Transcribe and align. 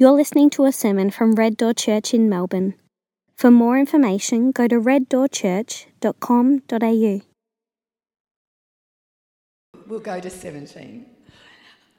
You're 0.00 0.12
listening 0.12 0.50
to 0.56 0.64
a 0.64 0.72
sermon 0.72 1.10
from 1.10 1.34
Red 1.34 1.58
Door 1.58 1.74
Church 1.74 2.14
in 2.14 2.26
Melbourne. 2.26 2.72
For 3.36 3.50
more 3.50 3.78
information, 3.78 4.50
go 4.50 4.66
to 4.66 4.80
reddoorchurch.com.au. 4.80 7.20
We'll 9.86 10.00
go 10.00 10.18
to 10.18 10.30
17. 10.30 11.04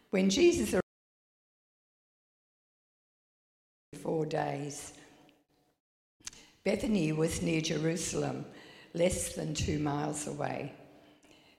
When 0.09 0.31
Jesus 0.31 0.73
arrived, 0.73 0.81
four 4.01 4.25
days. 4.25 4.93
Bethany 6.63 7.11
was 7.11 7.43
near 7.43 7.61
Jerusalem, 7.61 8.45
less 8.95 9.35
than 9.35 9.53
two 9.53 9.77
miles 9.77 10.25
away. 10.25 10.73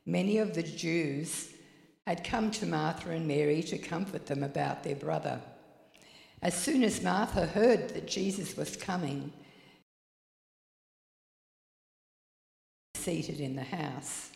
Many 0.07 0.39
of 0.39 0.55
the 0.55 0.65
Jews 0.65 1.51
had 2.05 2.25
come 2.25 2.51
to 2.51 2.67
Martha 2.67 3.11
and 3.11 3.29
Mary 3.29 3.63
to 3.63 3.79
comfort 3.79 4.27
them 4.27 4.43
about 4.43 4.83
their 4.83 4.97
brother. 4.97 5.41
As 6.43 6.55
soon 6.55 6.83
as 6.83 7.03
Martha 7.03 7.47
heard 7.47 7.91
that 7.91 8.09
Jesus 8.09 8.57
was 8.57 8.77
coming, 8.77 9.33
seated 13.03 13.41
in 13.41 13.57
the 13.57 13.63
house. 13.63 14.31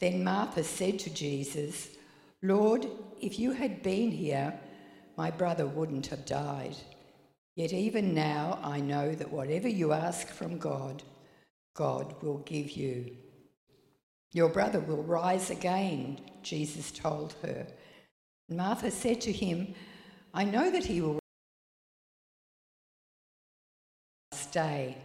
Then 0.00 0.24
Martha 0.24 0.64
said 0.64 0.98
to 1.00 1.10
Jesus, 1.10 1.88
Lord, 2.42 2.86
if 3.20 3.38
you 3.38 3.52
had 3.52 3.82
been 3.82 4.10
here, 4.10 4.58
my 5.16 5.30
brother 5.30 5.66
wouldn't 5.66 6.06
have 6.08 6.24
died. 6.24 6.76
Yet 7.54 7.72
even 7.72 8.14
now 8.14 8.58
I 8.62 8.80
know 8.80 9.14
that 9.14 9.30
whatever 9.30 9.68
you 9.68 9.92
ask 9.92 10.28
from 10.28 10.58
God, 10.58 11.02
God 11.74 12.14
will 12.22 12.38
give 12.38 12.70
you. 12.70 13.16
Your 14.32 14.48
brother 14.48 14.80
will 14.80 15.02
rise 15.02 15.50
again, 15.50 16.20
Jesus 16.42 16.90
told 16.90 17.34
her. 17.42 17.66
Martha 18.48 18.90
said 18.90 19.20
to 19.22 19.32
him, 19.32 19.74
I 20.32 20.44
know 20.44 20.70
that 20.70 20.84
he 20.84 21.00
will 21.00 21.18
stay. 24.32 24.96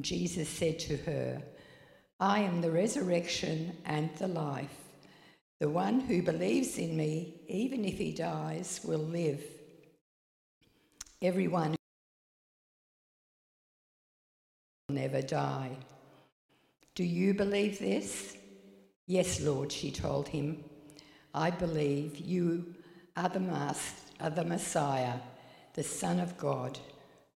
Jesus 0.00 0.48
said 0.48 0.78
to 0.80 0.96
her, 0.98 1.42
I 2.18 2.40
am 2.40 2.60
the 2.60 2.70
resurrection 2.70 3.76
and 3.84 4.10
the 4.16 4.28
life. 4.28 4.76
The 5.60 5.68
one 5.68 6.00
who 6.00 6.22
believes 6.22 6.78
in 6.78 6.96
me, 6.96 7.40
even 7.48 7.84
if 7.84 7.98
he 7.98 8.12
dies, 8.12 8.80
will 8.84 8.98
live. 8.98 9.44
Everyone 11.20 11.76
will 14.88 14.96
never 14.96 15.22
die. 15.22 15.76
Do 16.94 17.04
you 17.04 17.32
believe 17.32 17.78
this? 17.78 18.36
Yes, 19.06 19.40
Lord, 19.40 19.70
she 19.70 19.90
told 19.90 20.28
him. 20.28 20.64
I 21.34 21.50
believe 21.50 22.18
you 22.18 22.74
are 23.16 23.28
the, 23.28 23.40
mas- 23.40 23.94
are 24.22 24.30
the 24.30 24.44
Messiah, 24.44 25.14
the 25.74 25.82
Son 25.82 26.20
of 26.20 26.38
God, 26.38 26.78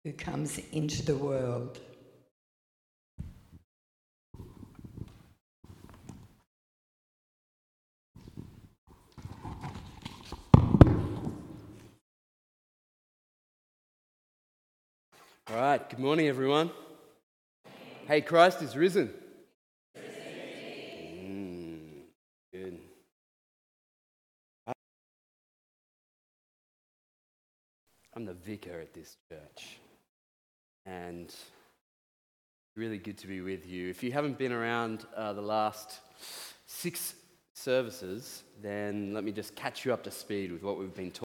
who 0.04 0.12
comes 0.12 0.60
into 0.70 1.04
the 1.04 1.16
world. 1.16 1.80
All 15.48 15.56
right, 15.56 15.90
good 15.90 15.98
morning, 15.98 16.28
everyone. 16.28 16.70
Hey, 18.06 18.20
Christ 18.20 18.62
is 18.62 18.76
risen. 18.76 19.12
I'm 28.16 28.24
the 28.24 28.32
vicar 28.32 28.80
at 28.80 28.94
this 28.94 29.18
church, 29.28 29.76
and 30.86 31.34
really 32.74 32.96
good 32.96 33.18
to 33.18 33.26
be 33.26 33.42
with 33.42 33.68
you. 33.68 33.90
If 33.90 34.02
you 34.02 34.10
haven't 34.10 34.38
been 34.38 34.52
around 34.52 35.04
uh, 35.14 35.34
the 35.34 35.42
last 35.42 36.00
six 36.64 37.14
services, 37.52 38.42
then 38.62 39.12
let 39.12 39.22
me 39.22 39.32
just 39.32 39.54
catch 39.54 39.84
you 39.84 39.92
up 39.92 40.02
to 40.04 40.10
speed 40.10 40.50
with 40.50 40.62
what 40.62 40.78
we've 40.78 40.94
been 40.94 41.10
talking. 41.10 41.24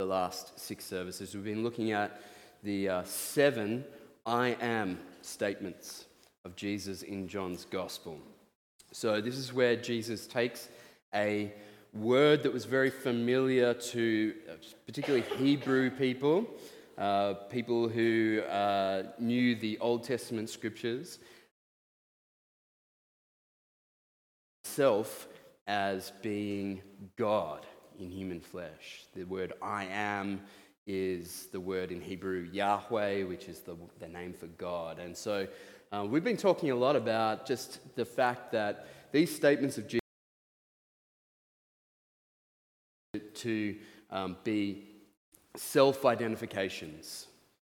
The 0.00 0.06
last 0.06 0.58
six 0.58 0.84
services, 0.84 1.32
we've 1.36 1.44
been 1.44 1.62
looking 1.62 1.92
at 1.92 2.20
the 2.64 2.88
uh, 2.88 3.02
seven 3.04 3.84
I 4.26 4.56
am 4.60 4.98
statements 5.22 6.06
of 6.44 6.56
Jesus 6.56 7.02
in 7.02 7.28
John's 7.28 7.64
Gospel. 7.64 8.18
So, 8.90 9.20
this 9.20 9.36
is 9.36 9.52
where 9.52 9.76
Jesus 9.76 10.26
takes 10.26 10.68
a 11.14 11.52
word 11.94 12.42
that 12.42 12.52
was 12.52 12.64
very 12.64 12.90
familiar 12.90 13.74
to 13.74 14.34
uh, 14.48 14.54
particularly 14.86 15.24
Hebrew 15.36 15.90
people, 15.90 16.46
uh, 16.96 17.34
people 17.50 17.88
who 17.88 18.42
uh, 18.48 19.04
knew 19.18 19.54
the 19.54 19.78
Old 19.78 20.04
Testament 20.04 20.50
scriptures, 20.50 21.18
self 24.64 25.28
as 25.66 26.12
being 26.22 26.82
God 27.16 27.66
in 27.98 28.10
human 28.10 28.40
flesh. 28.40 29.04
The 29.14 29.24
word 29.24 29.52
I 29.60 29.86
am 29.86 30.40
is 30.86 31.46
the 31.52 31.60
word 31.60 31.92
in 31.92 32.00
Hebrew 32.00 32.48
Yahweh, 32.50 33.24
which 33.24 33.48
is 33.48 33.60
the, 33.60 33.76
the 33.98 34.08
name 34.08 34.32
for 34.32 34.46
God. 34.46 34.98
And 34.98 35.16
so 35.16 35.46
uh, 35.92 36.06
we've 36.08 36.24
been 36.24 36.36
talking 36.36 36.70
a 36.70 36.76
lot 36.76 36.96
about 36.96 37.46
just 37.46 37.94
the 37.96 38.04
fact 38.04 38.52
that 38.52 38.86
these 39.12 39.34
statements 39.34 39.78
of 39.78 39.86
Jesus 39.86 40.07
to 43.38 43.76
um, 44.10 44.36
be 44.44 44.84
self 45.56 46.04
identifications, 46.04 47.26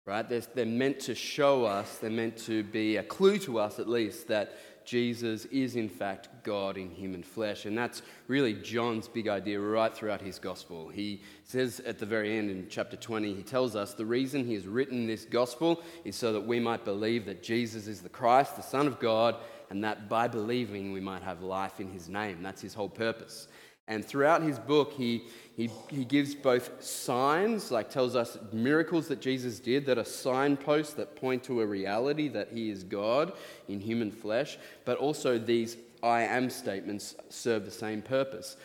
right? 0.06 0.28
They're, 0.28 0.42
they're 0.54 0.66
meant 0.66 1.00
to 1.00 1.14
show 1.14 1.64
us, 1.64 1.98
they're 1.98 2.10
meant 2.10 2.36
to 2.38 2.62
be 2.64 2.96
a 2.96 3.02
clue 3.02 3.38
to 3.40 3.58
us 3.58 3.78
at 3.78 3.88
least 3.88 4.28
that 4.28 4.56
Jesus 4.84 5.44
is 5.46 5.76
in 5.76 5.88
fact 5.88 6.28
God 6.42 6.76
in 6.76 6.90
human 6.90 7.22
flesh. 7.22 7.66
And 7.66 7.76
that's 7.76 8.02
really 8.28 8.54
John's 8.54 9.08
big 9.08 9.28
idea 9.28 9.60
right 9.60 9.94
throughout 9.94 10.20
his 10.20 10.38
gospel. 10.38 10.88
He 10.88 11.22
says 11.44 11.80
at 11.80 11.98
the 11.98 12.06
very 12.06 12.36
end 12.36 12.50
in 12.50 12.66
chapter 12.68 12.96
20, 12.96 13.34
he 13.34 13.42
tells 13.42 13.76
us 13.76 13.94
the 13.94 14.04
reason 14.04 14.44
he 14.44 14.54
has 14.54 14.66
written 14.66 15.06
this 15.06 15.24
gospel 15.24 15.82
is 16.04 16.16
so 16.16 16.32
that 16.32 16.46
we 16.46 16.60
might 16.60 16.84
believe 16.84 17.26
that 17.26 17.42
Jesus 17.42 17.86
is 17.86 18.00
the 18.00 18.08
Christ, 18.08 18.56
the 18.56 18.62
Son 18.62 18.86
of 18.86 18.98
God, 18.98 19.36
and 19.70 19.82
that 19.84 20.08
by 20.08 20.28
believing 20.28 20.92
we 20.92 21.00
might 21.00 21.22
have 21.22 21.42
life 21.42 21.80
in 21.80 21.88
his 21.88 22.08
name. 22.08 22.42
That's 22.42 22.60
his 22.60 22.74
whole 22.74 22.88
purpose. 22.88 23.48
And 23.92 24.02
throughout 24.02 24.40
his 24.40 24.58
book, 24.58 24.94
he, 24.94 25.24
he, 25.54 25.68
he 25.90 26.06
gives 26.06 26.34
both 26.34 26.82
signs, 26.82 27.70
like 27.70 27.90
tells 27.90 28.16
us 28.16 28.38
miracles 28.50 29.06
that 29.08 29.20
Jesus 29.20 29.60
did 29.60 29.84
that 29.84 29.98
are 29.98 30.04
signposts 30.04 30.94
that 30.94 31.14
point 31.14 31.44
to 31.44 31.60
a 31.60 31.66
reality 31.66 32.28
that 32.28 32.48
he 32.52 32.70
is 32.70 32.84
God 32.84 33.34
in 33.68 33.80
human 33.80 34.10
flesh, 34.10 34.56
but 34.86 34.96
also 34.96 35.36
these 35.36 35.76
I 36.02 36.22
am 36.22 36.48
statements 36.48 37.16
serve 37.28 37.66
the 37.66 37.70
same 37.70 38.00
purpose. 38.00 38.56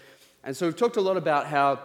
And 0.45 0.55
so 0.55 0.65
we've 0.65 0.77
talked 0.77 0.95
a 0.95 1.01
lot 1.01 1.17
about 1.17 1.47
how 1.47 1.81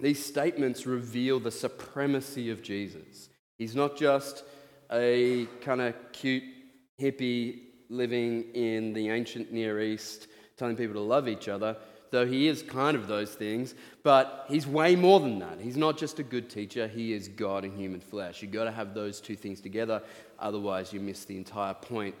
these 0.00 0.24
statements 0.24 0.86
reveal 0.86 1.38
the 1.38 1.50
supremacy 1.50 2.48
of 2.48 2.62
Jesus. 2.62 3.28
He's 3.58 3.76
not 3.76 3.98
just 3.98 4.42
a 4.90 5.44
kind 5.60 5.82
of 5.82 5.94
cute 6.12 6.44
hippie 6.98 7.58
living 7.90 8.44
in 8.54 8.94
the 8.94 9.10
ancient 9.10 9.52
Near 9.52 9.82
East 9.82 10.28
telling 10.56 10.76
people 10.76 10.94
to 10.94 11.00
love 11.00 11.28
each 11.28 11.46
other 11.46 11.76
though 12.10 12.26
he 12.26 12.48
is 12.48 12.62
kind 12.62 12.96
of 12.96 13.06
those 13.06 13.34
things, 13.34 13.74
but 14.02 14.46
he's 14.48 14.66
way 14.66 14.96
more 14.96 15.20
than 15.20 15.38
that. 15.38 15.60
He's 15.60 15.76
not 15.76 15.96
just 15.96 16.18
a 16.18 16.22
good 16.22 16.50
teacher, 16.50 16.88
he 16.88 17.12
is 17.12 17.28
God 17.28 17.64
in 17.64 17.76
human 17.76 18.00
flesh. 18.00 18.42
You've 18.42 18.52
got 18.52 18.64
to 18.64 18.72
have 18.72 18.94
those 18.94 19.20
two 19.20 19.36
things 19.36 19.60
together, 19.60 20.02
otherwise, 20.38 20.92
you 20.92 21.00
miss 21.00 21.24
the 21.24 21.36
entire 21.36 21.74
point 21.74 22.14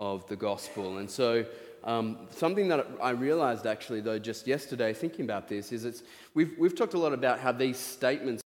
of 0.00 0.26
the 0.28 0.36
gospel. 0.36 0.98
And 0.98 1.08
so, 1.08 1.44
um, 1.84 2.18
something 2.30 2.68
that 2.68 2.86
I 3.02 3.10
realized 3.10 3.66
actually, 3.66 4.00
though, 4.00 4.18
just 4.18 4.46
yesterday 4.46 4.92
thinking 4.94 5.24
about 5.24 5.48
this, 5.48 5.70
is 5.70 5.84
it's, 5.84 6.02
we've, 6.32 6.54
we've 6.58 6.74
talked 6.74 6.94
a 6.94 6.98
lot 6.98 7.12
about 7.12 7.40
how 7.40 7.52
these 7.52 7.76
statements 7.76 8.42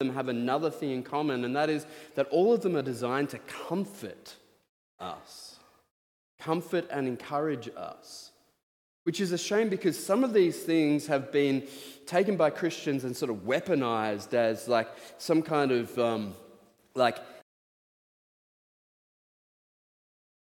have 0.00 0.28
another 0.28 0.70
thing 0.70 0.92
in 0.92 1.02
common, 1.02 1.44
and 1.44 1.54
that 1.54 1.68
is 1.68 1.84
that 2.14 2.26
all 2.30 2.54
of 2.54 2.62
them 2.62 2.76
are 2.76 2.82
designed 2.82 3.28
to 3.30 3.38
comfort 3.40 4.36
us 4.98 5.49
comfort 6.40 6.86
and 6.90 7.06
encourage 7.06 7.68
us. 7.76 8.30
Which 9.04 9.20
is 9.20 9.32
a 9.32 9.38
shame 9.38 9.68
because 9.68 10.02
some 10.02 10.24
of 10.24 10.32
these 10.32 10.62
things 10.62 11.06
have 11.06 11.32
been 11.32 11.66
taken 12.06 12.36
by 12.36 12.50
Christians 12.50 13.04
and 13.04 13.16
sort 13.16 13.30
of 13.30 13.38
weaponized 13.38 14.34
as 14.34 14.68
like 14.68 14.88
some 15.18 15.42
kind 15.42 15.72
of 15.72 15.98
um, 15.98 16.34
like 16.94 17.18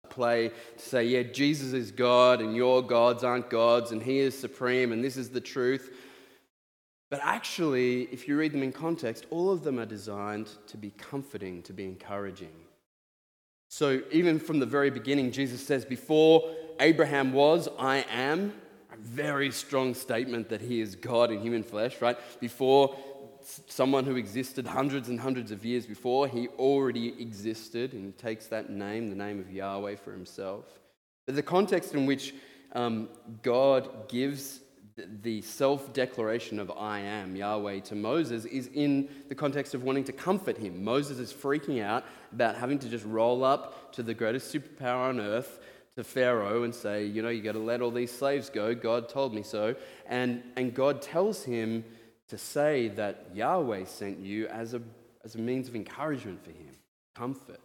play 0.10 0.50
to 0.50 0.84
say, 0.84 1.04
yeah, 1.06 1.24
Jesus 1.24 1.74
is 1.74 1.92
God 1.92 2.42
and 2.42 2.56
your 2.56 2.82
gods 2.82 3.24
aren't 3.24 3.50
gods 3.50 3.92
and 3.92 4.02
he 4.02 4.20
is 4.20 4.38
supreme 4.38 4.92
and 4.92 5.04
this 5.04 5.16
is 5.16 5.30
the 5.30 5.42
truth. 5.42 5.94
But 7.10 7.22
actually, 7.24 8.04
if 8.12 8.28
you 8.28 8.38
read 8.38 8.52
them 8.52 8.62
in 8.62 8.72
context, 8.72 9.26
all 9.30 9.52
of 9.52 9.64
them 9.64 9.80
are 9.80 9.86
designed 9.86 10.50
to 10.68 10.78
be 10.78 10.92
comforting, 10.92 11.62
to 11.64 11.74
be 11.74 11.86
encouraging. 11.86 12.52
So, 13.70 14.02
even 14.12 14.40
from 14.40 14.60
the 14.60 14.66
very 14.66 14.90
beginning, 14.90 15.32
Jesus 15.32 15.66
says, 15.66 15.86
Before 15.86 16.54
Abraham 16.80 17.32
was, 17.34 17.70
I 17.78 18.04
am. 18.10 18.54
A 18.92 18.98
very 18.98 19.52
strong 19.52 19.94
statement 19.94 20.50
that 20.50 20.60
he 20.60 20.82
is 20.82 20.96
God 20.96 21.32
in 21.32 21.40
human 21.40 21.62
flesh, 21.62 22.02
right? 22.02 22.18
Before 22.40 22.98
someone 23.68 24.06
who 24.06 24.16
existed 24.16 24.66
hundreds 24.66 25.08
and 25.08 25.20
hundreds 25.20 25.52
of 25.52 25.64
years 25.64 25.86
before, 25.86 26.28
he 26.28 26.48
already 26.58 27.10
existed 27.22 27.94
and 27.94 28.06
he 28.06 28.12
takes 28.12 28.48
that 28.48 28.72
name, 28.72 29.10
the 29.10 29.16
name 29.16 29.40
of 29.40 29.52
Yahweh, 29.52 29.96
for 29.98 30.12
himself. 30.12 30.66
But 31.28 31.36
the 31.36 31.44
context 31.44 31.94
in 31.94 32.08
which 32.08 32.34
um, 32.74 33.08
God 33.44 34.10
gives 34.10 34.62
the 35.22 35.42
self 35.42 35.94
declaration 35.94 36.60
of 36.60 36.72
I 36.72 37.00
am 37.00 37.36
Yahweh 37.36 37.80
to 37.82 37.96
Moses 37.96 38.46
is 38.46 38.70
in 38.74 39.10
the 39.28 39.36
context 39.36 39.74
of 39.74 39.84
wanting 39.84 40.04
to 40.06 40.12
comfort 40.12 40.58
him. 40.58 40.84
Moses 40.84 41.20
is 41.20 41.34
freaking 41.34 41.84
out 41.84 42.06
about 42.32 42.56
having 42.56 42.80
to 42.80 42.90
just 42.90 43.06
roll 43.06 43.44
up 43.44 43.92
to 43.94 44.04
the 44.04 44.14
greatest 44.14 44.54
superpower 44.54 45.10
on 45.10 45.20
earth, 45.20 45.60
to 45.96 46.04
Pharaoh, 46.04 46.64
and 46.64 46.74
say, 46.74 47.06
You 47.06 47.22
know, 47.22 47.30
you 47.30 47.42
got 47.42 47.54
to 47.54 47.60
let 47.60 47.82
all 47.82 47.92
these 47.92 48.12
slaves 48.12 48.50
go. 48.50 48.74
God 48.74 49.10
told 49.10 49.34
me 49.34 49.44
so. 49.44 49.76
And, 50.08 50.44
and 50.56 50.74
God 50.74 51.02
tells 51.02 51.44
him 51.44 51.84
to 52.30 52.38
say 52.38 52.90
that 52.90 53.28
Yahweh 53.34 53.86
sent 53.86 54.20
you 54.20 54.48
as 54.48 54.74
a, 54.74 54.82
as 55.26 55.36
a 55.36 55.40
means 55.40 55.68
of 55.68 55.76
encouragement 55.76 56.44
for 56.44 56.52
him, 56.52 56.76
comfort. 57.16 57.60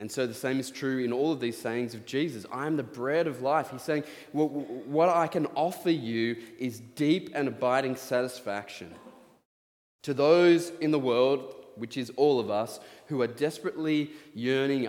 And 0.00 0.10
so 0.10 0.26
the 0.26 0.34
same 0.34 0.60
is 0.60 0.70
true 0.70 1.02
in 1.02 1.12
all 1.12 1.32
of 1.32 1.40
these 1.40 1.58
sayings 1.58 1.94
of 1.94 2.06
Jesus. 2.06 2.46
I 2.52 2.66
am 2.66 2.76
the 2.76 2.84
bread 2.84 3.26
of 3.26 3.42
life. 3.42 3.70
He's 3.70 3.82
saying, 3.82 4.04
well, 4.32 4.48
What 4.48 5.08
I 5.08 5.26
can 5.26 5.46
offer 5.54 5.90
you 5.90 6.36
is 6.58 6.80
deep 6.94 7.30
and 7.34 7.48
abiding 7.48 7.96
satisfaction. 7.96 8.94
To 10.04 10.14
those 10.14 10.70
in 10.80 10.92
the 10.92 10.98
world, 10.98 11.54
which 11.74 11.96
is 11.96 12.10
all 12.16 12.38
of 12.38 12.48
us, 12.48 12.78
who 13.06 13.20
are 13.22 13.26
desperately 13.26 14.12
yearning, 14.34 14.86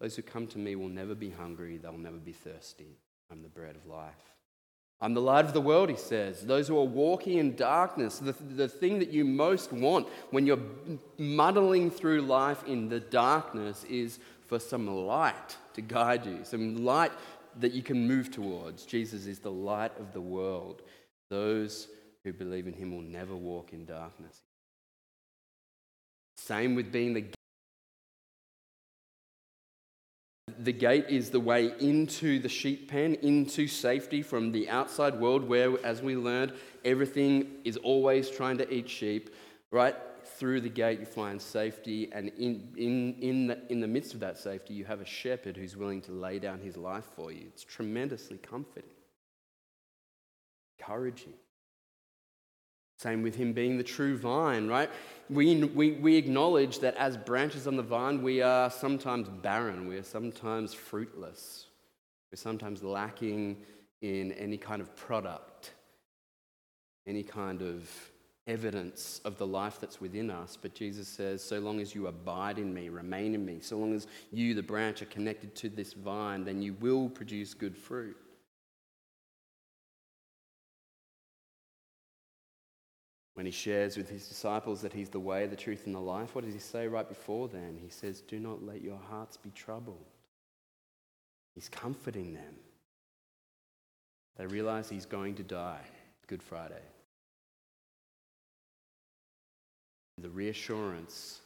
those 0.00 0.16
who 0.16 0.22
come 0.22 0.46
to 0.48 0.58
me 0.58 0.76
will 0.76 0.88
never 0.88 1.14
be 1.14 1.30
hungry, 1.30 1.78
they'll 1.78 1.96
never 1.96 2.18
be 2.18 2.32
thirsty. 2.32 2.98
I'm 3.30 3.42
the 3.42 3.48
bread 3.48 3.74
of 3.74 3.86
life. 3.86 4.33
I'm 5.04 5.12
the 5.12 5.20
light 5.20 5.44
of 5.44 5.52
the 5.52 5.60
world, 5.60 5.90
he 5.90 5.96
says. 5.96 6.46
Those 6.46 6.66
who 6.66 6.78
are 6.78 6.84
walking 6.84 7.36
in 7.36 7.56
darkness, 7.56 8.20
the, 8.20 8.32
the 8.32 8.66
thing 8.66 8.98
that 9.00 9.10
you 9.10 9.26
most 9.26 9.70
want 9.70 10.08
when 10.30 10.46
you're 10.46 10.62
muddling 11.18 11.90
through 11.90 12.22
life 12.22 12.64
in 12.66 12.88
the 12.88 13.00
darkness 13.00 13.84
is 13.84 14.18
for 14.46 14.58
some 14.58 14.86
light 14.86 15.58
to 15.74 15.82
guide 15.82 16.24
you, 16.24 16.38
some 16.42 16.86
light 16.86 17.12
that 17.60 17.72
you 17.72 17.82
can 17.82 18.08
move 18.08 18.30
towards. 18.30 18.86
Jesus 18.86 19.26
is 19.26 19.40
the 19.40 19.50
light 19.50 19.92
of 20.00 20.14
the 20.14 20.22
world. 20.22 20.80
Those 21.28 21.88
who 22.24 22.32
believe 22.32 22.66
in 22.66 22.72
him 22.72 22.90
will 22.90 23.02
never 23.02 23.36
walk 23.36 23.74
in 23.74 23.84
darkness. 23.84 24.40
Same 26.38 26.74
with 26.74 26.90
being 26.90 27.12
the 27.12 27.26
The 30.64 30.72
gate 30.72 31.10
is 31.10 31.28
the 31.28 31.40
way 31.40 31.74
into 31.78 32.38
the 32.38 32.48
sheep 32.48 32.90
pen, 32.90 33.16
into 33.16 33.66
safety 33.66 34.22
from 34.22 34.50
the 34.50 34.70
outside 34.70 35.20
world, 35.20 35.46
where, 35.46 35.76
as 35.84 36.00
we 36.00 36.16
learned, 36.16 36.54
everything 36.86 37.56
is 37.64 37.76
always 37.76 38.30
trying 38.30 38.56
to 38.56 38.74
eat 38.74 38.88
sheep. 38.88 39.28
Right 39.70 39.94
through 40.24 40.62
the 40.62 40.70
gate, 40.70 41.00
you 41.00 41.04
find 41.04 41.40
safety, 41.40 42.10
and 42.12 42.30
in, 42.38 42.72
in, 42.78 43.14
in, 43.20 43.46
the, 43.48 43.58
in 43.70 43.80
the 43.80 43.86
midst 43.86 44.14
of 44.14 44.20
that 44.20 44.38
safety, 44.38 44.72
you 44.72 44.86
have 44.86 45.02
a 45.02 45.04
shepherd 45.04 45.58
who's 45.58 45.76
willing 45.76 46.00
to 46.00 46.12
lay 46.12 46.38
down 46.38 46.60
his 46.60 46.78
life 46.78 47.04
for 47.14 47.30
you. 47.30 47.42
It's 47.48 47.62
tremendously 47.62 48.38
comforting, 48.38 48.88
encouraging. 50.78 51.34
Same 53.04 53.20
with 53.20 53.34
him 53.34 53.52
being 53.52 53.76
the 53.76 53.84
true 53.84 54.16
vine, 54.16 54.66
right? 54.66 54.88
We, 55.28 55.62
we, 55.62 55.92
we 55.92 56.16
acknowledge 56.16 56.78
that 56.78 56.96
as 56.96 57.18
branches 57.18 57.66
on 57.66 57.76
the 57.76 57.82
vine, 57.82 58.22
we 58.22 58.40
are 58.40 58.70
sometimes 58.70 59.28
barren, 59.28 59.86
we 59.86 59.98
are 59.98 60.02
sometimes 60.02 60.72
fruitless, 60.72 61.66
we're 62.32 62.38
sometimes 62.38 62.82
lacking 62.82 63.58
in 64.00 64.32
any 64.32 64.56
kind 64.56 64.80
of 64.80 64.96
product, 64.96 65.74
any 67.06 67.22
kind 67.22 67.60
of 67.60 67.90
evidence 68.46 69.20
of 69.26 69.36
the 69.36 69.46
life 69.46 69.78
that's 69.78 70.00
within 70.00 70.30
us. 70.30 70.56
But 70.56 70.74
Jesus 70.74 71.06
says, 71.06 71.44
so 71.44 71.58
long 71.58 71.80
as 71.80 71.94
you 71.94 72.06
abide 72.06 72.58
in 72.58 72.72
me, 72.72 72.88
remain 72.88 73.34
in 73.34 73.44
me, 73.44 73.58
so 73.60 73.76
long 73.76 73.92
as 73.92 74.06
you, 74.32 74.54
the 74.54 74.62
branch, 74.62 75.02
are 75.02 75.06
connected 75.16 75.54
to 75.56 75.68
this 75.68 75.92
vine, 75.92 76.42
then 76.42 76.62
you 76.62 76.72
will 76.80 77.10
produce 77.10 77.52
good 77.52 77.76
fruit. 77.76 78.16
When 83.34 83.46
he 83.46 83.52
shares 83.52 83.96
with 83.96 84.08
his 84.08 84.28
disciples 84.28 84.80
that 84.82 84.92
he's 84.92 85.08
the 85.08 85.20
way, 85.20 85.46
the 85.46 85.56
truth, 85.56 85.86
and 85.86 85.94
the 85.94 86.00
life, 86.00 86.34
what 86.34 86.44
does 86.44 86.54
he 86.54 86.60
say 86.60 86.86
right 86.86 87.08
before 87.08 87.48
then? 87.48 87.78
He 87.82 87.90
says, 87.90 88.20
Do 88.20 88.38
not 88.38 88.64
let 88.64 88.80
your 88.80 89.00
hearts 89.10 89.36
be 89.36 89.50
troubled. 89.50 90.06
He's 91.54 91.68
comforting 91.68 92.34
them. 92.34 92.54
They 94.36 94.46
realize 94.46 94.88
he's 94.88 95.06
going 95.06 95.34
to 95.36 95.42
die 95.42 95.82
Good 96.26 96.42
Friday. 96.42 96.82
The 100.18 100.30
reassurance 100.30 101.40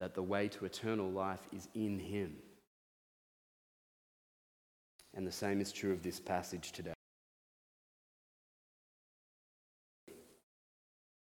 that 0.00 0.14
the 0.14 0.22
way 0.22 0.48
to 0.48 0.64
eternal 0.64 1.10
life 1.10 1.46
is 1.54 1.68
in 1.74 1.98
him. 1.98 2.34
And 5.14 5.26
the 5.26 5.32
same 5.32 5.60
is 5.60 5.72
true 5.72 5.92
of 5.92 6.02
this 6.02 6.20
passage 6.20 6.72
today. 6.72 6.97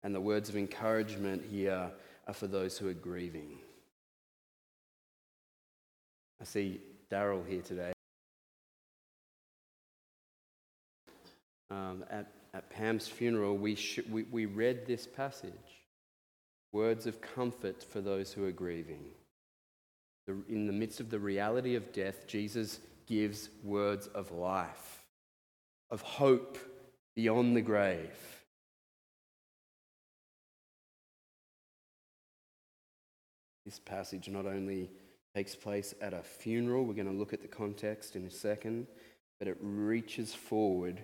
And 0.04 0.14
the 0.14 0.20
words 0.20 0.48
of 0.48 0.56
encouragement 0.56 1.44
here 1.50 1.90
are 2.26 2.34
for 2.34 2.46
those 2.46 2.78
who 2.78 2.88
are 2.88 2.94
grieving. 2.94 3.58
I 6.40 6.44
see 6.44 6.80
Daryl 7.10 7.46
here 7.46 7.62
today. 7.62 7.92
Um, 11.70 12.04
at, 12.10 12.26
at 12.52 12.68
Pam's 12.68 13.06
funeral, 13.06 13.56
we, 13.56 13.76
sh- 13.76 14.00
we, 14.10 14.24
we 14.24 14.46
read 14.46 14.86
this 14.86 15.06
passage 15.06 15.52
words 16.72 17.06
of 17.06 17.20
comfort 17.20 17.82
for 17.82 18.00
those 18.00 18.32
who 18.32 18.44
are 18.44 18.52
grieving. 18.52 19.04
The, 20.26 20.36
in 20.48 20.66
the 20.66 20.72
midst 20.72 21.00
of 21.00 21.10
the 21.10 21.18
reality 21.18 21.74
of 21.74 21.92
death, 21.92 22.26
Jesus 22.26 22.80
gives 23.06 23.50
words 23.62 24.06
of 24.08 24.32
life, 24.32 25.04
of 25.90 26.00
hope 26.00 26.58
beyond 27.14 27.56
the 27.56 27.60
grave. 27.60 28.41
This 33.72 33.78
passage 33.78 34.28
not 34.28 34.44
only 34.44 34.90
takes 35.34 35.54
place 35.54 35.94
at 36.02 36.12
a 36.12 36.22
funeral, 36.22 36.84
we're 36.84 36.92
going 36.92 37.06
to 37.06 37.18
look 37.18 37.32
at 37.32 37.40
the 37.40 37.48
context 37.48 38.16
in 38.16 38.26
a 38.26 38.30
second, 38.30 38.86
but 39.38 39.48
it 39.48 39.56
reaches 39.62 40.34
forward 40.34 41.00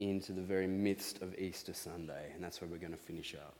into 0.00 0.32
the 0.32 0.40
very 0.40 0.66
midst 0.66 1.20
of 1.20 1.38
Easter 1.38 1.74
Sunday, 1.74 2.30
and 2.34 2.42
that's 2.42 2.62
where 2.62 2.70
we're 2.70 2.78
going 2.78 2.92
to 2.92 2.96
finish 2.96 3.34
up. 3.34 3.56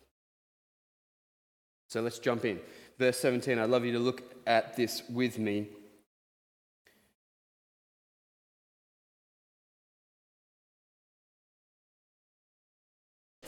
So 1.90 2.00
let's 2.00 2.18
jump 2.18 2.46
in. 2.46 2.58
Verse 2.98 3.18
17, 3.18 3.58
I'd 3.58 3.68
love 3.68 3.84
you 3.84 3.92
to 3.92 3.98
look 3.98 4.22
at 4.46 4.74
this 4.78 5.02
with 5.10 5.38
me. 5.38 5.68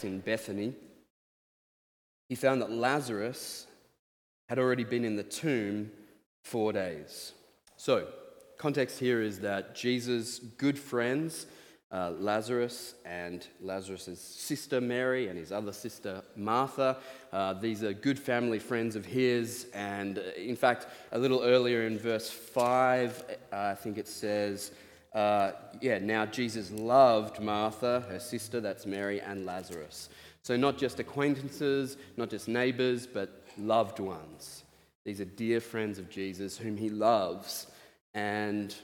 In 0.02 0.20
Bethany. 0.20 0.74
He 2.28 2.34
found 2.34 2.60
that 2.60 2.70
Lazarus 2.70 3.66
had 4.50 4.58
already 4.58 4.82
been 4.82 5.04
in 5.04 5.14
the 5.14 5.22
tomb 5.22 5.92
four 6.42 6.72
days. 6.72 7.34
So, 7.76 8.08
context 8.58 8.98
here 8.98 9.22
is 9.22 9.38
that 9.38 9.76
Jesus' 9.76 10.40
good 10.40 10.76
friends, 10.76 11.46
uh, 11.92 12.14
Lazarus 12.18 12.94
and 13.04 13.46
Lazarus' 13.60 14.18
sister 14.18 14.80
Mary 14.80 15.28
and 15.28 15.38
his 15.38 15.52
other 15.52 15.72
sister 15.72 16.22
Martha, 16.34 16.96
uh, 17.32 17.52
these 17.52 17.84
are 17.84 17.92
good 17.92 18.18
family 18.18 18.58
friends 18.58 18.96
of 18.96 19.06
his. 19.06 19.68
And 19.72 20.18
uh, 20.18 20.22
in 20.36 20.56
fact, 20.56 20.88
a 21.12 21.18
little 21.18 21.44
earlier 21.44 21.82
in 21.86 21.96
verse 21.96 22.28
5, 22.28 23.24
uh, 23.52 23.56
I 23.56 23.76
think 23.76 23.98
it 23.98 24.08
says, 24.08 24.72
uh, 25.14 25.52
yeah, 25.80 25.98
now 25.98 26.26
Jesus 26.26 26.72
loved 26.72 27.38
Martha, 27.38 28.04
her 28.08 28.18
sister, 28.18 28.60
that's 28.60 28.84
Mary, 28.84 29.20
and 29.20 29.46
Lazarus. 29.46 30.08
So, 30.42 30.56
not 30.56 30.76
just 30.76 30.98
acquaintances, 30.98 31.98
not 32.16 32.30
just 32.30 32.48
neighbors, 32.48 33.06
but 33.06 33.39
loved 33.58 34.00
ones. 34.00 34.64
These 35.04 35.20
are 35.20 35.26
dear 35.26 35.60
friends 35.60 35.98
of 35.98 36.10
Jesus 36.10 36.58
whom 36.58 36.76
he 36.76 36.90
loves. 36.90 37.66
And 38.14 38.74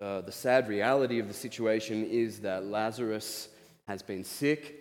uh, 0.00 0.20
the 0.20 0.32
sad 0.32 0.68
reality 0.68 1.18
of 1.18 1.28
the 1.28 1.34
situation 1.34 2.06
is 2.06 2.40
that 2.40 2.66
Lazarus 2.66 3.48
has 3.88 4.02
been 4.02 4.24
sick. 4.24 4.80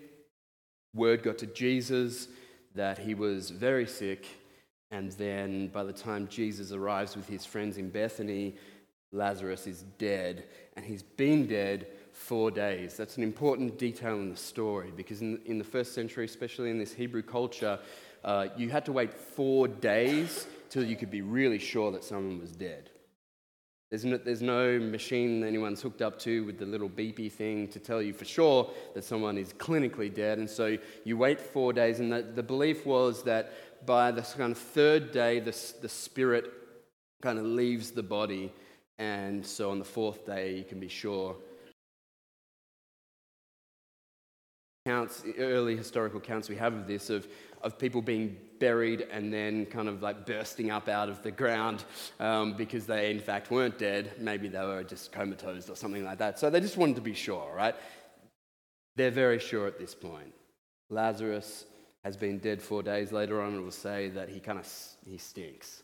Word 0.93 1.23
got 1.23 1.37
to 1.39 1.47
Jesus 1.47 2.27
that 2.75 2.97
he 2.97 3.15
was 3.15 3.49
very 3.49 3.87
sick. 3.87 4.25
And 4.91 5.11
then 5.13 5.67
by 5.67 5.83
the 5.83 5.93
time 5.93 6.27
Jesus 6.27 6.71
arrives 6.71 7.15
with 7.15 7.27
his 7.27 7.45
friends 7.45 7.77
in 7.77 7.89
Bethany, 7.89 8.55
Lazarus 9.11 9.65
is 9.67 9.83
dead. 9.97 10.45
And 10.75 10.85
he's 10.85 11.03
been 11.03 11.47
dead 11.47 11.87
four 12.11 12.51
days. 12.51 12.95
That's 12.95 13.17
an 13.17 13.23
important 13.23 13.77
detail 13.77 14.15
in 14.15 14.29
the 14.29 14.37
story 14.37 14.91
because 14.95 15.21
in, 15.21 15.39
in 15.45 15.57
the 15.57 15.63
first 15.63 15.93
century, 15.93 16.25
especially 16.25 16.69
in 16.69 16.77
this 16.77 16.93
Hebrew 16.93 17.23
culture, 17.23 17.79
uh, 18.23 18.47
you 18.57 18.69
had 18.69 18.85
to 18.85 18.91
wait 18.91 19.13
four 19.13 19.67
days 19.67 20.47
till 20.69 20.83
you 20.83 20.95
could 20.95 21.11
be 21.11 21.21
really 21.21 21.59
sure 21.59 21.91
that 21.91 22.03
someone 22.03 22.39
was 22.39 22.51
dead. 22.51 22.89
There's 23.89 24.05
no, 24.05 24.17
there's 24.17 24.41
no 24.41 24.79
machine 24.79 25.43
anyone's 25.43 25.81
hooked 25.81 26.01
up 26.01 26.17
to 26.19 26.45
with 26.45 26.57
the 26.57 26.65
little 26.65 26.89
beepy 26.89 27.31
thing 27.31 27.67
to 27.67 27.79
tell 27.79 28.01
you 28.01 28.11
for 28.11 28.25
sure 28.25 28.71
that 28.95 29.03
someone 29.03 29.37
is 29.37 29.53
clinically 29.53 30.11
dead. 30.11 30.39
And 30.39 30.49
so 30.49 30.77
you 31.03 31.15
wait 31.15 31.39
four 31.39 31.73
days, 31.73 31.99
and 31.99 32.11
the, 32.11 32.23
the 32.23 32.41
belief 32.41 32.87
was 32.87 33.23
that 33.23 33.85
by 33.85 34.09
the 34.11 34.21
kind 34.21 34.51
of 34.51 34.57
third 34.57 35.11
day, 35.11 35.39
the, 35.39 35.55
the 35.81 35.89
spirit 35.89 36.51
kind 37.21 37.37
of 37.37 37.45
leaves 37.45 37.91
the 37.91 38.01
body. 38.01 38.51
And 38.97 39.45
so 39.45 39.69
on 39.69 39.77
the 39.77 39.85
fourth 39.85 40.25
day, 40.25 40.55
you 40.55 40.63
can 40.63 40.79
be 40.79 40.87
sure 40.87 41.35
Counts, 44.85 45.23
early 45.39 45.77
historical 45.77 46.17
accounts 46.17 46.49
we 46.49 46.57
have 46.57 46.73
of 46.73 46.87
this, 46.87 47.09
of, 47.09 47.25
of 47.63 47.79
people 47.79 48.01
being 48.01 48.37
buried 48.59 49.07
and 49.11 49.33
then 49.33 49.65
kind 49.65 49.87
of 49.87 50.01
like 50.01 50.25
bursting 50.25 50.69
up 50.69 50.87
out 50.87 51.09
of 51.09 51.23
the 51.23 51.31
ground 51.31 51.83
um, 52.19 52.53
because 52.53 52.85
they, 52.85 53.11
in 53.11 53.19
fact, 53.19 53.51
weren't 53.51 53.77
dead. 53.77 54.11
Maybe 54.19 54.47
they 54.47 54.59
were 54.59 54.83
just 54.83 55.11
comatose 55.11 55.69
or 55.69 55.75
something 55.75 56.03
like 56.03 56.17
that. 56.19 56.39
So 56.39 56.49
they 56.49 56.59
just 56.59 56.77
wanted 56.77 56.95
to 56.95 57.01
be 57.01 57.13
sure, 57.13 57.51
right? 57.55 57.75
They're 58.95 59.11
very 59.11 59.39
sure 59.39 59.65
at 59.67 59.79
this 59.79 59.95
point. 59.95 60.33
Lazarus 60.89 61.65
has 62.03 62.17
been 62.17 62.37
dead 62.37 62.61
four 62.61 62.83
days. 62.83 63.11
Later 63.11 63.41
on, 63.41 63.55
it 63.55 63.61
will 63.61 63.71
say 63.71 64.09
that 64.09 64.29
he 64.29 64.39
kind 64.39 64.59
of 64.59 64.67
he 65.05 65.17
stinks. 65.17 65.83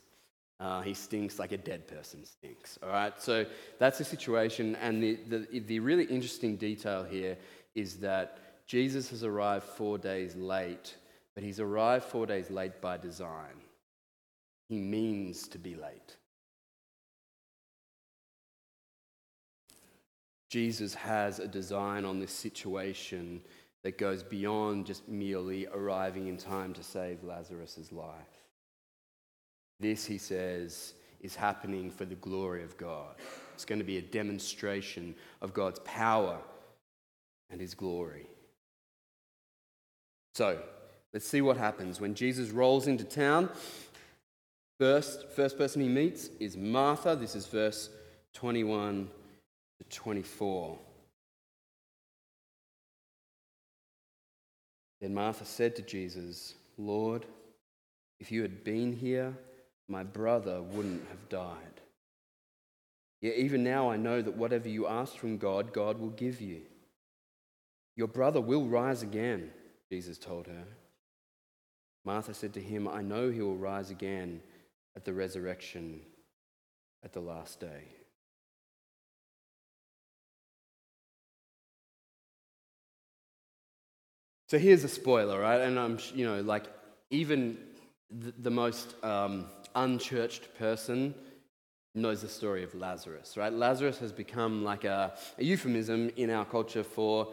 Uh, 0.60 0.82
he 0.82 0.94
stinks 0.94 1.40
like 1.40 1.54
a 1.54 1.58
dead 1.58 1.88
person 1.88 2.26
stinks. 2.26 2.78
All 2.84 2.90
right, 2.90 3.14
so 3.22 3.46
that's 3.78 3.98
the 3.98 4.04
situation. 4.04 4.76
And 4.82 5.02
the, 5.02 5.18
the, 5.30 5.60
the 5.60 5.80
really 5.80 6.04
interesting 6.04 6.58
detail 6.58 7.04
here 7.04 7.38
is 7.76 7.96
that 7.98 8.40
Jesus 8.68 9.10
has 9.10 9.24
arrived 9.24 9.64
four 9.64 9.98
days 9.98 10.36
late, 10.36 10.96
but 11.40 11.46
he's 11.46 11.62
arrived 11.62 12.04
four 12.04 12.26
days 12.26 12.52
late 12.52 12.82
by 12.82 12.98
design. 12.98 13.64
He 14.68 14.78
means 14.78 15.48
to 15.48 15.58
be 15.58 15.74
late. 15.74 16.18
Jesus 20.50 20.94
has 20.94 21.40
a 21.40 21.48
design 21.48 22.04
on 22.04 22.20
this 22.20 22.34
situation 22.34 23.40
that 23.86 23.98
goes 23.98 24.22
beyond 24.22 24.86
just 24.86 25.08
merely 25.08 25.66
arriving 25.68 26.28
in 26.28 26.36
time 26.36 26.74
to 26.74 26.84
save 26.84 27.24
Lazarus' 27.24 27.90
life. 27.94 28.44
This, 29.80 30.06
he 30.06 30.18
says, 30.18 30.94
is 31.22 31.38
happening 31.38 31.90
for 31.90 32.04
the 32.04 32.16
glory 32.16 32.66
of 32.66 32.76
God. 32.76 33.16
It's 33.54 33.64
going 33.64 33.80
to 33.80 33.86
be 33.86 33.98
a 33.98 34.02
demonstration 34.02 35.16
of 35.42 35.54
God's 35.54 35.80
power 35.86 36.38
and 37.50 37.62
his 37.62 37.76
glory. 37.76 38.28
So 40.36 40.62
let's 41.14 41.28
see 41.28 41.42
what 41.42 41.58
happens. 41.58 42.00
When 42.00 42.16
Jesus 42.16 42.50
rolls 42.50 42.88
into 42.88 43.04
town, 43.04 43.50
first, 44.80 45.30
first 45.30 45.58
person 45.58 45.82
he 45.82 45.88
meets 45.88 46.30
is 46.40 46.58
Martha. 46.58 47.16
This 47.16 47.36
is 47.36 47.48
verse 47.48 47.90
21 48.34 49.10
to 49.80 49.98
24. 49.98 50.78
Then 55.02 55.14
Martha 55.14 55.46
said 55.46 55.76
to 55.78 55.82
Jesus, 55.82 56.56
Lord, 56.78 57.26
if 58.20 58.32
you 58.32 58.42
had 58.42 58.64
been 58.64 58.94
here, 58.94 59.34
my 59.88 60.04
brother 60.04 60.62
wouldn't 60.62 61.08
have 61.10 61.30
died. 61.30 61.56
Yet 63.22 63.36
even 63.36 63.64
now 63.64 63.90
I 63.90 63.98
know 63.98 64.22
that 64.22 64.38
whatever 64.38 64.70
you 64.70 64.88
ask 64.88 65.16
from 65.16 65.38
God, 65.38 65.74
God 65.74 66.00
will 66.00 66.10
give 66.10 66.42
you. 66.42 66.62
Your 67.96 68.08
brother 68.08 68.40
will 68.40 68.66
rise 68.66 69.04
again. 69.04 69.52
Jesus 69.92 70.18
told 70.18 70.48
her. 70.48 70.64
Martha 72.06 72.34
said 72.34 72.54
to 72.54 72.62
him, 72.62 72.88
I 72.88 73.02
know 73.02 73.30
he 73.30 73.42
will 73.42 73.58
rise 73.58 73.92
again 73.92 74.42
at 74.96 75.06
the 75.06 75.14
resurrection 75.14 76.02
at 77.04 77.14
the 77.14 77.20
last 77.20 77.60
day. 77.60 77.84
So 84.48 84.58
here's 84.58 84.84
a 84.84 84.90
spoiler, 84.90 85.40
right? 85.40 85.62
And 85.62 85.78
I'm, 85.78 86.00
you 86.16 86.26
know, 86.26 86.42
like 86.42 86.66
even 87.12 87.58
the, 88.10 88.34
the 88.40 88.50
most 88.50 88.96
um, 89.04 89.46
unchurched 89.76 90.58
person 90.58 91.14
knows 91.94 92.22
the 92.22 92.28
story 92.28 92.64
of 92.64 92.74
Lazarus, 92.74 93.38
right? 93.38 93.54
Lazarus 93.54 94.00
has 94.00 94.12
become 94.12 94.64
like 94.64 94.86
a, 94.86 95.14
a 95.38 95.44
euphemism 95.44 96.10
in 96.16 96.32
our 96.32 96.46
culture 96.46 96.84
for 96.84 97.32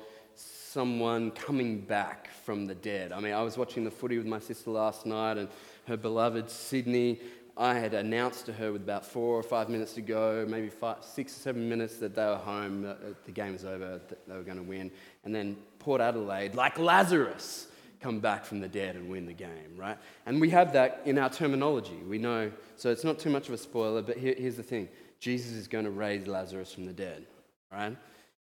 someone 0.76 1.30
coming 1.30 1.80
back 1.80 2.28
from 2.44 2.66
the 2.66 2.74
dead. 2.74 3.10
I 3.10 3.18
mean, 3.18 3.32
I 3.32 3.40
was 3.40 3.56
watching 3.56 3.82
the 3.82 3.90
footy 3.90 4.18
with 4.18 4.26
my 4.26 4.38
sister 4.38 4.70
last 4.70 5.06
night, 5.06 5.38
and 5.38 5.48
her 5.86 5.96
beloved 5.96 6.50
Sydney. 6.50 7.18
I 7.56 7.78
had 7.78 7.94
announced 7.94 8.44
to 8.44 8.52
her 8.52 8.70
with 8.72 8.82
about 8.82 9.06
four 9.06 9.38
or 9.38 9.42
five 9.42 9.70
minutes 9.70 9.94
to 9.94 10.02
go, 10.02 10.44
maybe 10.46 10.68
five, 10.68 10.98
six 11.00 11.34
or 11.34 11.40
seven 11.40 11.66
minutes, 11.66 11.96
that 11.96 12.14
they 12.14 12.26
were 12.26 12.36
home, 12.36 12.94
the 13.24 13.32
game 13.32 13.54
was 13.54 13.64
over, 13.64 14.02
that 14.06 14.28
they 14.28 14.34
were 14.34 14.42
going 14.42 14.58
to 14.58 14.62
win. 14.62 14.90
And 15.24 15.34
then 15.34 15.56
Port 15.78 16.02
Adelaide, 16.02 16.54
like 16.54 16.78
Lazarus, 16.78 17.68
come 18.02 18.20
back 18.20 18.44
from 18.44 18.60
the 18.60 18.68
dead 18.68 18.96
and 18.96 19.08
win 19.08 19.24
the 19.24 19.32
game, 19.32 19.78
right? 19.78 19.96
And 20.26 20.38
we 20.38 20.50
have 20.50 20.74
that 20.74 21.00
in 21.06 21.16
our 21.16 21.30
terminology. 21.30 21.96
We 22.06 22.18
know, 22.18 22.52
so 22.76 22.90
it's 22.90 23.04
not 23.04 23.18
too 23.18 23.30
much 23.30 23.48
of 23.48 23.54
a 23.54 23.58
spoiler, 23.58 24.02
but 24.02 24.18
here, 24.18 24.34
here's 24.36 24.56
the 24.56 24.62
thing 24.62 24.90
Jesus 25.20 25.52
is 25.52 25.68
going 25.68 25.86
to 25.86 25.90
raise 25.90 26.26
Lazarus 26.26 26.70
from 26.70 26.84
the 26.84 26.92
dead, 26.92 27.24
right? 27.72 27.96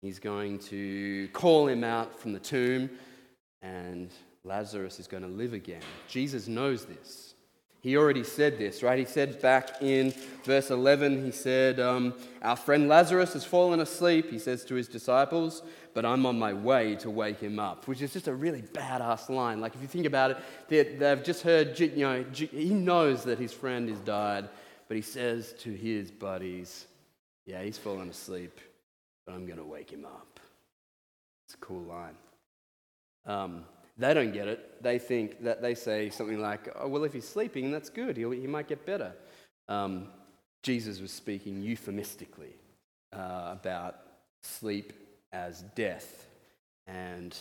He's 0.02 0.20
going 0.20 0.60
to 0.60 1.28
call 1.30 1.68
him 1.68 1.84
out 1.84 2.18
from 2.18 2.32
the 2.32 2.40
tomb, 2.40 2.90
and 3.62 4.10
Lazarus 4.46 5.00
is 5.00 5.08
going 5.08 5.24
to 5.24 5.30
live 5.30 5.54
again. 5.54 5.82
Jesus 6.08 6.48
knows 6.48 6.86
this. 6.86 7.34
He 7.82 7.96
already 7.96 8.24
said 8.24 8.58
this, 8.58 8.84
right? 8.84 9.00
He 9.00 9.06
said 9.06 9.42
back 9.42 9.82
in 9.82 10.14
verse 10.44 10.70
11, 10.70 11.24
he 11.24 11.32
said, 11.32 11.80
um, 11.80 12.14
Our 12.42 12.56
friend 12.56 12.90
Lazarus 12.90 13.34
has 13.34 13.46
fallen 13.46 13.80
asleep, 13.80 14.30
he 14.30 14.40
says 14.40 14.66
to 14.66 14.76
his 14.76 14.88
disciples, 14.88 15.64
but 15.94 16.06
I'm 16.06 16.26
on 16.26 16.38
my 16.38 16.54
way 16.54 16.96
to 16.98 17.10
wake 17.10 17.40
him 17.40 17.58
up, 17.58 17.88
which 17.88 18.02
is 18.02 18.14
just 18.14 18.28
a 18.28 18.34
really 18.34 18.62
badass 18.62 19.30
line. 19.30 19.60
Like, 19.60 19.76
if 19.76 19.82
you 19.82 19.88
think 19.88 20.06
about 20.06 20.32
it, 20.70 21.00
they've 21.00 21.24
just 21.24 21.42
heard, 21.42 21.78
you 21.80 21.96
know, 21.98 22.26
he 22.34 22.70
knows 22.74 23.24
that 23.24 23.40
his 23.40 23.54
friend 23.54 23.90
has 23.90 24.00
died, 24.00 24.50
but 24.88 24.96
he 24.96 25.02
says 25.02 25.54
to 25.60 25.72
his 25.72 26.12
buddies, 26.12 26.86
Yeah, 27.46 27.64
he's 27.64 27.78
fallen 27.78 28.10
asleep 28.10 28.60
but 29.30 29.36
I'm 29.36 29.46
going 29.46 29.60
to 29.60 29.64
wake 29.66 29.92
him 29.92 30.06
up. 30.06 30.40
It's 31.46 31.54
a 31.54 31.58
cool 31.58 31.84
line. 31.84 32.16
Um, 33.28 33.64
they 33.96 34.12
don't 34.16 34.34
get 34.34 34.48
it. 34.48 34.82
They 34.82 34.98
think 34.98 35.44
that 35.44 35.62
they 35.62 35.76
say 35.76 36.10
something 36.10 36.40
like, 36.40 36.74
oh, 36.80 36.88
well, 36.88 37.04
if 37.04 37.14
he's 37.14 37.28
sleeping, 37.28 37.70
that's 37.70 37.92
good. 37.92 38.18
He'll, 38.18 38.32
he 38.32 38.48
might 38.48 38.68
get 38.68 38.88
better. 38.88 39.14
Um, 39.68 40.08
Jesus 40.64 41.00
was 41.00 41.12
speaking 41.12 41.62
euphemistically 41.62 42.56
uh, 43.14 43.50
about 43.52 43.98
sleep 44.42 44.94
as 45.32 45.62
death, 45.76 46.26
and 46.88 47.38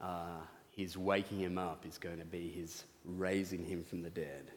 uh, 0.00 0.42
his 0.70 0.96
waking 0.96 1.40
him 1.40 1.58
up 1.58 1.84
is 1.88 1.98
going 1.98 2.18
to 2.18 2.24
be 2.24 2.50
his 2.50 2.84
raising 3.04 3.64
him 3.64 3.82
from 3.82 4.02
the 4.02 4.10
dead. 4.10 4.52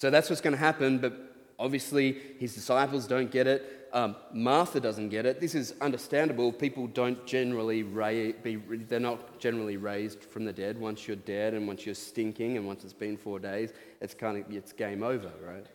So 0.00 0.10
that's 0.10 0.28
what's 0.28 0.42
going 0.42 0.54
to 0.54 0.58
happen, 0.58 0.98
but 0.98 1.14
obviously 1.60 2.18
his 2.40 2.54
disciples 2.54 3.06
don't 3.06 3.30
get 3.30 3.46
it. 3.46 3.76
Um, 3.92 4.16
Martha 4.32 4.78
doesn't 4.78 5.08
get 5.08 5.26
it. 5.26 5.40
This 5.40 5.54
is 5.54 5.74
understandable. 5.80 6.52
People 6.52 6.86
don't 6.86 7.26
generally 7.26 7.82
ra- 7.82 8.32
be, 8.42 8.56
they're 8.56 9.00
not 9.00 9.38
generally 9.40 9.76
raised 9.76 10.22
from 10.22 10.44
the 10.44 10.52
dead. 10.52 10.78
Once 10.78 11.08
you're 11.08 11.16
dead 11.16 11.54
and 11.54 11.66
once 11.66 11.84
you're 11.84 11.94
stinking 11.94 12.56
and 12.56 12.66
once 12.66 12.84
it's 12.84 12.92
been 12.92 13.16
four 13.16 13.38
days, 13.38 13.72
it's 14.00 14.14
kind 14.14 14.38
of, 14.38 14.52
it's 14.54 14.72
game 14.72 15.02
over, 15.02 15.30
right? 15.44 15.66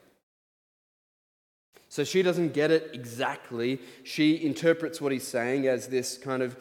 So 1.89 2.03
she 2.03 2.23
doesn't 2.23 2.53
get 2.53 2.71
it 2.71 2.91
exactly. 2.93 3.79
She 4.03 4.43
interprets 4.45 4.99
what 4.99 5.11
he's 5.11 5.27
saying 5.27 5.67
as 5.67 5.87
this 5.87 6.17
kind 6.17 6.41
of 6.41 6.57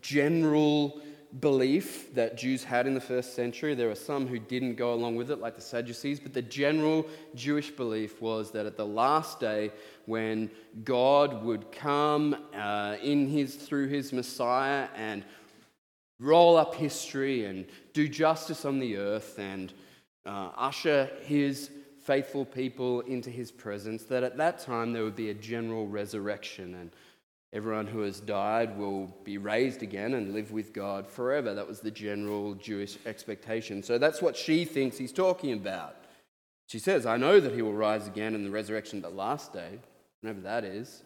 general 0.00 1.00
belief 1.40 2.14
that 2.14 2.36
Jews 2.38 2.64
had 2.64 2.86
in 2.86 2.94
the 2.94 3.00
first 3.00 3.34
century. 3.34 3.74
There 3.74 3.88
were 3.88 3.94
some 3.94 4.26
who 4.26 4.38
didn't 4.38 4.76
go 4.76 4.94
along 4.94 5.16
with 5.16 5.30
it, 5.30 5.40
like 5.40 5.56
the 5.56 5.60
Sadducees, 5.62 6.20
but 6.20 6.32
the 6.32 6.42
general 6.42 7.06
Jewish 7.34 7.70
belief 7.70 8.20
was 8.22 8.50
that 8.52 8.66
at 8.66 8.76
the 8.76 8.86
last 8.86 9.38
day, 9.38 9.70
when 10.06 10.50
God 10.84 11.42
would 11.44 11.70
come 11.70 12.36
uh, 12.54 12.96
in 13.02 13.28
his, 13.28 13.56
through 13.56 13.88
his 13.88 14.12
Messiah 14.12 14.88
and 14.96 15.22
roll 16.18 16.56
up 16.56 16.74
history 16.74 17.44
and 17.44 17.66
do 17.92 18.08
justice 18.08 18.64
on 18.64 18.78
the 18.78 18.96
earth 18.96 19.38
and 19.38 19.72
uh, 20.24 20.50
usher 20.56 21.10
his 21.22 21.70
faithful 22.02 22.44
people 22.44 23.00
into 23.02 23.28
his 23.28 23.50
presence, 23.50 24.04
that 24.04 24.22
at 24.22 24.38
that 24.38 24.58
time 24.58 24.94
there 24.94 25.04
would 25.04 25.14
be 25.14 25.28
a 25.28 25.34
general 25.34 25.86
resurrection 25.86 26.74
and 26.74 26.90
Everyone 27.52 27.86
who 27.86 28.00
has 28.00 28.20
died 28.20 28.76
will 28.76 29.06
be 29.24 29.38
raised 29.38 29.82
again 29.82 30.14
and 30.14 30.34
live 30.34 30.52
with 30.52 30.74
God 30.74 31.08
forever. 31.08 31.54
That 31.54 31.66
was 31.66 31.80
the 31.80 31.90
general 31.90 32.54
Jewish 32.54 32.98
expectation. 33.06 33.82
So 33.82 33.96
that's 33.96 34.20
what 34.20 34.36
she 34.36 34.66
thinks 34.66 34.98
he's 34.98 35.12
talking 35.12 35.54
about. 35.54 35.96
She 36.66 36.78
says, 36.78 37.06
I 37.06 37.16
know 37.16 37.40
that 37.40 37.54
he 37.54 37.62
will 37.62 37.72
rise 37.72 38.06
again 38.06 38.34
in 38.34 38.44
the 38.44 38.50
resurrection, 38.50 39.00
the 39.00 39.08
last 39.08 39.54
day, 39.54 39.78
whenever 40.20 40.42
that 40.42 40.64
is. 40.64 41.02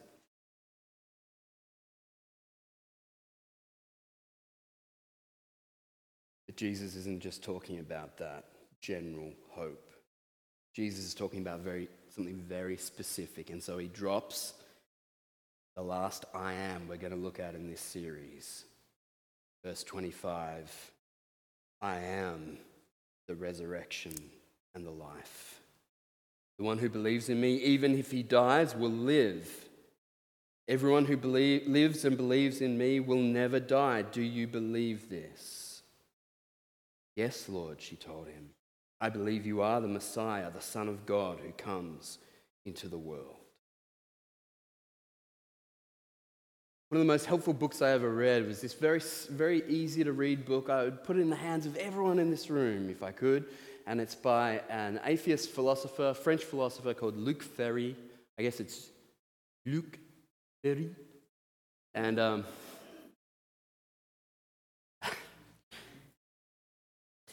But 6.46 6.56
Jesus 6.56 6.96
isn't 6.96 7.22
just 7.22 7.44
talking 7.44 7.78
about 7.78 8.18
that 8.18 8.46
general 8.80 9.32
hope. 9.50 9.92
Jesus 10.74 11.04
is 11.04 11.14
talking 11.14 11.40
about 11.40 11.60
very 11.60 11.88
something 12.08 12.42
very 12.48 12.76
specific. 12.76 13.50
And 13.50 13.62
so 13.62 13.78
he 13.78 13.86
drops 13.86 14.54
the 15.76 15.82
last 15.82 16.24
I 16.34 16.52
am 16.52 16.88
we're 16.88 16.96
going 16.96 17.12
to 17.12 17.18
look 17.18 17.40
at 17.40 17.54
in 17.54 17.68
this 17.68 17.80
series. 17.80 18.64
Verse 19.64 19.82
25 19.84 20.92
I 21.80 21.96
am 21.96 22.58
the 23.26 23.34
resurrection 23.34 24.14
and 24.74 24.86
the 24.86 24.90
life. 24.90 25.60
The 26.58 26.64
one 26.64 26.78
who 26.78 26.88
believes 26.88 27.28
in 27.28 27.40
me, 27.40 27.56
even 27.56 27.98
if 27.98 28.10
he 28.10 28.22
dies, 28.22 28.76
will 28.76 28.90
live. 28.90 29.48
Everyone 30.68 31.06
who 31.06 31.16
believe, 31.16 31.66
lives 31.66 32.04
and 32.04 32.16
believes 32.16 32.60
in 32.60 32.78
me 32.78 33.00
will 33.00 33.20
never 33.20 33.58
die. 33.58 34.02
Do 34.02 34.22
you 34.22 34.46
believe 34.46 35.08
this? 35.08 35.82
Yes, 37.16 37.48
Lord, 37.48 37.80
she 37.80 37.96
told 37.96 38.28
him. 38.28 38.50
I 39.00 39.08
believe 39.08 39.44
you 39.44 39.60
are 39.60 39.80
the 39.80 39.88
Messiah, 39.88 40.50
the 40.50 40.60
Son 40.60 40.88
of 40.88 41.04
God 41.04 41.40
who 41.44 41.50
comes 41.52 42.18
into 42.64 42.86
the 42.86 42.98
world. 42.98 43.41
One 46.92 47.00
of 47.00 47.06
the 47.06 47.10
most 47.10 47.24
helpful 47.24 47.54
books 47.54 47.80
I 47.80 47.92
ever 47.92 48.10
read 48.10 48.46
was 48.46 48.60
this 48.60 48.74
very, 48.74 49.00
very 49.30 49.62
easy 49.66 50.04
to 50.04 50.12
read 50.12 50.44
book. 50.44 50.68
I 50.68 50.84
would 50.84 51.04
put 51.04 51.16
it 51.16 51.20
in 51.20 51.30
the 51.30 51.36
hands 51.36 51.64
of 51.64 51.74
everyone 51.78 52.18
in 52.18 52.28
this 52.28 52.50
room 52.50 52.90
if 52.90 53.02
I 53.02 53.12
could. 53.12 53.46
And 53.86 53.98
it's 53.98 54.14
by 54.14 54.60
an 54.68 55.00
atheist 55.02 55.52
philosopher, 55.52 56.12
French 56.12 56.44
philosopher 56.44 56.92
called 56.92 57.16
Luc 57.16 57.42
Ferry. 57.42 57.96
I 58.38 58.42
guess 58.42 58.60
it's 58.60 58.90
Luc 59.64 59.98
Ferry. 60.62 60.94
And 61.94 62.20
um, 62.20 62.44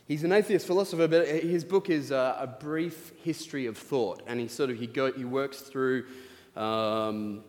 he's 0.08 0.24
an 0.24 0.32
atheist 0.32 0.68
philosopher, 0.68 1.10
but 1.10 1.28
his 1.28 1.66
book 1.66 1.90
is 1.90 2.12
a, 2.12 2.38
a, 2.40 2.48
brief 2.48 3.12
history 3.26 3.66
of 3.66 3.78
thought. 3.78 4.24
And 4.26 4.40
he 4.40 4.48
sort 4.48 4.70
of 4.70 4.80
he, 4.80 4.88
go, 4.88 5.12
he 5.12 5.26
works 5.26 5.60
through. 5.60 6.06
Um, 6.56 7.44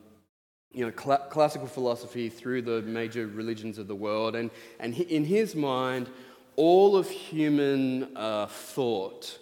you 0.72 0.86
know, 0.86 0.92
cl- 0.96 1.26
classical 1.30 1.66
philosophy 1.66 2.28
through 2.28 2.62
the 2.62 2.82
major 2.82 3.26
religions 3.26 3.78
of 3.78 3.88
the 3.88 3.94
world. 3.94 4.36
And, 4.36 4.50
and 4.78 4.94
he, 4.94 5.02
in 5.04 5.24
his 5.24 5.54
mind, 5.54 6.08
all 6.56 6.96
of 6.96 7.08
human 7.08 8.16
uh, 8.16 8.46
thought, 8.46 9.38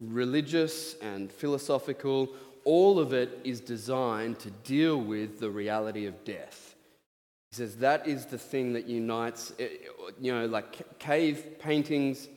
religious 0.00 0.96
and 1.00 1.30
philosophical, 1.30 2.30
all 2.64 2.98
of 2.98 3.12
it 3.12 3.38
is 3.44 3.60
designed 3.60 4.38
to 4.40 4.50
deal 4.50 5.00
with 5.00 5.38
the 5.38 5.50
reality 5.50 6.06
of 6.06 6.24
death. 6.24 6.74
He 7.50 7.56
says 7.56 7.76
that 7.76 8.06
is 8.08 8.26
the 8.26 8.38
thing 8.38 8.72
that 8.72 8.86
unites, 8.86 9.52
eh, 9.58 9.68
you 10.20 10.32
know, 10.32 10.46
like 10.46 10.98
cave 10.98 11.58
paintings 11.60 12.28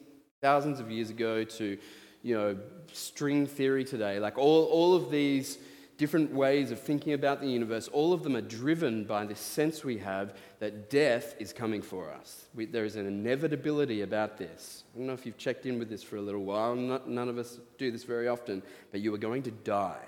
thousands 0.41 0.79
of 0.79 0.91
years 0.91 1.09
ago 1.09 1.43
to, 1.43 1.77
you 2.21 2.38
know, 2.38 2.57
string 2.93 3.48
theory 3.48 3.83
today. 3.83 4.19
Like 4.19 4.38
all, 4.38 4.65
all 4.65 4.93
of 4.93 5.09
these 5.09 5.57
different 6.00 6.34
ways 6.34 6.72
of 6.72 6.79
thinking 6.79 7.12
about 7.12 7.41
the 7.41 7.48
universe, 7.48 7.89
all 7.89 8.13
of 8.13 8.24
them 8.24 8.36
are 8.36 8.41
driven 8.41 9.03
by 9.03 9.25
this 9.25 9.39
sense 9.39 9.84
we 9.84 9.98
have 9.98 10.34
that 10.60 10.89
death 10.89 11.36
is 11.39 11.51
coming 11.51 11.82
for 11.82 12.10
us. 12.10 12.46
We, 12.56 12.65
there 12.65 12.86
is 12.86 12.96
an 12.96 13.06
inevitability 13.06 14.01
about 14.01 14.38
this. 14.38 14.86
I 14.96 14.98
don't 14.98 15.08
know 15.08 15.13
if 15.13 15.25
you've 15.25 15.38
checked 15.38 15.65
in 15.65 15.77
with 15.77 15.89
this 15.89 16.01
for 16.01 16.15
a 16.15 16.22
little 16.22 16.46
while. 16.46 16.74
Not, 16.74 17.10
none 17.10 17.27
of 17.27 17.38
us 17.38 17.60
do 17.77 17.91
this 17.91 18.06
very 18.06 18.29
often, 18.29 18.63
but 18.91 19.01
you 19.01 19.13
are 19.13 19.18
going 19.20 19.44
to 19.44 19.51
die. 19.51 20.06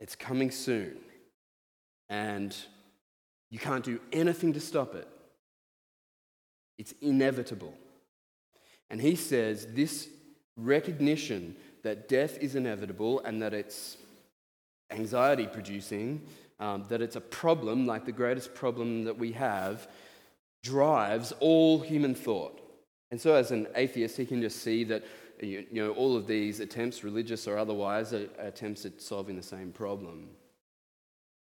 It's 0.00 0.14
coming 0.14 0.50
soon. 0.50 0.98
And 2.10 2.54
you 3.50 3.58
can't 3.58 3.84
do 3.84 4.00
anything 4.12 4.52
to 4.52 4.60
stop 4.60 4.94
it. 4.94 5.08
It's 6.76 6.92
inevitable. 7.00 7.72
And 8.90 9.00
he 9.00 9.16
says 9.16 9.66
this 9.70 10.08
recognition 10.58 11.56
that 11.84 12.08
death 12.08 12.36
is 12.38 12.54
inevitable 12.54 13.20
and 13.20 13.40
that 13.40 13.54
it's 13.54 13.96
anxiety 14.90 15.46
producing, 15.46 16.22
um, 16.60 16.84
that 16.88 17.00
it's 17.02 17.16
a 17.16 17.20
problem, 17.20 17.86
like 17.86 18.04
the 18.04 18.12
greatest 18.12 18.54
problem 18.54 19.04
that 19.04 19.18
we 19.18 19.32
have, 19.32 19.88
drives 20.62 21.32
all 21.40 21.80
human 21.80 22.14
thought. 22.14 22.60
And 23.10 23.20
so, 23.20 23.34
as 23.34 23.50
an 23.50 23.68
atheist, 23.74 24.16
he 24.16 24.26
can 24.26 24.42
just 24.42 24.62
see 24.62 24.84
that 24.84 25.04
you 25.40 25.66
know, 25.70 25.92
all 25.92 26.16
of 26.16 26.26
these 26.26 26.60
attempts, 26.60 27.04
religious 27.04 27.46
or 27.46 27.56
otherwise, 27.56 28.12
are 28.12 28.28
attempts 28.38 28.84
at 28.84 29.00
solving 29.00 29.36
the 29.36 29.42
same 29.42 29.72
problem. 29.72 30.28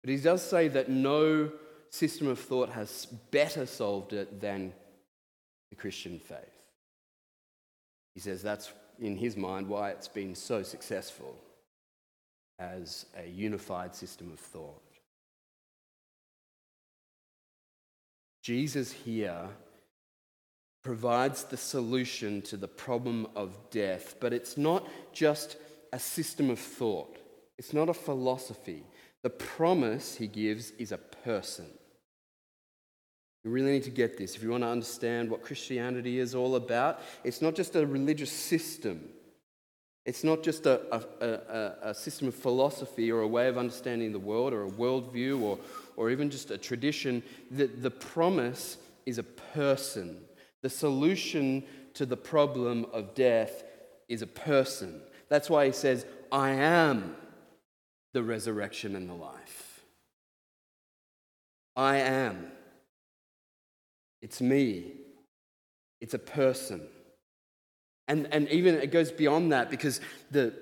But 0.01 0.09
he 0.09 0.17
does 0.17 0.41
say 0.41 0.67
that 0.69 0.89
no 0.89 1.51
system 1.89 2.27
of 2.27 2.39
thought 2.39 2.69
has 2.69 3.05
better 3.31 3.65
solved 3.65 4.13
it 4.13 4.41
than 4.41 4.73
the 5.69 5.75
Christian 5.75 6.19
faith. 6.19 6.37
He 8.13 8.19
says 8.19 8.41
that's, 8.41 8.71
in 8.99 9.17
his 9.17 9.35
mind, 9.35 9.67
why 9.67 9.91
it's 9.91 10.07
been 10.07 10.35
so 10.35 10.63
successful 10.63 11.35
as 12.59 13.05
a 13.17 13.27
unified 13.27 13.95
system 13.95 14.31
of 14.31 14.39
thought. 14.39 14.81
Jesus 18.41 18.91
here 18.91 19.47
provides 20.83 21.45
the 21.45 21.57
solution 21.57 22.41
to 22.41 22.57
the 22.57 22.67
problem 22.67 23.25
of 23.35 23.57
death, 23.71 24.15
but 24.19 24.33
it's 24.33 24.57
not 24.57 24.87
just 25.13 25.55
a 25.93 25.99
system 25.99 26.49
of 26.49 26.59
thought, 26.59 27.17
it's 27.57 27.73
not 27.73 27.89
a 27.89 27.93
philosophy. 27.93 28.83
The 29.21 29.29
promise 29.29 30.15
he 30.15 30.27
gives 30.27 30.71
is 30.71 30.91
a 30.91 30.97
person. 30.97 31.67
You 33.45 33.51
really 33.51 33.71
need 33.71 33.83
to 33.83 33.89
get 33.89 34.17
this. 34.17 34.35
If 34.35 34.43
you 34.43 34.49
want 34.49 34.63
to 34.63 34.69
understand 34.69 35.29
what 35.29 35.43
Christianity 35.43 36.19
is 36.19 36.35
all 36.35 36.55
about, 36.55 37.01
it's 37.23 37.41
not 37.41 37.55
just 37.55 37.75
a 37.75 37.85
religious 37.85 38.31
system. 38.31 39.09
It's 40.05 40.23
not 40.23 40.43
just 40.43 40.65
a, 40.65 40.81
a, 40.93 41.25
a, 41.25 41.89
a, 41.89 41.95
system 41.95 42.27
of 42.27 42.35
philosophy 42.35 43.09
or 43.09 43.21
a 43.21 43.27
way 43.27 43.47
of 43.47 43.57
understanding 43.57 44.11
the 44.11 44.19
world 44.19 44.51
or 44.51 44.65
a 44.65 44.69
worldview 44.69 45.41
or, 45.41 45.57
or 45.95 46.11
even 46.11 46.29
just 46.29 46.51
a 46.51 46.57
tradition. 46.57 47.23
The, 47.51 47.67
the 47.67 47.91
promise 47.91 48.77
is 49.05 49.17
a 49.17 49.23
person. 49.23 50.19
The 50.61 50.69
solution 50.69 51.63
to 51.93 52.05
the 52.05 52.17
problem 52.17 52.85
of 52.91 53.15
death 53.15 53.63
is 54.09 54.21
a 54.21 54.27
person. 54.27 55.01
That's 55.29 55.49
why 55.49 55.67
he 55.67 55.71
says, 55.71 56.05
I 56.31 56.51
am 56.51 57.15
the 58.13 58.23
resurrection 58.23 58.97
and 58.97 59.09
the 59.09 59.13
life. 59.13 59.83
I 61.75 61.97
am. 61.97 62.51
It's 64.21 64.41
me. 64.41 64.93
It's 66.01 66.13
a 66.13 66.19
person. 66.19 66.81
And, 68.13 68.27
and 68.31 68.47
even 68.49 68.75
it 68.75 68.91
goes 68.91 69.11
beyond 69.11 69.51
that 69.53 69.71
because 69.71 69.99
the, 70.29 70.53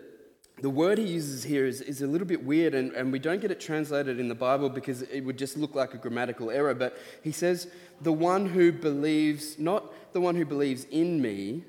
the 0.61 0.69
word 0.69 0.97
he 0.97 1.03
uses 1.03 1.43
here 1.43 1.65
is, 1.65 1.81
is 1.81 2.01
a 2.01 2.07
little 2.07 2.25
bit 2.25 2.45
weird, 2.45 2.73
and, 2.73 2.93
and 2.93 3.11
we 3.11 3.19
don't 3.19 3.41
get 3.41 3.51
it 3.51 3.59
translated 3.59 4.21
in 4.21 4.29
the 4.29 4.35
Bible 4.35 4.69
because 4.69 5.01
it 5.01 5.19
would 5.19 5.37
just 5.37 5.57
look 5.57 5.75
like 5.75 5.93
a 5.93 5.97
grammatical 5.97 6.49
error. 6.49 6.73
But 6.73 6.97
he 7.21 7.33
says, 7.33 7.67
the 7.99 8.13
one 8.13 8.45
who 8.45 8.71
believes, 8.71 9.59
not 9.59 10.13
the 10.13 10.21
one 10.21 10.37
who 10.37 10.45
believes 10.45 10.85
in 10.85 11.21
me, 11.21 11.65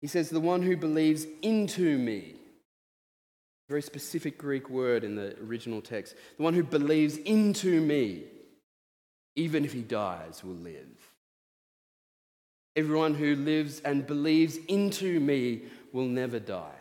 he 0.00 0.06
says, 0.06 0.30
the 0.30 0.38
one 0.38 0.62
who 0.62 0.76
believes 0.76 1.26
into 1.42 1.98
me. 1.98 2.36
Very 3.68 3.82
specific 3.82 4.38
Greek 4.38 4.70
word 4.70 5.02
in 5.02 5.16
the 5.16 5.36
original 5.42 5.82
text. 5.82 6.14
The 6.36 6.44
one 6.44 6.54
who 6.54 6.62
believes 6.62 7.16
into 7.16 7.80
me, 7.80 8.22
even 9.34 9.64
if 9.64 9.72
he 9.72 9.82
dies, 9.82 10.44
will 10.44 10.52
live. 10.52 11.13
Everyone 12.76 13.14
who 13.14 13.36
lives 13.36 13.80
and 13.80 14.06
believes 14.06 14.56
into 14.68 15.20
me 15.20 15.62
will 15.92 16.06
never 16.06 16.40
die. 16.40 16.74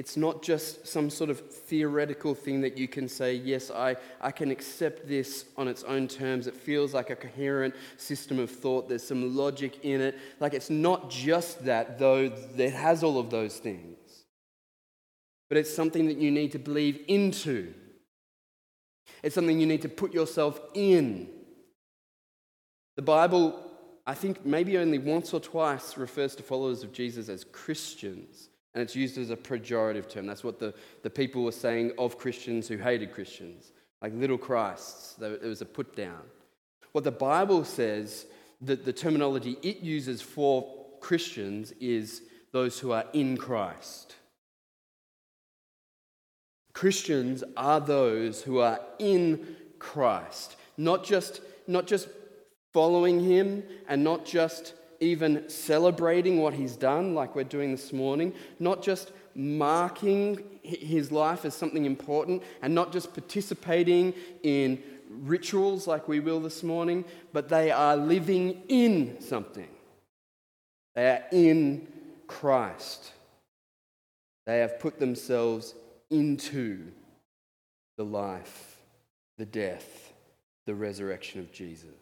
It's 0.00 0.16
not 0.16 0.42
just 0.42 0.86
some 0.86 1.10
sort 1.10 1.28
of 1.28 1.40
theoretical 1.40 2.34
thing 2.34 2.62
that 2.62 2.78
you 2.78 2.88
can 2.88 3.06
say, 3.06 3.34
yes, 3.34 3.70
I, 3.70 3.96
I 4.18 4.30
can 4.30 4.50
accept 4.50 5.06
this 5.06 5.44
on 5.58 5.68
its 5.68 5.82
own 5.82 6.08
terms. 6.08 6.46
It 6.46 6.56
feels 6.56 6.94
like 6.94 7.10
a 7.10 7.16
coherent 7.16 7.74
system 7.98 8.38
of 8.38 8.50
thought. 8.50 8.88
There's 8.88 9.06
some 9.06 9.36
logic 9.36 9.84
in 9.84 10.00
it. 10.00 10.18
Like 10.38 10.54
it's 10.54 10.70
not 10.70 11.10
just 11.10 11.66
that, 11.66 11.98
though, 11.98 12.32
it 12.56 12.72
has 12.72 13.02
all 13.02 13.18
of 13.18 13.28
those 13.28 13.58
things. 13.58 13.98
But 15.50 15.58
it's 15.58 15.74
something 15.74 16.06
that 16.06 16.16
you 16.16 16.30
need 16.30 16.52
to 16.52 16.58
believe 16.58 17.04
into. 17.06 17.74
It's 19.22 19.34
something 19.34 19.60
you 19.60 19.66
need 19.66 19.82
to 19.82 19.90
put 19.90 20.14
yourself 20.14 20.58
in. 20.72 21.28
The 22.96 23.02
Bible, 23.02 23.58
I 24.06 24.14
think, 24.14 24.44
maybe 24.44 24.78
only 24.78 24.98
once 24.98 25.32
or 25.32 25.40
twice 25.40 25.96
refers 25.96 26.34
to 26.36 26.42
followers 26.42 26.82
of 26.82 26.92
Jesus 26.92 27.28
as 27.28 27.44
Christians, 27.44 28.50
and 28.74 28.82
it's 28.82 28.96
used 28.96 29.18
as 29.18 29.30
a 29.30 29.36
pejorative 29.36 30.08
term. 30.08 30.26
That's 30.26 30.44
what 30.44 30.58
the, 30.58 30.74
the 31.02 31.10
people 31.10 31.44
were 31.44 31.52
saying 31.52 31.92
of 31.98 32.18
Christians 32.18 32.68
who 32.68 32.76
hated 32.76 33.12
Christians, 33.12 33.72
like 34.02 34.12
little 34.14 34.38
Christs. 34.38 35.16
It 35.20 35.42
was 35.42 35.62
a 35.62 35.66
put 35.66 35.96
down. 35.96 36.22
What 36.92 37.04
the 37.04 37.10
Bible 37.10 37.64
says, 37.64 38.26
that 38.62 38.84
the 38.84 38.92
terminology 38.92 39.56
it 39.62 39.80
uses 39.80 40.20
for 40.20 40.68
Christians 41.00 41.72
is 41.80 42.22
those 42.52 42.78
who 42.78 42.92
are 42.92 43.04
in 43.12 43.36
Christ. 43.36 44.16
Christians 46.72 47.42
are 47.56 47.80
those 47.80 48.42
who 48.42 48.58
are 48.58 48.80
in 48.98 49.56
Christ, 49.78 50.56
not 50.76 51.04
just, 51.04 51.40
not 51.66 51.86
just 51.86 52.08
following 52.72 53.20
him 53.20 53.62
and 53.88 54.02
not 54.04 54.24
just 54.24 54.74
even 55.00 55.48
celebrating 55.48 56.40
what 56.40 56.54
he's 56.54 56.76
done, 56.76 57.14
like 57.14 57.34
we're 57.34 57.44
doing 57.44 57.70
this 57.70 57.92
morning, 57.92 58.34
not 58.58 58.82
just 58.82 59.12
marking 59.34 60.42
his 60.62 61.10
life 61.10 61.44
as 61.44 61.54
something 61.54 61.84
important 61.86 62.42
and 62.62 62.74
not 62.74 62.92
just 62.92 63.12
participating 63.14 64.12
in 64.42 64.82
rituals 65.08 65.86
like 65.86 66.06
we 66.06 66.20
will 66.20 66.40
this 66.40 66.62
morning, 66.62 67.04
but 67.32 67.48
they 67.48 67.70
are 67.70 67.96
living 67.96 68.62
in 68.68 69.20
something. 69.20 69.68
They 70.94 71.08
are 71.08 71.24
in 71.32 71.88
Christ. 72.26 73.12
They 74.46 74.58
have 74.58 74.78
put 74.78 74.98
themselves 74.98 75.74
into 76.10 76.88
the 77.96 78.04
life, 78.04 78.78
the 79.38 79.46
death, 79.46 80.12
the 80.66 80.74
resurrection 80.74 81.40
of 81.40 81.52
Jesus. 81.52 81.99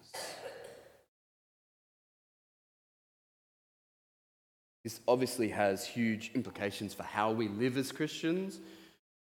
This 4.89 5.01
obviously 5.07 5.51
has 5.51 5.85
huge 5.85 6.31
implications 6.35 6.95
for 6.95 7.03
how 7.03 7.31
we 7.31 7.49
live 7.49 7.77
as 7.77 7.93
Christians. 7.93 8.59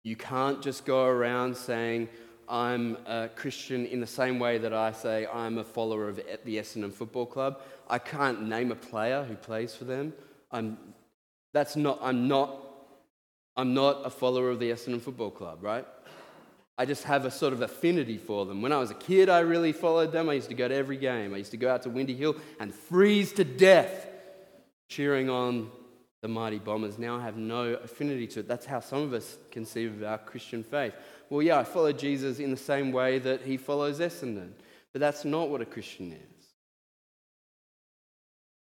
You 0.05 0.15
can't 0.15 0.63
just 0.63 0.85
go 0.85 1.05
around 1.05 1.57
saying, 1.57 2.11
I'm 2.49 2.97
a 3.07 3.29
Christian 3.35 3.85
in 3.85 3.99
the 3.99 4.07
same 4.07 4.39
way 4.39 4.59
that 4.59 4.73
I 4.73 4.93
say 4.93 5.27
I'm 5.27 5.59
a 5.59 5.65
follower 5.65 6.09
of 6.09 6.21
the 6.45 6.59
Essendon 6.59 6.93
Football 6.93 7.27
Club. 7.27 7.61
I 7.91 7.99
can't 7.99 8.49
name 8.49 8.71
a 8.71 8.77
player 8.77 9.25
who 9.25 9.35
plays 9.35 9.75
for 9.75 9.83
them. 9.83 10.13
I'm, 10.53 10.79
that's 11.53 11.75
not, 11.75 11.99
I'm, 12.03 12.29
not, 12.29 12.57
I'm 13.57 13.75
not 13.75 14.07
a 14.07 14.11
follower 14.11 14.51
of 14.51 14.61
the 14.61 14.71
Essendon 14.71 15.01
Football 15.01 15.33
Club, 15.33 15.59
right? 15.61 15.85
I 16.79 16.85
just 16.85 17.03
have 17.03 17.25
a 17.25 17.33
sort 17.33 17.53
of 17.53 17.63
affinity 17.63 18.19
for 18.19 18.47
them. 18.47 18.63
When 18.63 18.71
I 18.71 18.79
was 18.79 18.93
a 18.93 18.95
kid, 18.95 19.29
I 19.29 19.41
really 19.41 19.73
followed 19.73 20.13
them. 20.13 20.29
I 20.29 20.35
used 20.35 20.51
to 20.51 20.55
go 20.55 20.69
to 20.69 20.75
every 20.77 20.99
game. 20.99 21.35
I 21.35 21.39
used 21.39 21.51
to 21.51 21.57
go 21.57 21.69
out 21.69 21.83
to 21.83 21.91
Windy 21.91 22.15
Hill 22.15 22.37
and 22.61 22.73
freeze 22.73 23.33
to 23.33 23.43
death 23.43 24.08
cheering 24.89 25.31
on 25.31 25.71
the 26.23 26.29
mighty 26.29 26.59
bombers. 26.59 26.99
Now 26.99 27.19
have 27.19 27.37
no 27.37 27.75
affinity 27.75 28.27
to 28.29 28.41
it. 28.41 28.49
That's 28.49 28.67
how 28.67 28.81
some 28.81 29.03
of 29.03 29.13
us 29.13 29.39
conceive 29.51 29.95
of 29.95 30.03
our 30.03 30.19
Christian 30.19 30.63
faith. 30.63 30.95
Well, 31.31 31.43
yeah, 31.43 31.59
I 31.59 31.65
follow 31.65 31.93
Jesus 31.93 32.39
in 32.39 32.51
the 32.51 32.57
same 32.57 32.91
way 32.91 33.19
that 33.21 33.43
he 33.43 33.57
follows 33.57 34.01
Essendon, 34.01 34.53
but 34.93 35.01
that's 35.01 35.25
not 35.25 35.51
what 35.51 35.61
a 35.61 35.67
Christian 35.67 36.13
is. 36.13 36.47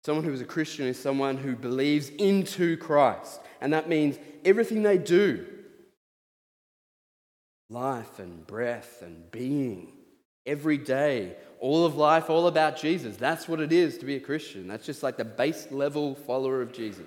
Someone 0.06 0.24
who 0.24 0.34
is 0.34 0.42
a 0.42 0.46
Christian 0.46 0.86
is 0.86 1.00
someone 1.00 1.38
who 1.38 1.56
believes 1.56 2.10
into 2.10 2.78
Christ, 2.78 3.42
and 3.60 3.74
that 3.74 3.90
means 3.90 4.18
everything 4.46 4.84
they 4.84 4.98
do 4.98 5.46
life 7.70 8.20
and 8.20 8.48
breath 8.48 9.02
and 9.02 9.30
being 9.32 9.92
every 10.46 10.78
day, 10.78 11.36
all 11.60 11.86
of 11.86 11.96
life, 11.96 12.30
all 12.30 12.48
about 12.48 12.78
Jesus. 12.78 13.18
That's 13.18 13.48
what 13.48 13.60
it 13.60 13.72
is 13.72 13.98
to 14.00 14.06
be 14.06 14.16
a 14.16 14.20
Christian. 14.20 14.68
That's 14.68 14.86
just 14.86 15.04
like 15.04 15.18
the 15.18 15.26
base 15.26 15.68
level 15.72 16.16
follower 16.16 16.62
of 16.62 16.72
Jesus. 16.72 17.06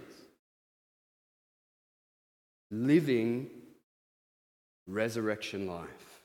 Living 2.70 3.48
resurrection 4.86 5.66
life. 5.66 6.22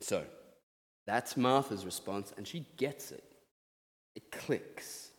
So, 0.00 0.24
that's 1.06 1.36
Martha's 1.36 1.84
response, 1.84 2.32
and 2.36 2.46
she 2.46 2.66
gets 2.76 3.12
it. 3.12 3.24
It 4.14 4.30
clicks. 4.30 5.10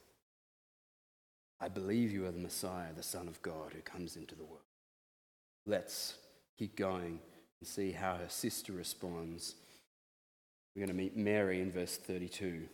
I 1.59 1.69
believe 1.69 2.11
you 2.11 2.25
are 2.25 2.31
the 2.31 2.39
Messiah, 2.39 2.93
the 2.95 3.03
Son 3.03 3.27
of 3.27 3.41
God, 3.41 3.73
who 3.73 3.81
comes 3.81 4.15
into 4.15 4.35
the 4.35 4.43
world. 4.43 4.61
Let's 5.65 6.15
keep 6.57 6.75
going 6.75 7.19
and 7.61 7.67
see 7.67 7.91
how 7.91 8.15
her 8.15 8.29
sister 8.29 8.73
responds. 8.73 9.55
We're 10.75 10.85
going 10.85 10.95
to 10.95 11.03
meet 11.03 11.17
Mary 11.17 11.61
in 11.61 11.71
verse 11.71 11.97
32. 11.97 12.67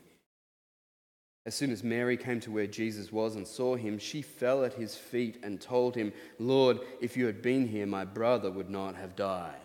As 1.46 1.56
soon 1.56 1.72
as 1.72 1.84
Mary 1.84 2.16
came 2.16 2.40
to 2.42 2.52
where 2.52 2.68
Jesus 2.68 3.12
was 3.12 3.36
and 3.36 3.46
saw 3.46 3.76
him, 3.76 4.00
she 4.00 4.22
fell 4.22 4.64
at 4.64 4.74
his 4.74 4.96
feet 4.96 5.40
and 5.44 5.60
told 5.60 5.96
him, 5.96 6.14
Lord, 6.40 6.80
if 7.02 7.18
you 7.18 7.26
had 7.26 7.42
been 7.42 7.68
here, 7.68 7.86
my 7.86 8.06
brother 8.06 8.50
would 8.50 8.70
not 8.70 8.96
have 8.96 9.16
died. 9.16 9.56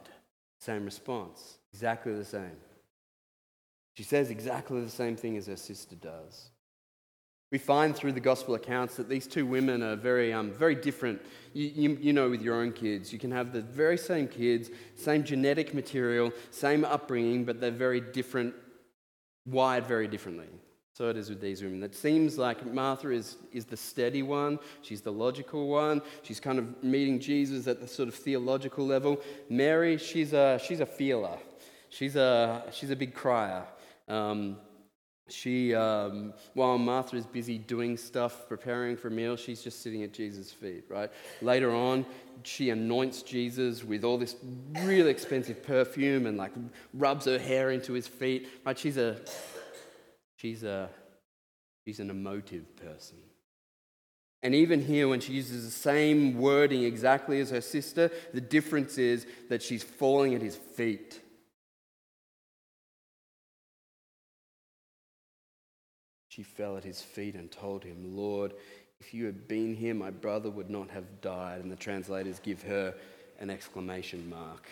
Same 0.60 0.84
response, 0.84 1.58
exactly 1.72 2.14
the 2.14 2.24
same. 2.24 2.56
She 3.96 4.02
says 4.02 4.30
exactly 4.30 4.80
the 4.80 4.90
same 4.90 5.16
thing 5.16 5.36
as 5.36 5.46
her 5.46 5.56
sister 5.56 5.94
does. 5.94 6.50
We 7.50 7.58
find 7.58 7.96
through 7.96 8.12
the 8.12 8.20
gospel 8.20 8.54
accounts 8.54 8.96
that 8.96 9.08
these 9.08 9.26
two 9.26 9.46
women 9.46 9.82
are 9.82 9.96
very, 9.96 10.32
um, 10.32 10.52
very 10.52 10.74
different. 10.74 11.22
You, 11.54 11.66
you, 11.66 11.98
you, 12.00 12.12
know, 12.12 12.28
with 12.28 12.42
your 12.42 12.56
own 12.56 12.72
kids, 12.72 13.10
you 13.10 13.18
can 13.18 13.30
have 13.30 13.52
the 13.52 13.62
very 13.62 13.96
same 13.96 14.28
kids, 14.28 14.70
same 14.96 15.24
genetic 15.24 15.72
material, 15.72 16.30
same 16.50 16.84
upbringing, 16.84 17.44
but 17.44 17.58
they're 17.58 17.70
very 17.70 18.02
different, 18.02 18.54
wired 19.46 19.86
very 19.86 20.08
differently. 20.08 20.48
So 20.92 21.08
it 21.08 21.16
is 21.16 21.30
with 21.30 21.40
these 21.40 21.62
women. 21.62 21.82
It 21.84 21.94
seems 21.94 22.36
like 22.36 22.66
Martha 22.66 23.10
is, 23.10 23.36
is 23.52 23.64
the 23.64 23.76
steady 23.76 24.22
one, 24.22 24.58
she's 24.82 25.00
the 25.00 25.12
logical 25.12 25.68
one, 25.68 26.02
she's 26.22 26.40
kind 26.40 26.58
of 26.58 26.82
meeting 26.82 27.20
Jesus 27.20 27.66
at 27.66 27.80
the 27.80 27.86
sort 27.86 28.08
of 28.08 28.14
theological 28.14 28.84
level. 28.84 29.20
Mary, 29.48 29.96
she's 29.96 30.32
a, 30.32 30.60
she's 30.62 30.80
a 30.80 30.86
feeler, 30.86 31.38
she's 31.88 32.16
a, 32.16 32.64
she's 32.72 32.90
a 32.90 32.96
big 32.96 33.14
crier. 33.14 33.62
Um, 34.08 34.56
she, 35.28 35.74
um, 35.74 36.32
while 36.54 36.78
Martha 36.78 37.16
is 37.16 37.26
busy 37.26 37.58
doing 37.58 37.96
stuff, 37.96 38.48
preparing 38.48 38.96
for 38.96 39.08
a 39.08 39.10
meal, 39.10 39.36
she's 39.36 39.62
just 39.62 39.82
sitting 39.82 40.02
at 40.02 40.12
Jesus' 40.12 40.50
feet, 40.50 40.84
right? 40.88 41.10
Later 41.42 41.70
on, 41.74 42.06
she 42.44 42.70
anoints 42.70 43.22
Jesus 43.22 43.84
with 43.84 44.04
all 44.04 44.18
this 44.18 44.36
really 44.80 45.10
expensive 45.10 45.62
perfume 45.62 46.26
and 46.26 46.38
like 46.38 46.52
rubs 46.94 47.26
her 47.26 47.38
hair 47.38 47.70
into 47.70 47.92
his 47.92 48.06
feet, 48.08 48.48
right? 48.64 48.78
She's 48.78 48.96
a, 48.96 49.16
she's 50.36 50.62
a, 50.62 50.88
she's 51.84 52.00
an 52.00 52.10
emotive 52.10 52.76
person. 52.76 53.18
And 54.42 54.54
even 54.54 54.84
here, 54.84 55.08
when 55.08 55.20
she 55.20 55.32
uses 55.32 55.64
the 55.64 55.70
same 55.70 56.38
wording 56.38 56.84
exactly 56.84 57.40
as 57.40 57.50
her 57.50 57.60
sister, 57.60 58.10
the 58.32 58.40
difference 58.40 58.96
is 58.96 59.26
that 59.48 59.62
she's 59.62 59.82
falling 59.82 60.34
at 60.34 60.42
his 60.42 60.54
feet. 60.54 61.20
She 66.38 66.44
fell 66.44 66.76
at 66.76 66.84
his 66.84 67.00
feet 67.00 67.34
and 67.34 67.50
told 67.50 67.82
him, 67.82 68.16
Lord, 68.16 68.54
if 69.00 69.12
you 69.12 69.26
had 69.26 69.48
been 69.48 69.74
here, 69.74 69.92
my 69.92 70.10
brother 70.10 70.48
would 70.48 70.70
not 70.70 70.88
have 70.90 71.20
died. 71.20 71.60
And 71.60 71.68
the 71.68 71.74
translators 71.74 72.38
give 72.38 72.62
her 72.62 72.94
an 73.40 73.50
exclamation 73.50 74.30
mark. 74.30 74.68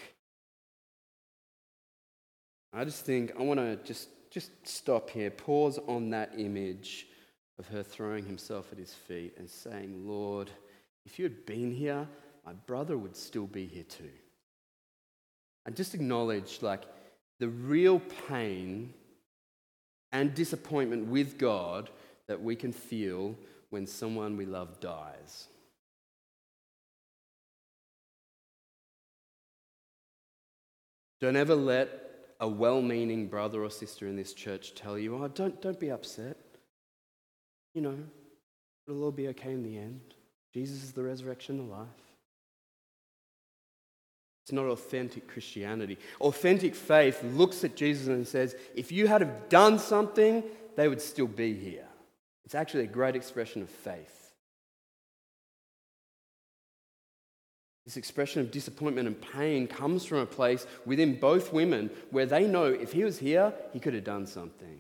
I 2.73 2.85
just 2.85 3.05
think 3.05 3.33
I 3.37 3.43
want 3.43 3.59
to 3.59 3.75
just, 3.83 4.11
just 4.31 4.53
stop 4.63 5.11
here, 5.11 5.29
pause 5.29 5.81
on 5.89 6.11
that 6.11 6.35
image 6.39 7.09
of 7.59 7.67
her 7.67 7.83
throwing 7.83 8.25
himself 8.25 8.69
at 8.71 8.79
his 8.79 8.95
feet 8.95 9.35
and 9.37 9.51
saying, 9.51 10.07
Lord, 10.07 10.53
if 11.05 11.19
you 11.19 11.25
had 11.25 11.47
been 11.47 11.73
here, 11.73 12.07
my 12.45 12.53
brother 12.53 12.97
would 12.97 13.17
still 13.17 13.49
be 13.49 13.67
here 13.67 13.83
too. 13.83 14.05
And 15.65 15.75
just 15.75 15.95
acknowledge 15.95 16.63
like 16.63 16.85
the 17.41 17.49
real 17.49 17.99
pain 18.29 18.95
and 20.17 20.35
disappointment 20.35 21.07
with 21.09 21.37
God 21.37 21.91
that 22.27 22.43
we 22.43 22.57
can 22.57 22.73
feel 22.73 23.37
when 23.69 23.87
someone 23.87 24.39
we 24.39 24.47
love 24.47 24.81
dies. 24.81 25.49
Don't 31.21 31.37
ever 31.37 31.55
let 31.55 31.91
a 32.41 32.49
well 32.49 32.81
meaning 32.81 33.27
brother 33.29 33.63
or 33.63 33.69
sister 33.69 34.07
in 34.07 34.17
this 34.17 34.33
church 34.33 34.75
tell 34.75 34.99
you, 34.99 35.23
oh, 35.23 35.29
don't, 35.29 35.61
don't 35.61 35.79
be 35.79 35.91
upset. 35.91 36.39
You 37.75 37.83
know, 37.83 37.99
it'll 38.89 39.05
all 39.05 39.13
be 39.13 39.29
okay 39.29 39.53
in 39.53 39.63
the 39.63 39.77
end. 39.77 40.01
Jesus 40.55 40.83
is 40.83 40.93
the 40.93 41.03
resurrection 41.03 41.61
and 41.61 41.71
the 41.71 41.75
life. 41.75 42.06
It's 44.47 44.53
not 44.53 44.67
authentic 44.67 45.27
Christianity. 45.27 45.99
Authentic 46.21 46.77
faith 46.77 47.21
looks 47.25 47.65
at 47.65 47.75
Jesus 47.75 48.07
and 48.07 48.25
says, 48.25 48.55
if 48.77 48.93
you 48.93 49.09
had 49.09 49.21
have 49.21 49.49
done 49.49 49.77
something, 49.77 50.45
they 50.77 50.87
would 50.87 51.03
still 51.03 51.27
be 51.27 51.53
here. 51.53 51.89
It's 52.45 52.55
actually 52.55 52.85
a 52.85 52.87
great 52.87 53.17
expression 53.17 53.61
of 53.61 53.69
faith. 53.69 54.33
This 57.87 57.97
expression 57.97 58.41
of 58.41 58.53
disappointment 58.53 59.09
and 59.09 59.21
pain 59.21 59.67
comes 59.67 60.05
from 60.05 60.19
a 60.19 60.27
place 60.27 60.65
within 60.85 61.19
both 61.19 61.53
women 61.53 61.91
where 62.11 62.27
they 62.27 62.47
know 62.47 62.67
if 62.67 62.93
he 62.93 63.03
was 63.03 63.19
here, 63.19 63.53
he 63.73 63.81
could 63.81 63.95
have 63.95 64.05
done 64.05 64.29
something. 64.29 64.79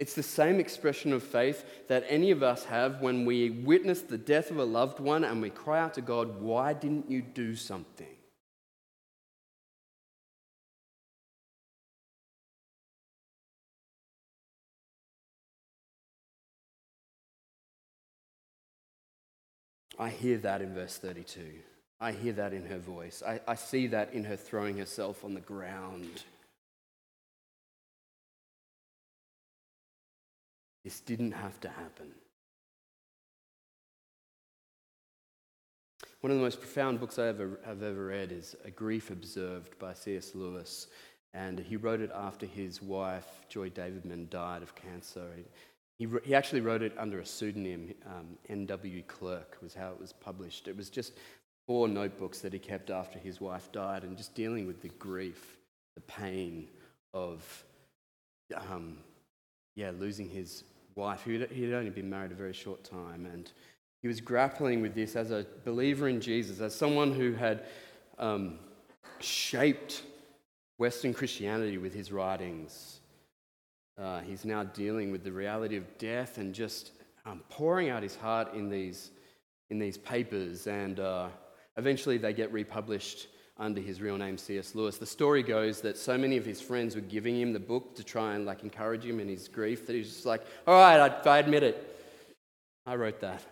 It's 0.00 0.14
the 0.14 0.22
same 0.22 0.58
expression 0.58 1.12
of 1.12 1.22
faith 1.22 1.86
that 1.88 2.06
any 2.08 2.30
of 2.30 2.42
us 2.42 2.64
have 2.64 3.02
when 3.02 3.26
we 3.26 3.50
witness 3.50 4.00
the 4.00 4.16
death 4.16 4.50
of 4.50 4.56
a 4.56 4.64
loved 4.64 4.98
one 4.98 5.24
and 5.24 5.42
we 5.42 5.50
cry 5.50 5.78
out 5.78 5.92
to 5.94 6.00
God, 6.00 6.40
Why 6.40 6.72
didn't 6.72 7.10
you 7.10 7.20
do 7.20 7.54
something? 7.54 8.06
I 19.98 20.08
hear 20.08 20.38
that 20.38 20.62
in 20.62 20.72
verse 20.72 20.96
32. 20.96 21.42
I 22.00 22.12
hear 22.12 22.32
that 22.32 22.54
in 22.54 22.64
her 22.64 22.78
voice. 22.78 23.22
I, 23.26 23.40
I 23.46 23.54
see 23.54 23.86
that 23.88 24.14
in 24.14 24.24
her 24.24 24.36
throwing 24.36 24.78
herself 24.78 25.26
on 25.26 25.34
the 25.34 25.40
ground. 25.42 26.22
This 30.84 31.00
didn't 31.00 31.32
have 31.32 31.60
to 31.60 31.68
happen. 31.68 32.12
One 36.20 36.30
of 36.30 36.36
the 36.36 36.44
most 36.44 36.60
profound 36.60 37.00
books 37.00 37.18
I 37.18 37.28
ever, 37.28 37.58
have 37.64 37.82
ever 37.82 38.06
read 38.06 38.30
is 38.30 38.54
A 38.64 38.70
Grief 38.70 39.10
Observed 39.10 39.78
by 39.78 39.94
C.S. 39.94 40.34
Lewis. 40.34 40.88
And 41.32 41.58
he 41.58 41.76
wrote 41.76 42.00
it 42.00 42.10
after 42.14 42.44
his 42.44 42.82
wife, 42.82 43.26
Joy 43.48 43.70
Davidman, 43.70 44.28
died 44.28 44.62
of 44.62 44.74
cancer. 44.74 45.28
He, 45.36 46.06
he, 46.06 46.12
he 46.24 46.34
actually 46.34 46.60
wrote 46.60 46.82
it 46.82 46.92
under 46.98 47.20
a 47.20 47.26
pseudonym, 47.26 47.94
um, 48.06 48.36
N.W. 48.48 49.02
Clerk, 49.06 49.56
was 49.62 49.74
how 49.74 49.90
it 49.90 50.00
was 50.00 50.12
published. 50.12 50.68
It 50.68 50.76
was 50.76 50.90
just 50.90 51.12
four 51.66 51.88
notebooks 51.88 52.40
that 52.40 52.52
he 52.52 52.58
kept 52.58 52.90
after 52.90 53.18
his 53.18 53.40
wife 53.40 53.70
died 53.70 54.02
and 54.02 54.16
just 54.16 54.34
dealing 54.34 54.66
with 54.66 54.82
the 54.82 54.88
grief, 54.88 55.56
the 55.94 56.02
pain 56.02 56.66
of 57.14 57.64
um, 58.54 58.98
yeah, 59.74 59.90
losing 59.98 60.28
his 60.28 60.64
wife. 60.94 61.24
He 61.24 61.40
had 61.40 61.72
only 61.72 61.90
been 61.90 62.10
married 62.10 62.32
a 62.32 62.34
very 62.34 62.52
short 62.52 62.84
time. 62.84 63.26
And 63.26 63.50
he 64.02 64.08
was 64.08 64.20
grappling 64.20 64.82
with 64.82 64.94
this 64.94 65.16
as 65.16 65.30
a 65.30 65.46
believer 65.64 66.08
in 66.08 66.20
Jesus, 66.20 66.60
as 66.60 66.74
someone 66.74 67.12
who 67.12 67.32
had 67.32 67.64
um, 68.18 68.58
shaped 69.20 70.02
Western 70.78 71.12
Christianity 71.12 71.78
with 71.78 71.94
his 71.94 72.10
writings. 72.10 73.00
Uh, 73.98 74.20
he's 74.20 74.44
now 74.44 74.64
dealing 74.64 75.10
with 75.12 75.24
the 75.24 75.32
reality 75.32 75.76
of 75.76 75.98
death 75.98 76.38
and 76.38 76.54
just 76.54 76.92
um, 77.26 77.42
pouring 77.50 77.90
out 77.90 78.02
his 78.02 78.16
heart 78.16 78.54
in 78.54 78.70
these, 78.70 79.10
in 79.68 79.78
these 79.78 79.98
papers. 79.98 80.66
And 80.66 80.98
uh, 80.98 81.28
eventually 81.76 82.16
they 82.16 82.32
get 82.32 82.50
republished 82.50 83.28
under 83.60 83.80
his 83.80 84.00
real 84.00 84.16
name, 84.16 84.38
C.S. 84.38 84.74
Lewis. 84.74 84.96
The 84.96 85.06
story 85.06 85.42
goes 85.42 85.82
that 85.82 85.98
so 85.98 86.16
many 86.16 86.38
of 86.38 86.46
his 86.46 86.60
friends 86.60 86.94
were 86.94 87.02
giving 87.02 87.38
him 87.38 87.52
the 87.52 87.60
book 87.60 87.94
to 87.96 88.02
try 88.02 88.34
and 88.34 88.46
like 88.46 88.64
encourage 88.64 89.04
him 89.04 89.20
in 89.20 89.28
his 89.28 89.46
grief 89.46 89.86
that 89.86 89.92
he 89.92 89.98
was 89.98 90.08
just 90.08 90.26
like, 90.26 90.42
all 90.66 90.74
right, 90.74 90.98
I, 90.98 91.30
I 91.30 91.38
admit 91.38 91.62
it. 91.62 91.86
I 92.86 92.96
wrote 92.96 93.20
that. 93.20 93.44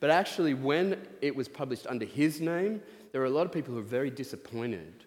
But 0.00 0.10
actually, 0.10 0.54
when 0.54 1.00
it 1.20 1.36
was 1.36 1.48
published 1.48 1.86
under 1.86 2.04
his 2.04 2.40
name, 2.40 2.82
there 3.12 3.20
were 3.20 3.28
a 3.28 3.30
lot 3.30 3.46
of 3.46 3.52
people 3.52 3.72
who 3.72 3.80
were 3.80 3.86
very 3.86 4.10
disappointed. 4.10 5.04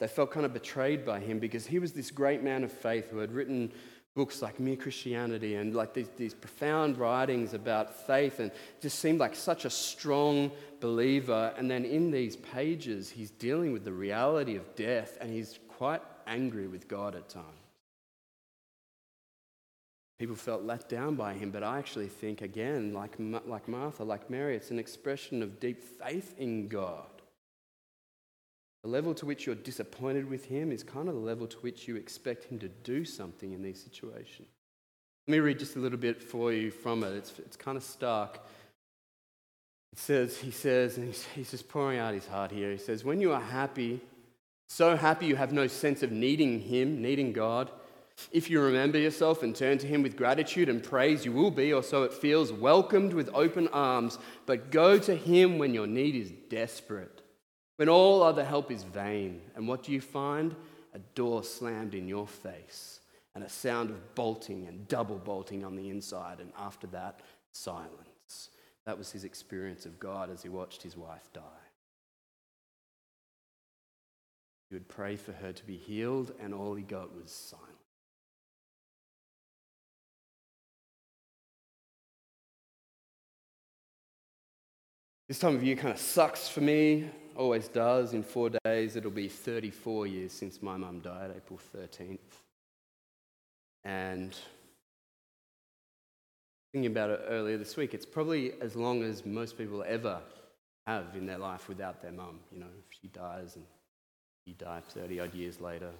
They 0.00 0.08
felt 0.08 0.32
kind 0.32 0.44
of 0.44 0.52
betrayed 0.52 1.06
by 1.06 1.20
him 1.20 1.38
because 1.38 1.66
he 1.66 1.78
was 1.78 1.92
this 1.92 2.10
great 2.10 2.42
man 2.42 2.64
of 2.64 2.72
faith 2.72 3.10
who 3.10 3.18
had 3.18 3.32
written 3.32 3.72
books 4.14 4.42
like 4.42 4.60
Mere 4.60 4.76
Christianity 4.76 5.56
and 5.56 5.74
like 5.74 5.92
these, 5.92 6.08
these 6.16 6.34
profound 6.34 6.98
writings 6.98 7.52
about 7.52 8.06
faith 8.06 8.38
and 8.38 8.52
just 8.80 9.00
seemed 9.00 9.18
like 9.18 9.34
such 9.34 9.64
a 9.64 9.70
strong 9.70 10.52
believer. 10.80 11.52
And 11.58 11.68
then 11.70 11.84
in 11.84 12.10
these 12.10 12.36
pages, 12.36 13.10
he's 13.10 13.30
dealing 13.30 13.72
with 13.72 13.84
the 13.84 13.92
reality 13.92 14.54
of 14.54 14.74
death 14.76 15.18
and 15.20 15.32
he's 15.32 15.58
quite 15.68 16.02
angry 16.26 16.68
with 16.68 16.86
God 16.86 17.16
at 17.16 17.28
times. 17.28 17.46
People 20.18 20.36
felt 20.36 20.62
let 20.62 20.88
down 20.88 21.16
by 21.16 21.34
him, 21.34 21.50
but 21.50 21.64
I 21.64 21.78
actually 21.78 22.06
think, 22.06 22.40
again, 22.40 22.94
like, 22.94 23.16
like 23.18 23.66
Martha, 23.66 24.04
like 24.04 24.30
Mary, 24.30 24.54
it's 24.54 24.70
an 24.70 24.78
expression 24.78 25.42
of 25.42 25.58
deep 25.58 25.82
faith 25.82 26.34
in 26.38 26.68
God. 26.68 27.13
The 28.84 28.90
level 28.90 29.14
to 29.14 29.24
which 29.24 29.46
you're 29.46 29.54
disappointed 29.54 30.28
with 30.28 30.44
him 30.44 30.70
is 30.70 30.82
kind 30.82 31.08
of 31.08 31.14
the 31.14 31.20
level 31.20 31.46
to 31.46 31.56
which 31.58 31.88
you 31.88 31.96
expect 31.96 32.44
him 32.44 32.58
to 32.58 32.68
do 32.68 33.06
something 33.06 33.52
in 33.52 33.62
these 33.62 33.82
situations. 33.82 34.48
Let 35.26 35.32
me 35.32 35.40
read 35.40 35.58
just 35.58 35.76
a 35.76 35.78
little 35.78 35.98
bit 35.98 36.22
for 36.22 36.52
you 36.52 36.70
from 36.70 37.02
it. 37.02 37.14
It's, 37.14 37.38
it's 37.38 37.56
kind 37.56 37.78
of 37.78 37.82
stark. 37.82 38.40
It 39.94 39.98
says, 39.98 40.36
he 40.36 40.50
says, 40.50 40.98
and 40.98 41.06
he's, 41.06 41.24
he's 41.34 41.50
just 41.50 41.66
pouring 41.66 41.98
out 41.98 42.12
his 42.12 42.26
heart 42.26 42.50
here. 42.50 42.72
He 42.72 42.76
says, 42.76 43.04
When 43.04 43.22
you 43.22 43.32
are 43.32 43.40
happy, 43.40 44.02
so 44.68 44.96
happy 44.96 45.24
you 45.24 45.36
have 45.36 45.50
no 45.50 45.66
sense 45.66 46.02
of 46.02 46.12
needing 46.12 46.60
him, 46.60 47.00
needing 47.00 47.32
God, 47.32 47.70
if 48.32 48.50
you 48.50 48.60
remember 48.60 48.98
yourself 48.98 49.42
and 49.42 49.56
turn 49.56 49.78
to 49.78 49.86
Him 49.86 50.02
with 50.02 50.16
gratitude 50.16 50.68
and 50.68 50.82
praise, 50.82 51.24
you 51.24 51.32
will 51.32 51.50
be, 51.50 51.72
or 51.72 51.82
so 51.82 52.04
it 52.04 52.12
feels, 52.12 52.52
welcomed 52.52 53.12
with 53.12 53.28
open 53.34 53.68
arms. 53.68 54.18
But 54.46 54.70
go 54.70 54.98
to 54.98 55.14
Him 55.16 55.58
when 55.58 55.74
your 55.74 55.86
need 55.86 56.14
is 56.14 56.30
desperate, 56.48 57.13
when 57.76 57.88
all 57.88 58.22
other 58.22 58.44
help 58.44 58.70
is 58.70 58.82
vain. 58.82 59.40
And 59.56 59.66
what 59.66 59.82
do 59.82 59.92
you 59.92 60.00
find? 60.00 60.54
A 60.94 60.98
door 61.14 61.42
slammed 61.42 61.94
in 61.94 62.06
your 62.06 62.26
face, 62.26 63.00
and 63.34 63.42
a 63.42 63.48
sound 63.48 63.90
of 63.90 64.14
bolting 64.14 64.68
and 64.68 64.86
double 64.86 65.18
bolting 65.18 65.64
on 65.64 65.74
the 65.74 65.90
inside. 65.90 66.38
And 66.40 66.52
after 66.58 66.86
that, 66.88 67.20
silence. 67.52 68.50
That 68.86 68.98
was 68.98 69.10
his 69.10 69.24
experience 69.24 69.86
of 69.86 69.98
God 69.98 70.30
as 70.30 70.42
he 70.42 70.48
watched 70.48 70.82
his 70.82 70.96
wife 70.96 71.32
die. 71.32 71.40
He 74.68 74.76
would 74.76 74.88
pray 74.88 75.16
for 75.16 75.32
her 75.32 75.52
to 75.52 75.66
be 75.66 75.76
healed, 75.76 76.32
and 76.40 76.54
all 76.54 76.74
he 76.74 76.82
got 76.82 77.14
was 77.14 77.30
silence. 77.30 77.70
This 85.28 85.38
time 85.38 85.56
of 85.56 85.62
year 85.62 85.76
kind 85.76 85.92
of 85.94 85.98
sucks 85.98 86.48
for 86.48 86.60
me, 86.60 87.10
always 87.36 87.68
does. 87.68 88.14
In 88.14 88.22
four 88.22 88.50
days, 88.64 88.96
it'll 88.96 89.10
be 89.10 89.28
34 89.28 90.06
years 90.06 90.32
since 90.32 90.62
my 90.62 90.76
mum 90.76 91.00
died, 91.00 91.32
April 91.36 91.60
13th. 91.76 92.18
And 93.84 94.34
thinking 96.72 96.90
about 96.90 97.10
it 97.10 97.20
earlier 97.28 97.58
this 97.58 97.76
week, 97.76 97.94
it's 97.94 98.06
probably 98.06 98.52
as 98.60 98.76
long 98.76 99.02
as 99.02 99.26
most 99.26 99.58
people 99.58 99.84
ever 99.86 100.20
have 100.86 101.14
in 101.14 101.26
their 101.26 101.38
life 101.38 101.68
without 101.68 102.02
their 102.02 102.12
mum. 102.12 102.40
You 102.50 102.60
know, 102.60 102.66
if 102.78 102.98
she 103.00 103.08
dies 103.08 103.56
and 103.56 103.64
you 104.46 104.54
die 104.54 104.80
30 104.88 105.20
odd 105.20 105.34
years 105.34 105.60
later. 105.60 105.90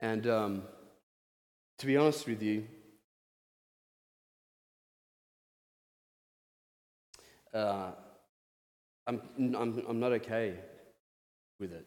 And 0.00 0.26
um, 0.26 0.62
to 1.78 1.86
be 1.86 1.96
honest 1.96 2.26
with 2.26 2.42
you, 2.42 2.66
uh, 7.56 7.90
I'm, 9.06 9.20
I'm, 9.38 9.82
I'm 9.88 10.00
not 10.00 10.12
okay 10.12 10.54
with 11.58 11.72
it. 11.72 11.86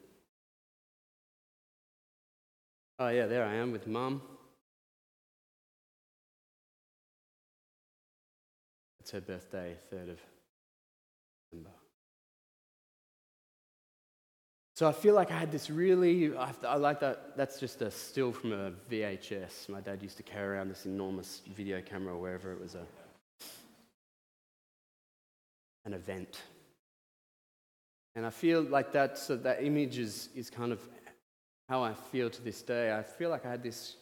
Oh, 2.98 3.10
yeah, 3.10 3.28
there 3.28 3.46
I 3.46 3.56
am 3.56 3.72
with 3.72 3.88
mum. 3.88 4.22
It's 9.00 9.12
her 9.12 9.22
birthday, 9.22 9.78
3rd 9.94 10.12
of 10.12 10.20
December. 11.52 11.70
So 14.76 14.88
I 14.88 14.92
feel 14.92 15.14
like 15.14 15.32
I 15.32 15.38
had 15.38 15.52
this 15.52 15.70
really, 15.70 16.36
I, 16.36 16.54
I 16.66 16.78
like 16.78 17.00
that, 17.02 17.38
that's 17.38 17.60
just 17.60 17.82
a 17.82 17.92
still 17.92 18.32
from 18.32 18.54
a 18.54 18.72
VHS. 18.90 19.70
My 19.70 19.82
dad 19.82 20.02
used 20.02 20.18
to 20.18 20.24
carry 20.24 20.56
around 20.56 20.70
this 20.70 20.86
enormous 20.86 21.42
video 21.56 21.82
camera 21.82 22.18
wherever 22.18 22.52
it 22.54 22.62
was 22.62 22.76
a 22.76 22.86
an 25.86 25.94
event. 25.94 26.42
And 28.16 28.26
I 28.26 28.30
feel 28.30 28.62
like 28.62 28.92
that, 28.94 29.18
so 29.18 29.36
that 29.38 29.64
image 29.64 29.98
is, 29.98 30.30
is 30.36 30.50
kind 30.50 30.72
of 30.72 30.80
how 31.68 31.84
I 31.84 31.94
feel 31.94 32.30
to 32.30 32.42
this 32.42 32.62
day. 32.62 32.96
I 32.96 33.04
feel 33.04 33.30
like 33.30 33.46
I 33.46 33.52
had 33.52 33.64
this 33.64 33.96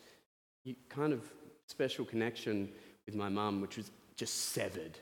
kind 0.90 1.14
of 1.14 1.22
special 1.68 2.06
connection 2.06 2.70
with 3.06 3.16
my 3.16 3.30
mum, 3.30 3.62
which 3.62 3.78
was 3.78 3.92
just 4.16 4.52
severed. 4.54 4.98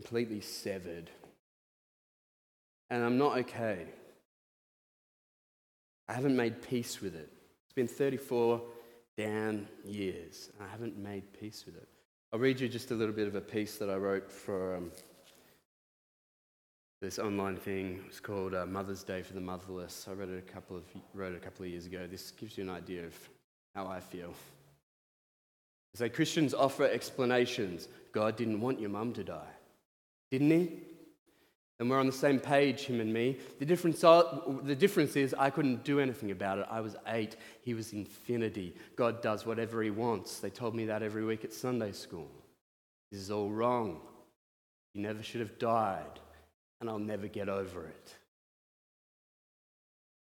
Completely 0.00 0.40
severed. 0.40 1.10
And 2.90 3.04
I'm 3.04 3.18
not 3.18 3.38
okay. 3.38 3.86
I 6.08 6.12
haven't 6.12 6.36
made 6.36 6.62
peace 6.62 7.00
with 7.00 7.14
it. 7.14 7.30
It's 7.64 7.74
been 7.74 7.86
34 7.86 8.62
damn 9.16 9.66
years. 9.84 10.50
and 10.52 10.66
I 10.66 10.70
haven't 10.70 10.98
made 10.98 11.24
peace 11.38 11.64
with 11.66 11.76
it. 11.76 11.88
I'll 12.32 12.38
read 12.38 12.60
you 12.60 12.68
just 12.68 12.92
a 12.92 12.94
little 12.94 13.14
bit 13.14 13.26
of 13.26 13.34
a 13.34 13.40
piece 13.40 13.76
that 13.78 13.90
I 13.90 13.96
wrote 13.96 14.30
for 14.30 14.76
um, 14.76 14.92
this 17.02 17.18
online 17.18 17.56
thing. 17.56 18.04
It's 18.06 18.20
called 18.20 18.54
uh, 18.54 18.66
Mother's 18.66 19.02
Day 19.02 19.20
for 19.22 19.32
the 19.32 19.40
Motherless. 19.40 20.06
I 20.08 20.12
wrote 20.12 20.28
it 20.28 20.38
a 20.38 20.52
couple 20.52 20.76
of 20.76 20.84
wrote 21.12 21.32
it 21.32 21.38
a 21.38 21.40
couple 21.40 21.64
of 21.64 21.72
years 21.72 21.86
ago. 21.86 22.06
This 22.08 22.30
gives 22.30 22.56
you 22.56 22.62
an 22.62 22.70
idea 22.70 23.04
of 23.04 23.14
how 23.74 23.88
I 23.88 23.98
feel. 23.98 24.32
Say 25.96 26.08
Christians 26.08 26.54
offer 26.54 26.84
explanations. 26.84 27.88
God 28.12 28.36
didn't 28.36 28.60
want 28.60 28.78
your 28.78 28.90
mum 28.90 29.12
to 29.14 29.24
die, 29.24 29.50
didn't 30.30 30.52
He? 30.52 30.70
And 31.80 31.88
we're 31.88 31.98
on 31.98 32.06
the 32.06 32.12
same 32.12 32.38
page, 32.38 32.84
him 32.84 33.00
and 33.00 33.10
me. 33.10 33.38
The 33.58 33.64
difference, 33.64 34.02
the 34.02 34.76
difference 34.78 35.16
is 35.16 35.34
I 35.36 35.48
couldn't 35.48 35.82
do 35.82 35.98
anything 35.98 36.30
about 36.30 36.58
it. 36.58 36.66
I 36.70 36.82
was 36.82 36.94
eight. 37.06 37.36
He 37.62 37.72
was 37.72 37.94
infinity. 37.94 38.76
God 38.96 39.22
does 39.22 39.46
whatever 39.46 39.82
he 39.82 39.90
wants. 39.90 40.40
They 40.40 40.50
told 40.50 40.74
me 40.74 40.84
that 40.84 41.02
every 41.02 41.24
week 41.24 41.42
at 41.42 41.54
Sunday 41.54 41.92
school. 41.92 42.30
This 43.10 43.22
is 43.22 43.30
all 43.30 43.50
wrong. 43.50 44.02
He 44.92 45.00
never 45.00 45.22
should 45.22 45.40
have 45.40 45.58
died, 45.58 46.20
and 46.80 46.90
I'll 46.90 46.98
never 46.98 47.28
get 47.28 47.48
over 47.48 47.86
it. 47.86 48.14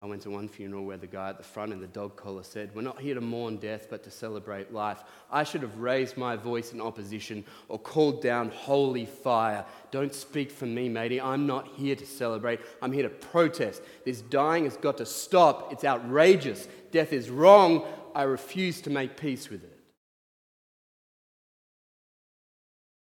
I 0.03 0.07
went 0.07 0.23
to 0.23 0.31
one 0.31 0.47
funeral 0.47 0.83
where 0.83 0.97
the 0.97 1.05
guy 1.05 1.29
at 1.29 1.37
the 1.37 1.43
front 1.43 1.71
in 1.71 1.79
the 1.79 1.85
dog 1.85 2.15
collar 2.15 2.41
said, 2.41 2.73
We're 2.73 2.81
not 2.81 2.99
here 2.99 3.13
to 3.13 3.21
mourn 3.21 3.57
death, 3.57 3.85
but 3.87 4.03
to 4.05 4.09
celebrate 4.09 4.73
life. 4.73 5.03
I 5.31 5.43
should 5.43 5.61
have 5.61 5.77
raised 5.77 6.17
my 6.17 6.35
voice 6.35 6.73
in 6.73 6.81
opposition 6.81 7.45
or 7.67 7.77
called 7.77 8.19
down 8.19 8.49
holy 8.49 9.05
fire. 9.05 9.63
Don't 9.91 10.13
speak 10.13 10.49
for 10.49 10.65
me, 10.65 10.89
matey. 10.89 11.21
I'm 11.21 11.45
not 11.45 11.67
here 11.67 11.95
to 11.95 12.05
celebrate. 12.05 12.61
I'm 12.81 12.91
here 12.91 13.03
to 13.03 13.09
protest. 13.09 13.83
This 14.03 14.21
dying 14.21 14.63
has 14.63 14.75
got 14.75 14.97
to 14.97 15.05
stop. 15.05 15.71
It's 15.71 15.83
outrageous. 15.83 16.67
Death 16.91 17.13
is 17.13 17.29
wrong. 17.29 17.85
I 18.15 18.23
refuse 18.23 18.81
to 18.81 18.89
make 18.89 19.17
peace 19.17 19.51
with 19.51 19.63
it. 19.63 19.77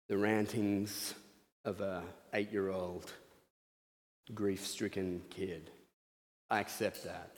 The 0.08 0.18
rantings 0.18 1.14
of 1.66 1.82
a 1.82 2.02
eight 2.34 2.52
year 2.52 2.72
old 2.72 3.14
grief 4.34 4.66
stricken 4.66 5.22
kid. 5.30 5.70
I 6.50 6.60
accept 6.60 7.04
that. 7.04 7.32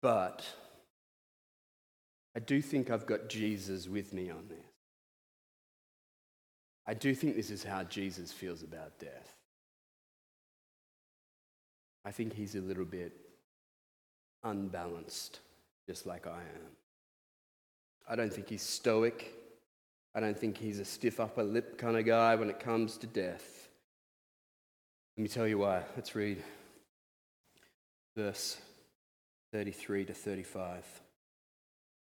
But 0.00 0.44
I 2.36 2.40
do 2.40 2.62
think 2.62 2.90
I've 2.90 3.06
got 3.06 3.28
Jesus 3.28 3.88
with 3.88 4.12
me 4.12 4.30
on 4.30 4.44
this. 4.48 4.58
I 6.86 6.94
do 6.94 7.14
think 7.14 7.36
this 7.36 7.50
is 7.50 7.62
how 7.62 7.82
Jesus 7.84 8.32
feels 8.32 8.62
about 8.62 8.98
death. 8.98 9.34
I 12.04 12.10
think 12.10 12.32
he's 12.32 12.54
a 12.54 12.60
little 12.60 12.86
bit 12.86 13.12
unbalanced, 14.44 15.40
just 15.86 16.06
like 16.06 16.26
I 16.26 16.40
am. 16.40 16.70
I 18.08 18.16
don't 18.16 18.32
think 18.32 18.48
he's 18.48 18.62
stoic. 18.62 19.34
I 20.14 20.20
don't 20.20 20.38
think 20.38 20.56
he's 20.56 20.78
a 20.78 20.84
stiff 20.84 21.20
upper 21.20 21.42
lip 21.42 21.76
kind 21.76 21.98
of 21.98 22.06
guy 22.06 22.34
when 22.36 22.48
it 22.48 22.58
comes 22.58 22.96
to 22.98 23.06
death. 23.06 23.67
Let 25.18 25.22
me 25.22 25.28
tell 25.30 25.48
you 25.48 25.58
why. 25.58 25.82
Let's 25.96 26.14
read 26.14 26.44
verse 28.16 28.56
33 29.52 30.04
to 30.04 30.14
35. 30.14 30.84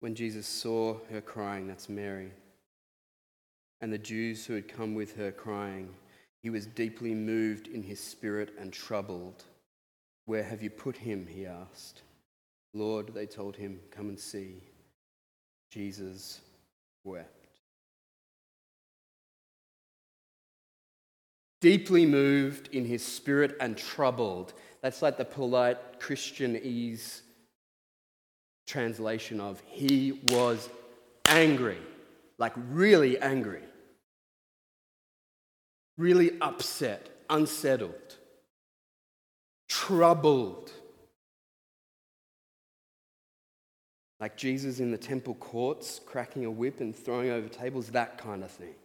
When 0.00 0.14
Jesus 0.14 0.46
saw 0.46 0.98
her 1.10 1.22
crying, 1.22 1.66
that's 1.66 1.88
Mary, 1.88 2.30
and 3.80 3.90
the 3.90 3.96
Jews 3.96 4.44
who 4.44 4.52
had 4.52 4.68
come 4.68 4.94
with 4.94 5.16
her 5.16 5.32
crying, 5.32 5.88
he 6.42 6.50
was 6.50 6.66
deeply 6.66 7.14
moved 7.14 7.68
in 7.68 7.82
his 7.82 8.00
spirit 8.00 8.52
and 8.58 8.70
troubled. 8.70 9.44
Where 10.26 10.44
have 10.44 10.62
you 10.62 10.68
put 10.68 10.98
him? 10.98 11.26
he 11.26 11.46
asked. 11.46 12.02
Lord, 12.74 13.14
they 13.14 13.24
told 13.24 13.56
him, 13.56 13.80
come 13.90 14.10
and 14.10 14.20
see. 14.20 14.62
Jesus 15.70 16.42
wept. 17.02 17.45
Deeply 21.66 22.06
moved 22.06 22.68
in 22.72 22.84
his 22.84 23.04
spirit 23.04 23.56
and 23.60 23.76
troubled. 23.76 24.52
That's 24.82 25.02
like 25.02 25.18
the 25.18 25.24
polite 25.24 25.98
Christianese 25.98 27.22
translation 28.68 29.40
of 29.40 29.60
he 29.66 30.12
was 30.12 30.68
angry, 31.26 31.80
like 32.38 32.52
really 32.54 33.18
angry, 33.18 33.64
really 35.98 36.38
upset, 36.40 37.08
unsettled, 37.28 38.14
troubled. 39.68 40.70
Like 44.20 44.36
Jesus 44.36 44.78
in 44.78 44.92
the 44.92 44.98
temple 44.98 45.34
courts, 45.34 46.00
cracking 46.06 46.44
a 46.44 46.50
whip 46.50 46.78
and 46.78 46.94
throwing 46.94 47.30
over 47.30 47.48
tables, 47.48 47.88
that 47.88 48.18
kind 48.18 48.44
of 48.44 48.52
thing. 48.52 48.76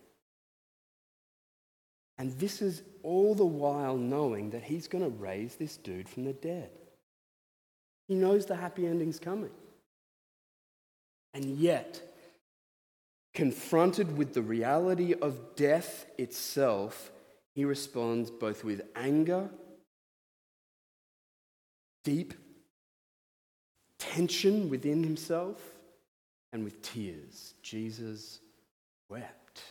And 2.22 2.34
this 2.34 2.62
is 2.62 2.84
all 3.02 3.34
the 3.34 3.44
while 3.44 3.98
knowing 3.98 4.52
that 4.52 4.62
he's 4.62 4.88
going 4.88 5.04
to 5.04 5.10
raise 5.10 5.56
this 5.56 5.76
dude 5.76 6.08
from 6.08 6.24
the 6.24 6.34
dead. 6.34 6.70
He 8.08 8.14
knows 8.14 8.46
the 8.46 8.56
happy 8.56 8.86
ending's 8.86 9.18
coming. 9.18 9.50
And 11.34 11.58
yet, 11.58 12.00
confronted 13.34 14.16
with 14.20 14.36
the 14.36 14.44
reality 14.44 15.16
of 15.20 15.56
death 15.56 16.06
itself, 16.20 17.10
he 17.56 17.66
responds 17.66 18.30
both 18.30 18.64
with 18.64 18.84
anger, 18.96 19.50
deep 22.04 22.36
tension 23.98 24.70
within 24.70 25.04
himself, 25.04 25.60
and 26.54 26.64
with 26.64 26.84
tears. 26.84 27.56
Jesus 27.64 28.42
wept. 29.10 29.64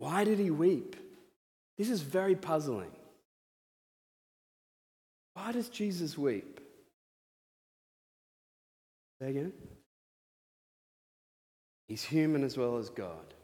Why 0.00 0.24
did 0.24 0.38
he 0.38 0.50
weep? 0.50 0.96
This 1.76 1.90
is 1.90 2.00
very 2.00 2.34
puzzling. 2.34 2.90
Why 5.34 5.52
does 5.52 5.68
Jesus 5.68 6.16
weep? 6.16 6.58
Say 9.20 9.28
again? 9.28 9.52
He's 11.86 12.02
human 12.02 12.44
as 12.44 12.56
well 12.56 12.78
as 12.78 12.88
God. 12.88 13.34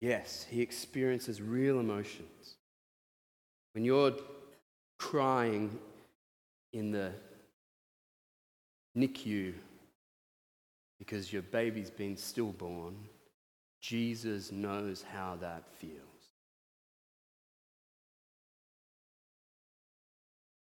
Yes, 0.00 0.46
he 0.48 0.62
experiences 0.62 1.42
real 1.42 1.80
emotions. 1.80 2.56
When 3.74 3.84
you're 3.84 4.14
crying 4.98 5.78
in 6.72 6.92
the 6.92 7.12
NICU 8.96 9.52
because 10.98 11.30
your 11.30 11.42
baby's 11.42 11.90
been 11.90 12.16
stillborn, 12.16 12.96
Jesus 13.82 14.50
knows 14.50 15.04
how 15.12 15.36
that 15.42 15.64
feels. 15.76 16.05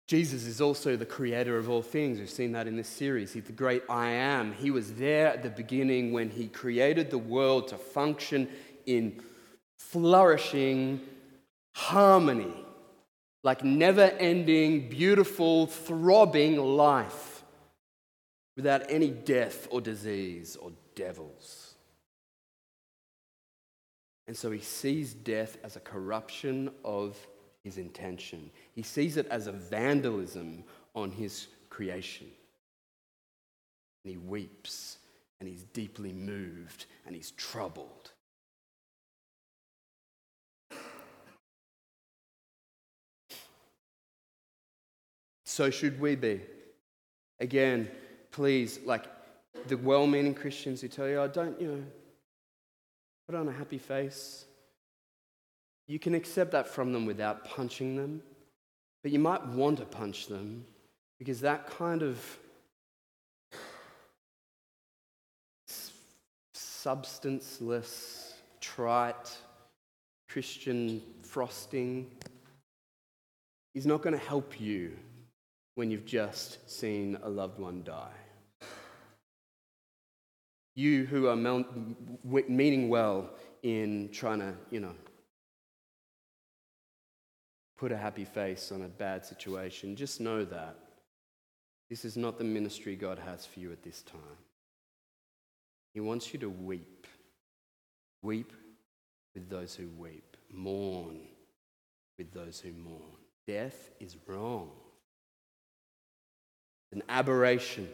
Jesus 0.07 0.47
is 0.47 0.61
also 0.61 0.97
the 0.97 1.07
creator 1.07 1.59
of 1.59 1.69
all 1.69 1.83
things. 1.83 2.21
We've 2.21 2.31
seen 2.31 2.53
that 2.53 2.69
in 2.69 2.77
this 2.77 2.89
series. 2.89 3.33
He's 3.33 3.45
the 3.45 3.53
great 3.53 3.83
I 3.89 4.11
am. 4.11 4.53
He 4.53 4.71
was 4.71 4.95
there 4.95 5.27
at 5.29 5.43
the 5.43 5.51
beginning 5.51 6.13
when 6.13 6.31
he 6.31 6.47
created 6.47 7.11
the 7.11 7.19
world 7.19 7.69
to 7.69 7.77
function 7.77 8.49
in 8.87 9.21
flourishing 9.79 11.01
harmony, 11.75 12.55
like 13.43 13.65
never 13.65 14.03
ending, 14.03 14.89
beautiful, 14.89 15.67
throbbing 15.67 16.57
life 16.57 17.43
without 18.57 18.83
any 18.89 19.11
death 19.11 19.67
or 19.71 19.81
disease 19.81 20.57
or 20.57 20.71
devils. 20.95 21.75
And 24.29 24.37
so 24.37 24.51
he 24.51 24.61
sees 24.61 25.15
death 25.15 25.59
as 25.65 25.77
a 25.77 25.81
corruption 25.81 26.71
of 26.85 27.17
his 27.67 27.79
intention. 27.79 28.49
He 28.77 28.83
sees 28.83 29.17
it 29.17 29.27
as 29.27 29.49
a 29.49 29.53
vandalism 29.53 30.63
on 30.95 31.11
his 31.11 31.49
creation. 31.69 32.29
And 34.05 34.13
he 34.13 34.17
weeps 34.17 34.99
and 35.41 35.49
he's 35.49 35.65
deeply 35.65 36.13
moved 36.13 36.87
and 37.05 37.15
he's 37.15 37.33
troubled. 37.33 38.13
So 45.45 45.71
should 45.71 46.01
we 46.01 46.15
be. 46.15 46.43
Again, 47.41 47.91
please, 48.31 48.79
like 48.85 49.07
the 49.67 49.75
well 49.77 50.07
meaning 50.07 50.35
Christians 50.35 50.83
who 50.83 50.89
tell 50.89 51.09
you, 51.09 51.19
oh, 51.19 51.27
don't, 51.27 51.61
you 51.61 51.67
know, 51.67 51.83
put 53.27 53.35
on 53.35 53.49
a 53.49 53.53
happy 53.53 53.79
face. 53.79 54.45
You 55.89 55.99
can 55.99 56.15
accept 56.15 56.51
that 56.53 56.67
from 56.67 56.93
them 56.93 57.07
without 57.07 57.45
punching 57.45 57.97
them, 57.97 58.23
but 59.03 59.13
you 59.13 59.19
might 59.19 59.47
want 59.47 59.79
to 59.79 59.85
punch 59.85 60.27
them 60.27 60.65
because 61.19 61.41
that 61.41 61.69
kind 61.71 62.03
of 62.03 62.19
substanceless, 66.55 68.35
trite 68.61 69.37
Christian 70.29 71.03
frosting 71.23 72.11
is 73.75 73.87
not 73.87 74.03
going 74.03 74.13
to 74.13 74.25
help 74.25 74.61
you 74.61 74.97
when 75.77 75.91
you've 75.91 76.07
just 76.07 76.71
seen 76.71 77.17
a 77.23 77.29
loved 77.29 77.59
one 77.59 77.83
die. 77.85 78.15
You 80.75 81.07
who 81.07 81.29
are 81.29 81.37
meaning 82.49 82.89
well 82.89 83.31
in 83.63 84.11
trying 84.13 84.41
to, 84.41 84.55
you 84.71 84.81
know, 84.81 84.95
put 87.77 87.93
a 87.93 87.97
happy 87.97 88.25
face 88.25 88.73
on 88.73 88.83
a 88.83 88.89
bad 88.89 89.25
situation, 89.25 89.97
just 89.97 90.21
know 90.21 90.45
that 90.45 90.77
this 91.91 92.05
is 92.05 92.17
not 92.17 92.39
the 92.39 92.45
ministry 92.45 92.97
God 92.97 93.19
has 93.19 93.47
for 93.47 93.61
you 93.61 93.71
at 93.73 93.83
this 93.83 94.03
time. 94.03 94.21
He 95.95 96.01
wants 96.01 96.33
you 96.33 96.41
to 96.41 96.51
weep. 96.51 97.07
Weep 98.23 98.53
with 99.35 99.49
those 99.49 99.75
who 99.75 99.89
weep. 99.97 100.37
Mourn 100.53 101.21
with 102.19 102.33
those 102.33 102.61
who 102.61 102.73
mourn. 102.73 103.01
Death 103.47 103.91
is 104.01 104.17
wrong, 104.27 104.71
an 106.93 107.03
aberration. 107.09 107.89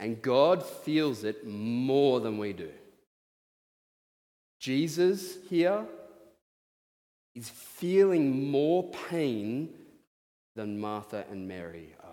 And 0.00 0.20
God 0.20 0.64
feels 0.64 1.22
it 1.22 1.46
more 1.46 2.18
than 2.18 2.38
we 2.38 2.52
do. 2.52 2.70
Jesus 4.58 5.36
here 5.48 5.84
is 7.34 7.48
feeling 7.48 8.50
more 8.50 8.90
pain 9.08 9.70
than 10.54 10.78
Martha 10.78 11.24
and 11.30 11.48
Mary 11.48 11.94
are. 12.02 12.08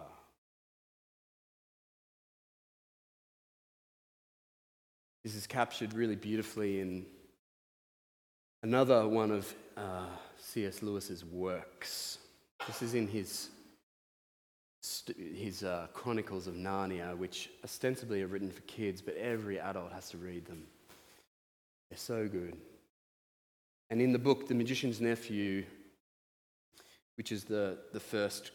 This 5.23 5.35
is 5.35 5.45
captured 5.45 5.93
really 5.93 6.15
beautifully 6.15 6.79
in 6.79 7.05
another 8.63 9.07
one 9.07 9.31
of 9.31 9.53
uh, 9.75 10.05
C.S. 10.37 10.81
Lewis's 10.81 11.25
works. 11.25 12.19
This 12.67 12.81
is 12.81 12.93
in 12.93 13.07
his 13.07 13.49
his 15.35 15.63
uh, 15.63 15.87
Chronicles 15.93 16.47
of 16.47 16.53
Narnia, 16.53 17.17
which 17.17 17.49
ostensibly 17.65 18.23
are 18.23 18.27
written 18.27 18.49
for 18.49 18.61
kids, 18.61 19.01
but 19.01 19.15
every 19.17 19.59
adult 19.59 19.91
has 19.91 20.09
to 20.11 20.17
read 20.17 20.45
them. 20.45 20.63
They're 21.89 21.97
so 21.97 22.27
good. 22.29 22.55
And 23.89 24.01
in 24.01 24.11
the 24.11 24.19
book, 24.19 24.47
The 24.47 24.53
Magician's 24.53 25.01
Nephew, 25.01 25.65
which 27.17 27.31
is 27.31 27.43
the, 27.43 27.77
the 27.91 27.99
first 27.99 28.51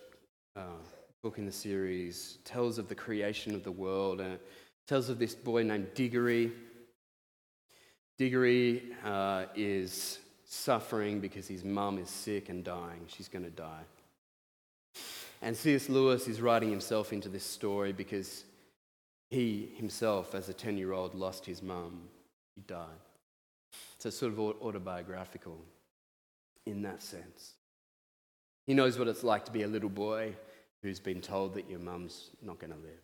uh, 0.55 0.81
book 1.23 1.39
in 1.39 1.47
the 1.47 1.53
series, 1.53 2.39
tells 2.45 2.79
of 2.79 2.89
the 2.89 2.95
creation 2.95 3.55
of 3.55 3.65
the 3.65 3.73
world 3.73 4.21
and 4.21 4.39
tells 4.87 5.09
of 5.09 5.19
this 5.19 5.35
boy 5.35 5.65
named 5.65 5.89
Diggory. 5.95 6.53
Diggory 8.17 8.93
uh, 9.05 9.47
is 9.57 10.21
suffering 10.45 11.21
because 11.21 11.49
his 11.49 11.65
mum 11.65 11.99
is 11.99 12.09
sick 12.09 12.49
and 12.49 12.63
dying. 12.63 13.01
She's 13.09 13.29
going 13.29 13.45
to 13.45 13.51
die. 13.51 13.83
And 15.43 15.57
C.S. 15.57 15.89
Lewis 15.89 16.29
is 16.29 16.41
writing 16.41 16.71
himself 16.71 17.13
into 17.13 17.29
this 17.29 17.45
story 17.45 17.93
because 17.93 18.45
he 19.31 19.73
himself, 19.77 20.35
as 20.35 20.49
a 20.49 20.55
10 20.55 20.79
year 20.79 20.93
old, 20.93 21.15
lost 21.15 21.45
his 21.45 21.63
mum. 21.63 22.03
He 22.55 22.63
died. 22.63 23.04
So 24.05 24.11
sort 24.11 24.35
of 24.35 24.39
autobiographical 24.39 25.57
in 26.67 26.83
that 26.83 27.03
sense. 27.03 27.55
He 28.67 28.75
knows 28.75 28.99
what 28.99 29.09
it's 29.09 29.25
like 29.25 29.47
to 29.47 29.51
be 29.51 29.63
a 29.63 29.67
little 29.67 29.89
boy 29.89 30.35
who's 30.83 31.01
been 31.01 31.23
told 31.23 31.55
that 31.55 31.71
your 31.71 31.79
mum's 31.79 32.29
not 32.43 32.59
going 32.59 32.75
to 32.75 32.79
live. 32.79 33.01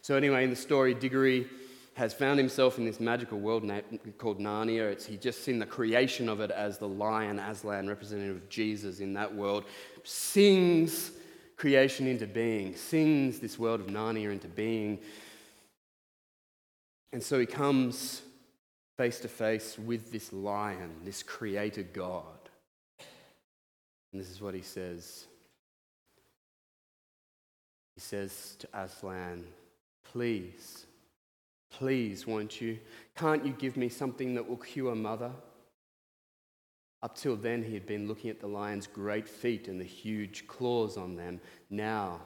So, 0.00 0.16
anyway, 0.16 0.44
in 0.44 0.48
the 0.48 0.56
story, 0.56 0.94
Diggory 0.94 1.46
has 1.92 2.14
found 2.14 2.38
himself 2.38 2.78
in 2.78 2.86
this 2.86 3.00
magical 3.00 3.38
world 3.38 3.70
called 4.16 4.40
Narnia. 4.40 4.90
It's, 4.90 5.08
just 5.20 5.44
seen 5.44 5.58
the 5.58 5.66
creation 5.66 6.30
of 6.30 6.40
it 6.40 6.50
as 6.50 6.78
the 6.78 6.88
lion, 6.88 7.38
Aslan, 7.38 7.86
representative 7.86 8.36
of 8.36 8.48
Jesus 8.48 9.00
in 9.00 9.12
that 9.12 9.34
world, 9.34 9.64
sings 10.04 11.10
creation 11.58 12.06
into 12.06 12.26
being, 12.26 12.76
sings 12.76 13.40
this 13.40 13.58
world 13.58 13.80
of 13.80 13.88
Narnia 13.88 14.32
into 14.32 14.48
being. 14.48 15.00
And 17.12 17.22
so 17.22 17.38
he 17.38 17.44
comes 17.44 18.22
face 19.00 19.18
to 19.18 19.28
face 19.28 19.78
with 19.78 20.12
this 20.12 20.30
lion, 20.30 20.90
this 21.06 21.22
creator 21.22 21.82
God. 21.82 22.50
And 24.12 24.20
this 24.20 24.28
is 24.28 24.42
what 24.42 24.52
he 24.52 24.60
says. 24.60 25.24
He 27.94 28.02
says 28.02 28.56
to 28.58 28.68
Aslan, 28.74 29.46
Please, 30.12 30.84
please, 31.70 32.26
won't 32.26 32.60
you? 32.60 32.78
Can't 33.16 33.46
you 33.46 33.54
give 33.54 33.78
me 33.78 33.88
something 33.88 34.34
that 34.34 34.46
will 34.46 34.58
cure 34.58 34.94
mother? 34.94 35.30
Up 37.02 37.16
till 37.16 37.36
then, 37.36 37.62
he 37.62 37.72
had 37.72 37.86
been 37.86 38.06
looking 38.06 38.28
at 38.28 38.38
the 38.38 38.48
lion's 38.48 38.86
great 38.86 39.26
feet 39.26 39.66
and 39.66 39.80
the 39.80 39.84
huge 39.84 40.46
claws 40.46 40.98
on 40.98 41.16
them. 41.16 41.40
Now, 41.70 42.20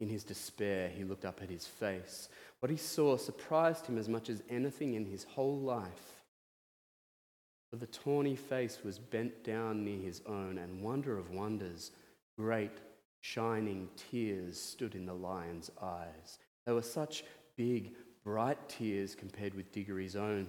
in 0.00 0.08
his 0.08 0.24
despair, 0.24 0.88
he 0.88 1.04
looked 1.04 1.26
up 1.26 1.42
at 1.42 1.50
his 1.50 1.66
face. 1.66 2.30
What 2.60 2.70
he 2.70 2.76
saw 2.76 3.16
surprised 3.16 3.86
him 3.86 3.98
as 3.98 4.08
much 4.08 4.28
as 4.28 4.42
anything 4.48 4.94
in 4.94 5.04
his 5.04 5.24
whole 5.24 5.58
life. 5.58 6.22
For 7.70 7.76
the 7.76 7.86
tawny 7.86 8.34
face 8.34 8.78
was 8.82 8.98
bent 8.98 9.44
down 9.44 9.84
near 9.84 10.00
his 10.00 10.22
own, 10.26 10.58
and 10.58 10.82
wonder 10.82 11.18
of 11.18 11.30
wonders, 11.30 11.92
great 12.36 12.78
shining 13.20 13.88
tears 14.10 14.58
stood 14.60 14.94
in 14.94 15.06
the 15.06 15.14
lion's 15.14 15.70
eyes. 15.80 16.38
They 16.66 16.72
were 16.72 16.82
such 16.82 17.24
big, 17.56 17.94
bright 18.24 18.68
tears 18.68 19.14
compared 19.14 19.54
with 19.54 19.72
Diggory's 19.72 20.16
own 20.16 20.48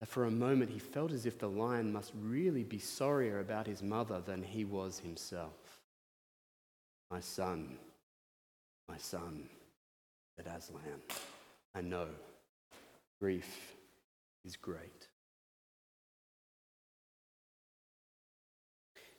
that 0.00 0.08
for 0.08 0.24
a 0.24 0.30
moment 0.30 0.70
he 0.70 0.78
felt 0.78 1.12
as 1.12 1.26
if 1.26 1.38
the 1.38 1.48
lion 1.48 1.92
must 1.92 2.12
really 2.20 2.62
be 2.62 2.78
sorrier 2.78 3.40
about 3.40 3.66
his 3.66 3.82
mother 3.82 4.20
than 4.24 4.42
he 4.42 4.64
was 4.64 4.98
himself. 4.98 5.80
My 7.10 7.20
son, 7.20 7.78
my 8.88 8.96
son, 8.96 9.48
said 10.38 10.46
Aslan, 10.56 11.00
I 11.74 11.80
know 11.80 12.06
grief 13.20 13.74
is 14.44 14.54
great. 14.54 15.08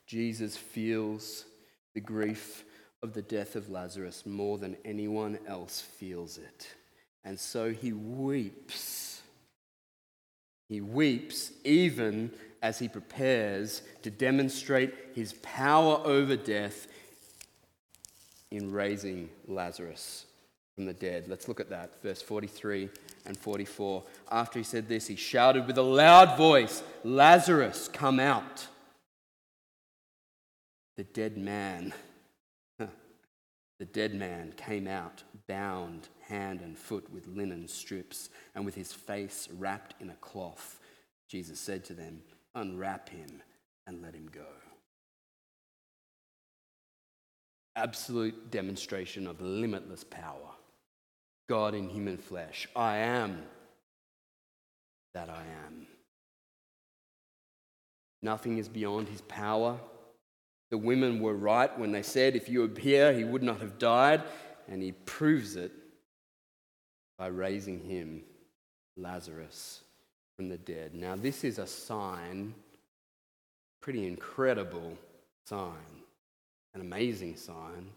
Jesus 0.08 0.56
feels 0.56 1.44
the 1.94 2.00
grief 2.00 2.64
of 3.04 3.14
the 3.14 3.22
death 3.22 3.58
of 3.58 3.70
Lazarus 3.70 4.26
more 4.26 4.58
than 4.58 4.78
anyone 4.86 5.40
else 5.46 5.82
feels 5.82 6.38
it. 6.38 6.74
And 7.26 7.38
so 7.38 7.72
he 7.72 7.92
weeps 7.92 9.22
he 10.70 10.82
weeps 10.82 11.52
even 11.66 12.32
as 12.62 12.78
he 12.78 12.88
prepares 12.88 13.82
to 14.04 14.12
demonstrate 14.12 14.94
his 15.16 15.34
power 15.42 16.00
over 16.06 16.36
death 16.36 16.88
in 18.52 18.72
raising 18.72 19.32
Lazarus 19.48 20.28
from 20.80 20.86
the 20.86 20.94
dead. 20.94 21.28
Let's 21.28 21.50
look 21.50 21.60
at 21.60 21.70
that, 21.72 22.02
verse 22.02 22.22
43 22.22 22.88
and 23.26 23.38
44. 23.38 24.02
After 24.32 24.60
he 24.60 24.64
said 24.64 24.88
this, 24.88 25.08
he 25.08 25.18
shouted 25.18 25.68
with 25.68 25.78
a 25.78 25.82
loud 25.82 26.38
voice, 26.38 26.84
Lazarus, 27.04 27.90
come 27.92 28.18
out. 28.18 28.66
The 30.96 31.04
dead 31.04 31.38
man, 31.38 31.94
the 32.78 33.86
dead 33.92 34.16
man 34.16 34.54
came 34.56 34.88
out, 34.88 35.22
bound 35.50 36.08
hand 36.22 36.62
and 36.62 36.78
foot 36.78 37.12
with 37.12 37.28
linen 37.28 37.68
strips, 37.68 38.30
and 38.56 38.64
with 38.64 38.76
his 38.76 38.94
face 38.94 39.50
wrapped 39.58 40.02
in 40.02 40.12
a 40.12 40.16
cloth. 40.22 40.80
Jesus 41.28 41.60
said 41.60 41.84
to 41.84 41.94
them, 41.94 42.22
Unwrap 42.56 43.10
him 43.10 43.42
and 43.86 44.02
let 44.02 44.16
him 44.16 44.30
go. 44.32 44.48
Absolute 47.76 48.50
demonstration 48.50 49.28
of 49.28 49.42
limitless 49.42 50.06
power. 50.06 50.54
God 51.50 51.74
in 51.74 51.90
human 51.90 52.18
flesh. 52.18 52.68
I 52.76 52.98
am 52.98 53.42
that 55.16 55.30
I 55.30 55.42
am. 55.66 55.88
Nothing 58.22 58.60
is 58.60 58.70
beyond 58.70 59.08
his 59.08 59.22
power. 59.22 59.80
The 60.70 60.78
women 60.78 61.20
were 61.20 61.34
right 61.34 61.78
when 61.80 61.92
they 61.92 62.04
said, 62.04 62.36
if 62.36 62.48
you 62.48 62.64
appear, 62.64 63.12
he 63.12 63.24
would 63.24 63.42
not 63.42 63.62
have 63.62 63.80
died. 63.80 64.22
And 64.68 64.84
he 64.84 64.92
proves 64.92 65.56
it 65.56 65.72
by 67.18 67.28
raising 67.28 67.80
him, 67.80 68.22
Lazarus, 68.96 69.82
from 70.36 70.50
the 70.50 70.60
dead. 70.60 70.94
Now, 70.94 71.16
this 71.16 71.44
is 71.44 71.58
a 71.58 71.66
sign, 71.66 72.54
pretty 73.82 74.06
incredible 74.06 74.96
sign, 75.48 76.04
an 76.76 76.82
amazing 76.82 77.36
sign, 77.36 77.90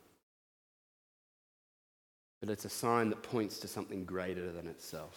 but 2.43 2.51
it's 2.51 2.65
a 2.65 2.69
sign 2.69 3.09
that 3.09 3.23
points 3.23 3.61
to 3.61 3.69
something 3.69 4.05
greater 4.05 4.51
than 4.51 4.67
itself. 4.67 5.17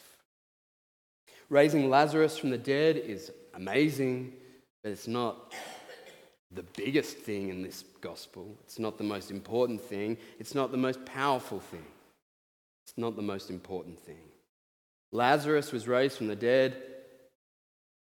Raising 1.49 1.89
Lazarus 1.89 2.37
from 2.37 2.51
the 2.51 2.57
dead 2.57 2.97
is 2.97 3.31
amazing, 3.55 4.31
but 4.83 4.91
it's 4.91 5.07
not 5.07 5.51
the 6.51 6.61
biggest 6.77 7.17
thing 7.17 7.49
in 7.49 7.63
this 7.63 7.83
gospel. 7.99 8.55
It's 8.63 8.77
not 8.77 8.99
the 8.99 9.03
most 9.03 9.31
important 9.31 9.81
thing. 9.81 10.17
It's 10.39 10.53
not 10.53 10.71
the 10.71 10.77
most 10.77 11.03
powerful 11.03 11.59
thing. 11.59 11.85
It's 12.85 12.95
not 12.95 13.15
the 13.15 13.23
most 13.23 13.49
important 13.49 13.99
thing. 13.99 14.21
Lazarus 15.11 15.71
was 15.71 15.87
raised 15.87 16.17
from 16.17 16.27
the 16.27 16.35
dead. 16.35 16.77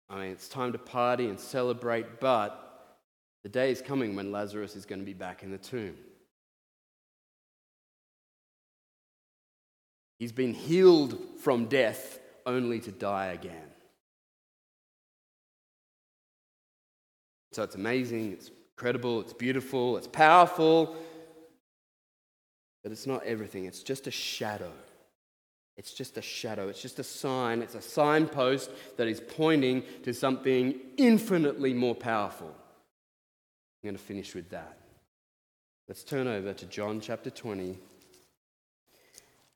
I 0.08 0.20
mean, 0.20 0.30
it's 0.30 0.48
time 0.48 0.72
to 0.72 0.78
party 0.78 1.28
and 1.28 1.38
celebrate, 1.38 2.20
but 2.20 2.96
the 3.42 3.50
day 3.50 3.70
is 3.70 3.82
coming 3.82 4.16
when 4.16 4.32
Lazarus 4.32 4.76
is 4.76 4.86
going 4.86 5.00
to 5.00 5.04
be 5.04 5.12
back 5.12 5.42
in 5.42 5.50
the 5.50 5.58
tomb. 5.58 5.94
He's 10.20 10.32
been 10.32 10.52
healed 10.52 11.18
from 11.38 11.64
death 11.64 12.18
only 12.44 12.78
to 12.80 12.92
die 12.92 13.28
again. 13.28 13.70
So 17.52 17.62
it's 17.62 17.74
amazing, 17.74 18.32
it's 18.32 18.50
incredible, 18.76 19.22
it's 19.22 19.32
beautiful, 19.32 19.96
it's 19.96 20.06
powerful, 20.06 20.94
but 22.82 22.92
it's 22.92 23.06
not 23.06 23.24
everything, 23.24 23.64
it's 23.64 23.82
just 23.82 24.06
a 24.06 24.10
shadow. 24.10 24.70
It's 25.78 25.94
just 25.94 26.18
a 26.18 26.22
shadow, 26.22 26.68
it's 26.68 26.82
just 26.82 26.98
a 26.98 27.04
sign, 27.04 27.62
it's 27.62 27.74
a 27.74 27.80
signpost 27.80 28.70
that 28.98 29.08
is 29.08 29.20
pointing 29.20 29.82
to 30.02 30.12
something 30.12 30.78
infinitely 30.98 31.72
more 31.72 31.94
powerful. 31.94 32.48
I'm 32.48 33.86
going 33.88 33.96
to 33.96 34.02
finish 34.02 34.34
with 34.34 34.50
that. 34.50 34.76
Let's 35.88 36.04
turn 36.04 36.26
over 36.26 36.52
to 36.52 36.66
John 36.66 37.00
chapter 37.00 37.30
20, 37.30 37.78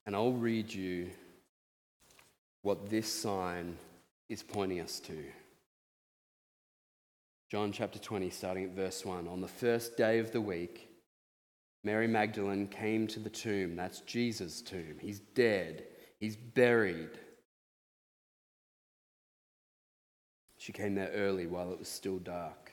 and 0.07 0.15
I'll 0.15 0.33
read 0.33 0.73
you 0.73 1.11
what 2.63 2.89
this 2.91 3.13
sign 3.13 3.77
is 4.29 4.43
pointing 4.43 4.81
us 4.81 5.01
to. 5.01 5.17
John 7.51 7.73
chapter 7.73 7.99
20, 7.99 8.31
starting 8.31 8.65
at 8.65 8.71
verse 8.71 9.05
1. 9.05 9.29
On 9.29 9.41
the 9.41 9.49
first 9.49 9.97
day 9.97 10.19
of 10.19 10.33
the 10.33 10.41
week, 10.41 10.89
Mary 11.85 12.07
Magdalene 12.07 12.67
came 12.67 13.07
to 13.09 13.21
the 13.21 13.31
tomb. 13.31 13.77
That's 13.77 14.01
Jesus' 14.01 14.63
tomb. 14.63 14.97
He's 15.01 15.21
dead, 15.21 15.85
he's 16.19 16.37
buried. 16.37 17.11
She 20.59 20.73
came 20.73 20.95
there 20.95 21.11
early 21.15 21.47
while 21.47 21.73
it 21.73 21.79
was 21.79 21.89
still 21.89 22.19
dark. 22.19 22.64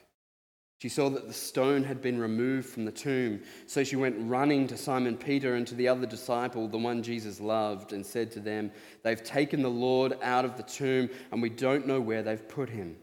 She 0.82 0.90
saw 0.90 1.12
that 1.12 1.28
the 1.28 1.34
stone 1.34 1.84
had 1.84 2.02
been 2.02 2.18
removed 2.18 2.68
from 2.68 2.86
the 2.86 2.92
tomb. 2.92 3.42
So 3.68 3.84
she 3.84 3.96
went 3.96 4.16
running 4.18 4.66
to 4.66 4.76
Simon 4.76 5.16
Peter 5.16 5.54
and 5.54 5.68
to 5.68 5.76
the 5.76 5.88
other 5.88 6.08
disciple, 6.08 6.68
the 6.68 6.80
one 6.80 7.04
Jesus 7.04 7.40
loved, 7.40 7.94
and 7.94 8.04
said 8.04 8.32
to 8.32 8.40
them, 8.40 8.72
They've 9.04 9.24
taken 9.24 9.62
the 9.62 9.70
Lord 9.70 10.18
out 10.24 10.44
of 10.44 10.58
the 10.58 10.64
tomb, 10.64 11.12
and 11.32 11.40
we 11.40 11.50
don't 11.50 11.86
know 11.86 12.02
where 12.02 12.24
they've 12.24 12.50
put 12.50 12.68
him. 12.68 12.98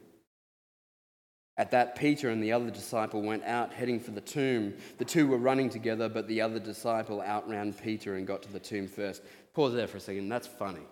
At 1.56 1.70
that, 1.70 1.94
Peter 1.94 2.30
and 2.30 2.42
the 2.42 2.50
other 2.50 2.68
disciple 2.68 3.22
went 3.22 3.44
out 3.44 3.72
heading 3.72 4.00
for 4.00 4.10
the 4.10 4.22
tomb. 4.22 4.74
The 4.98 5.04
two 5.04 5.28
were 5.28 5.38
running 5.38 5.70
together, 5.70 6.08
but 6.08 6.26
the 6.26 6.40
other 6.40 6.58
disciple 6.58 7.22
outran 7.22 7.72
Peter 7.72 8.16
and 8.16 8.26
got 8.26 8.42
to 8.42 8.52
the 8.52 8.58
tomb 8.58 8.88
first. 8.88 9.22
Pause 9.54 9.74
there 9.74 9.86
for 9.86 9.98
a 9.98 10.00
second. 10.00 10.28
That's 10.28 10.48
funny 10.48 10.82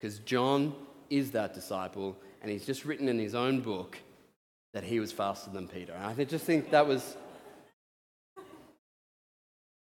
because 0.00 0.18
John 0.18 0.74
is 1.10 1.30
that 1.30 1.54
disciple, 1.54 2.16
and 2.42 2.50
he's 2.50 2.66
just 2.66 2.84
written 2.84 3.08
in 3.08 3.20
his 3.20 3.36
own 3.36 3.60
book 3.60 3.98
that 4.74 4.84
he 4.84 5.00
was 5.00 5.12
faster 5.12 5.50
than 5.50 5.66
Peter. 5.66 5.94
And 5.94 6.20
I 6.20 6.24
just 6.24 6.44
think 6.44 6.70
that 6.70 6.86
was 6.86 7.16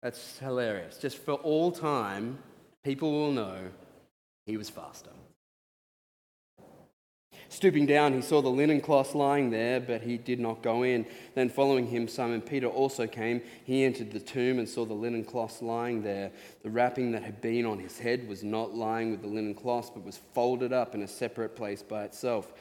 that's 0.03 0.39
hilarious. 0.39 0.99
Just 0.99 1.19
for 1.19 1.35
all 1.35 1.73
time, 1.73 2.39
people 2.85 3.13
will 3.13 3.33
know 3.33 3.71
he 4.47 4.57
was 4.57 4.69
faster. 4.69 5.11
Stooping 7.49 7.87
down, 7.87 8.13
he 8.15 8.23
saw 8.23 8.41
the 8.41 8.49
linen 8.49 8.81
cloths 8.81 9.15
lying 9.15 9.51
there, 9.51 9.79
but 9.79 10.03
he 10.03 10.17
did 10.17 10.41
not 10.41 10.63
go 10.63 10.83
in. 10.83 11.07
Then, 11.35 11.51
following 11.51 11.87
him, 11.87 12.09
Simon 12.09 12.41
Peter 12.41 12.67
also 12.67 13.07
came. 13.07 13.43
He 13.65 13.85
entered 13.85 14.11
the 14.11 14.21
tomb 14.21 14.59
and 14.59 14.69
saw 14.69 14.85
the 14.87 14.95
linen 14.95 15.25
cloths 15.25 15.61
lying 15.61 16.03
there. 16.03 16.33
The 16.63 16.71
wrapping 16.71 17.13
that 17.13 17.23
had 17.23 17.41
been 17.41 17.67
on 17.67 17.79
his 17.79 17.99
head 17.99 18.27
was 18.27 18.43
not 18.43 18.75
lying 18.75 19.11
with 19.11 19.21
the 19.21 19.29
linen 19.29 19.55
cloths, 19.55 19.91
but 19.91 20.05
was 20.05 20.19
folded 20.35 20.73
up 20.73 20.95
in 20.95 21.03
a 21.03 21.09
separate 21.09 21.55
place 21.55 21.83
by 21.83 22.05
itself. 22.05 22.53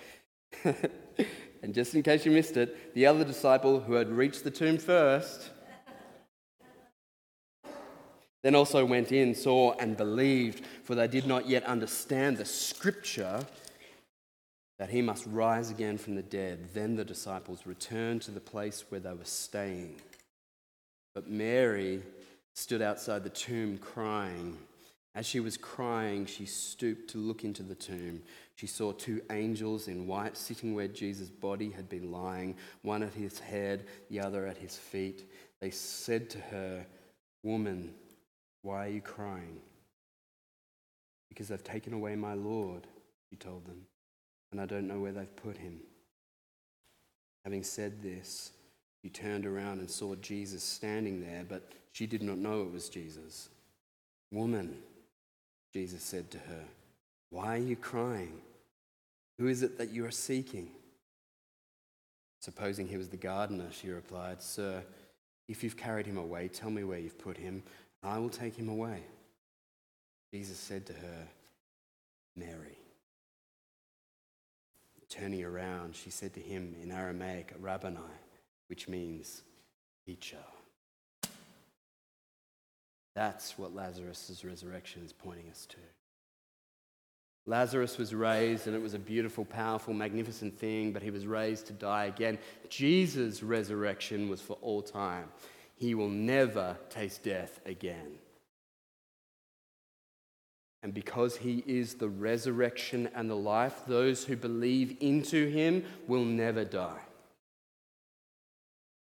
and 1.62 1.74
just 1.74 1.94
in 1.96 2.04
case 2.04 2.26
you 2.26 2.32
missed 2.32 2.58
it, 2.58 2.94
the 2.94 3.06
other 3.06 3.24
disciple 3.24 3.80
who 3.80 3.94
had 3.94 4.10
reached 4.10 4.44
the 4.44 4.52
tomb 4.52 4.78
first 4.78 5.52
then 8.44 8.56
also 8.56 8.84
went 8.86 9.12
in, 9.12 9.36
saw, 9.36 9.74
and 9.74 9.96
believed, 9.96 10.66
for 10.84 10.96
they 10.96 11.08
did 11.08 11.28
not 11.28 11.48
yet 11.48 11.64
understand 11.64 12.38
the 12.38 12.46
scripture 12.46 13.46
that 14.80 14.90
he 14.90 15.02
must 15.02 15.28
rise 15.28 15.70
again 15.70 15.98
from 15.98 16.16
the 16.16 16.24
dead. 16.24 16.70
Then 16.74 16.96
the 16.96 17.06
disciples 17.06 17.68
returned 17.68 18.24
to 18.24 18.32
the 18.32 18.40
place 18.40 18.86
where 18.90 19.00
they 19.00 19.14
were 19.14 19.26
staying. 19.26 19.96
But 21.14 21.30
Mary 21.30 22.02
stood 22.56 22.82
outside 22.82 23.24
the 23.24 23.30
tomb 23.30 23.78
crying. 23.78 24.58
As 25.14 25.28
she 25.28 25.40
was 25.40 25.56
crying, 25.56 26.26
she 26.26 26.46
stooped 26.46 27.12
to 27.12 27.20
look 27.20 27.44
into 27.44 27.62
the 27.62 27.76
tomb. 27.76 28.24
She 28.62 28.68
saw 28.68 28.92
two 28.92 29.24
angels 29.32 29.88
in 29.88 30.06
white 30.06 30.38
sitting 30.38 30.76
where 30.76 30.88
Jesus' 30.88 31.32
body 31.32 31.72
had 31.72 31.90
been 31.90 32.12
lying, 32.12 32.56
one 32.84 33.02
at 33.02 33.16
his 33.16 33.40
head, 33.40 33.88
the 34.12 34.20
other 34.20 34.46
at 34.46 34.56
his 34.56 34.78
feet. 34.78 35.28
They 35.60 35.72
said 35.72 36.30
to 36.30 36.38
her, 36.38 36.86
Woman, 37.42 37.92
why 38.62 38.86
are 38.86 38.92
you 38.92 39.02
crying? 39.02 39.58
Because 41.28 41.48
they've 41.48 41.64
taken 41.64 41.94
away 41.94 42.16
my 42.16 42.36
Lord, 42.36 42.86
she 43.32 43.36
told 43.36 43.66
them 43.66 43.82
and 44.52 44.62
I 44.62 44.68
don't 44.68 44.88
know 44.88 45.00
where 45.00 45.12
they've 45.12 45.36
put 45.38 45.58
him. 45.58 45.80
Having 47.44 47.64
said 47.64 48.04
this, 48.04 48.52
she 49.02 49.10
turned 49.10 49.48
around 49.48 49.80
and 49.80 49.90
saw 49.90 50.14
Jesus 50.14 50.64
standing 50.64 51.20
there, 51.20 51.44
but 51.50 51.72
she 51.94 52.06
did 52.06 52.22
not 52.22 52.38
know 52.38 52.62
it 52.62 52.72
was 52.72 52.90
Jesus. 52.90 53.50
Woman, 54.32 54.78
Jesus 55.74 56.04
said 56.04 56.30
to 56.30 56.38
her, 56.38 56.64
Why 57.32 57.56
are 57.56 57.58
you 57.58 57.76
crying? 57.76 58.40
Who 59.42 59.48
is 59.48 59.64
it 59.64 59.80
that 59.80 59.90
you 59.90 60.06
are 60.06 60.12
seeking? 60.12 60.70
Supposing 62.42 62.88
he 62.88 62.98
was 62.98 63.10
the 63.10 63.18
gardener, 63.18 63.70
she 63.72 63.90
replied, 63.90 64.40
Sir, 64.40 64.84
if 65.48 65.64
you've 65.64 65.76
carried 65.76 66.06
him 66.06 66.18
away, 66.18 66.48
tell 66.48 66.70
me 66.70 66.84
where 66.84 67.00
you've 67.00 67.18
put 67.18 67.38
him, 67.38 67.64
and 68.04 68.12
I 68.12 68.20
will 68.20 68.30
take 68.30 68.56
him 68.56 68.70
away. 68.70 69.02
Jesus 70.32 70.60
said 70.60 70.86
to 70.86 70.94
her, 70.94 71.28
Mary. 72.36 72.78
Turning 75.10 75.44
around, 75.44 75.96
she 75.96 76.12
said 76.12 76.36
to 76.36 76.40
him 76.40 76.76
in 76.80 76.92
Aramaic, 76.92 77.52
Rabboni, 77.60 77.98
which 78.68 78.88
means 78.88 79.42
teacher. 80.06 80.38
That's 83.16 83.58
what 83.58 83.74
Lazarus' 83.74 84.46
resurrection 84.46 85.02
is 85.04 85.14
pointing 85.14 85.50
us 85.50 85.66
to. 85.66 85.78
Lazarus 87.48 87.98
was 87.98 88.14
raised, 88.14 88.68
and 88.68 88.76
it 88.76 88.82
was 88.82 88.94
a 88.94 89.00
beautiful, 89.00 89.44
powerful, 89.46 89.94
magnificent 89.94 90.58
thing, 90.58 90.92
but 90.94 91.02
he 91.02 91.10
was 91.10 91.26
raised 91.26 91.68
to 91.68 91.74
die 91.74 92.06
again. 92.06 92.38
Jesus' 92.70 93.42
resurrection 93.42 94.30
was 94.30 94.42
for 94.42 94.58
all 94.62 94.82
time. 94.82 95.26
He 95.76 95.96
will 95.96 96.10
never 96.10 96.78
taste 96.90 97.24
death 97.24 97.60
again. 97.66 98.20
And 100.84 100.94
because 100.94 101.38
he 101.38 101.64
is 101.68 101.96
the 101.96 102.10
resurrection 102.10 103.10
and 103.16 103.30
the 103.30 103.36
life, 103.36 103.82
those 103.88 104.24
who 104.24 104.36
believe 104.36 104.98
into 105.00 105.48
him 105.48 105.84
will 106.08 106.26
never 106.26 106.64
die. 106.64 107.02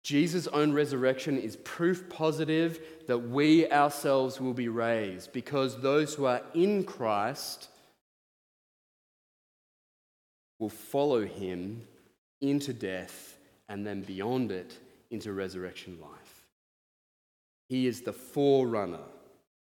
Jesus' 0.02 0.46
own 0.48 0.72
resurrection 0.72 1.38
is 1.38 1.56
proof 1.56 2.08
positive 2.08 2.80
that 3.06 3.18
we 3.18 3.70
ourselves 3.70 4.40
will 4.40 4.54
be 4.54 4.68
raised 4.68 5.32
because 5.32 5.80
those 5.80 6.14
who 6.14 6.24
are 6.24 6.42
in 6.54 6.84
Christ 6.84 7.68
will 10.60 10.68
follow 10.68 11.26
him 11.26 11.82
into 12.40 12.72
death 12.72 13.36
and 13.68 13.84
then 13.84 14.02
beyond 14.02 14.52
it 14.52 14.78
into 15.10 15.32
resurrection 15.32 15.98
life. 16.00 16.46
He 17.68 17.88
is 17.88 18.02
the 18.02 18.12
forerunner 18.12 19.00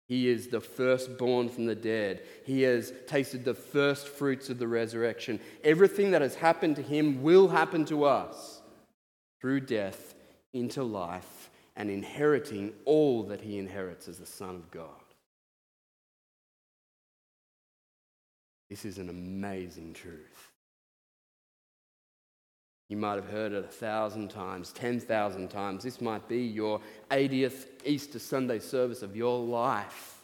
he 0.08 0.28
is 0.28 0.48
the 0.48 0.60
firstborn 0.60 1.48
from 1.48 1.66
the 1.66 1.74
dead. 1.74 2.22
He 2.44 2.62
has 2.62 2.92
tasted 3.06 3.44
the 3.44 3.54
first 3.54 4.06
fruits 4.06 4.48
of 4.48 4.58
the 4.58 4.68
resurrection. 4.68 5.40
Everything 5.64 6.12
that 6.12 6.22
has 6.22 6.36
happened 6.36 6.76
to 6.76 6.82
him 6.82 7.22
will 7.22 7.48
happen 7.48 7.84
to 7.86 8.04
us 8.04 8.62
through 9.40 9.60
death 9.60 10.14
into 10.52 10.84
life 10.84 11.50
and 11.74 11.90
inheriting 11.90 12.72
all 12.84 13.24
that 13.24 13.40
he 13.40 13.58
inherits 13.58 14.06
as 14.06 14.18
the 14.18 14.26
Son 14.26 14.54
of 14.54 14.70
God. 14.70 14.88
This 18.70 18.84
is 18.84 18.98
an 18.98 19.08
amazing 19.08 19.92
truth. 19.92 20.52
You 22.88 22.96
might 22.96 23.16
have 23.16 23.28
heard 23.28 23.52
it 23.52 23.64
a 23.64 23.68
thousand 23.68 24.28
times, 24.30 24.72
10,000 24.72 25.48
times. 25.48 25.82
This 25.82 26.00
might 26.00 26.28
be 26.28 26.42
your 26.42 26.80
80th 27.10 27.66
Easter 27.84 28.18
Sunday 28.18 28.60
service 28.60 29.02
of 29.02 29.16
your 29.16 29.38
life. 29.38 30.22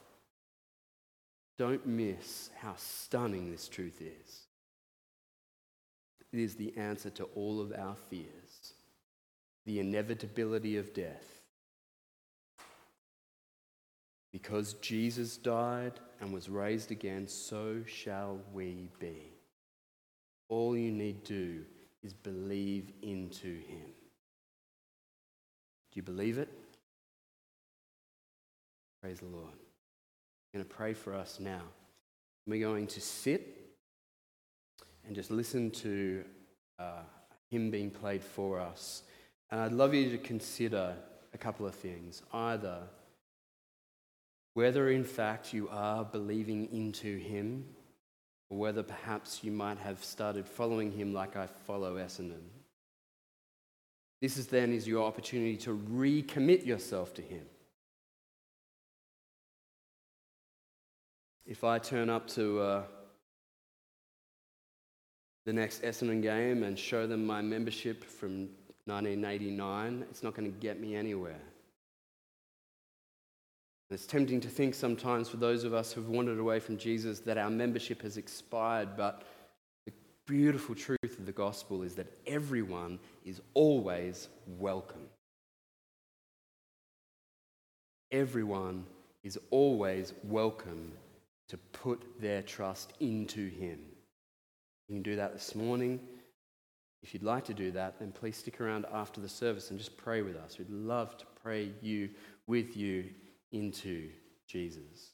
Don't 1.58 1.84
miss 1.86 2.50
how 2.56 2.74
stunning 2.76 3.50
this 3.50 3.68
truth 3.68 4.00
is. 4.00 4.46
It 6.32 6.38
is 6.38 6.54
the 6.54 6.72
answer 6.76 7.10
to 7.10 7.24
all 7.34 7.60
of 7.60 7.72
our 7.76 7.96
fears, 8.08 8.74
the 9.66 9.80
inevitability 9.80 10.76
of 10.76 10.94
death. 10.94 11.42
Because 14.32 14.74
Jesus 14.74 15.36
died 15.36 15.92
and 16.20 16.32
was 16.32 16.48
raised 16.48 16.90
again, 16.90 17.28
so 17.28 17.82
shall 17.86 18.38
we 18.54 18.88
be. 18.98 19.32
All 20.48 20.76
you 20.76 20.90
need 20.90 21.24
do 21.24 21.64
is 22.03 22.12
believe 22.12 22.90
into 23.03 23.48
him. 23.48 23.86
Do 25.92 25.96
you 25.96 26.03
believe 26.03 26.38
it? 26.38 26.48
Praise 29.00 29.20
the 29.20 29.26
Lord. 29.26 29.53
I'm 29.53 30.61
going 30.61 30.64
to 30.64 30.74
pray 30.74 30.94
for 30.94 31.14
us 31.14 31.38
now. 31.40 31.62
We're 32.46 32.66
going 32.66 32.86
to 32.88 33.00
sit 33.00 33.57
and 35.07 35.14
just 35.14 35.30
listen 35.30 35.70
to 35.70 36.24
uh, 36.78 37.03
hymn 37.50 37.70
being 37.70 37.90
played 37.90 38.22
for 38.22 38.59
us. 38.59 39.03
And 39.50 39.61
I'd 39.61 39.72
love 39.72 39.94
you 39.94 40.11
to 40.11 40.18
consider 40.18 40.94
a 41.34 41.38
couple 41.38 41.66
of 41.66 41.74
things. 41.74 42.22
Either 42.32 42.78
whether 44.55 44.90
in 44.90 45.05
fact 45.05 45.53
you 45.53 45.68
are 45.70 46.05
believing 46.05 46.68
into 46.72 47.18
him 47.18 47.64
or 48.53 48.59
whether 48.59 48.82
perhaps 48.82 49.42
you 49.42 49.50
might 49.50 49.78
have 49.78 50.05
started 50.05 50.46
following 50.46 50.92
him 50.92 51.14
like 51.14 51.36
I 51.36 51.46
follow 51.66 51.96
Essendon. 51.96 52.42
This 54.20 54.36
is 54.36 54.46
then 54.46 54.74
is 54.74 54.86
your 54.86 55.05
opportunity 55.05 55.57
to 55.59 55.70
recommit 55.90 56.66
yourself 56.66 57.14
to 57.14 57.22
him. 57.22 57.46
If 61.46 61.64
I 61.64 61.78
turn 61.78 62.11
up 62.11 62.28
to 62.28 62.61
uh, 62.61 62.82
the 65.46 65.55
next 65.55 65.82
Essendon 65.82 66.20
game 66.20 66.62
and 66.62 66.78
show 66.78 67.07
them 67.07 67.24
my 67.24 67.40
membership 67.40 68.05
from 68.05 68.50
1989, 68.84 70.05
it's 70.11 70.22
not 70.22 70.34
going 70.34 70.53
to 70.53 70.59
get 70.59 70.78
me 70.78 70.94
anywhere. 70.94 71.40
It's 73.93 74.07
tempting 74.07 74.40
to 74.40 74.49
think 74.49 74.74
sometimes 74.74 75.28
for 75.28 75.36
those 75.36 75.64
of 75.64 75.74
us 75.74 75.93
who've 75.93 76.09
wandered 76.09 76.38
away 76.38 76.61
from 76.61 76.78
Jesus 76.78 77.20
that 77.20 77.36
our 77.36 77.51
membership 77.51 78.01
has 78.03 78.16
expired, 78.16 78.97
but 78.97 79.22
the 79.84 79.93
beautiful 80.26 80.74
truth 80.74 81.18
of 81.18 81.26
the 81.26 81.32
gospel 81.32 81.82
is 81.82 81.95
that 81.97 82.07
everyone 82.26 82.99
is 83.26 83.43
always 83.53 84.28
welcome. 84.47 85.09
Everyone 88.11 88.84
is 89.24 89.38
always 89.51 90.14
welcome 90.24 90.93
to 91.49 91.59
put 91.59 92.03
their 92.20 92.40
trust 92.40 92.95
into 93.01 93.51
Him. 93.51 93.78
You 94.88 94.97
can 94.97 95.03
do 95.03 95.16
that 95.16 95.34
this 95.34 95.55
morning. 95.55 96.01
If 97.03 97.12
you'd 97.12 97.22
like 97.22 97.45
to 97.47 97.55
do 97.55 97.70
that, 97.72 97.99
then 97.99 98.12
please 98.12 98.36
stick 98.36 98.61
around 98.61 98.86
after 98.93 99.20
the 99.20 99.28
service 99.28 99.70
and 99.70 99.78
just 99.78 99.97
pray 99.97 100.22
with 100.22 100.36
us. 100.36 100.57
We'd 100.59 100.70
love 100.70 101.18
to 101.18 101.26
pray 101.43 101.72
you 101.82 102.09
with 102.47 102.76
you 102.76 103.11
into 103.53 104.09
Jesus. 104.46 105.11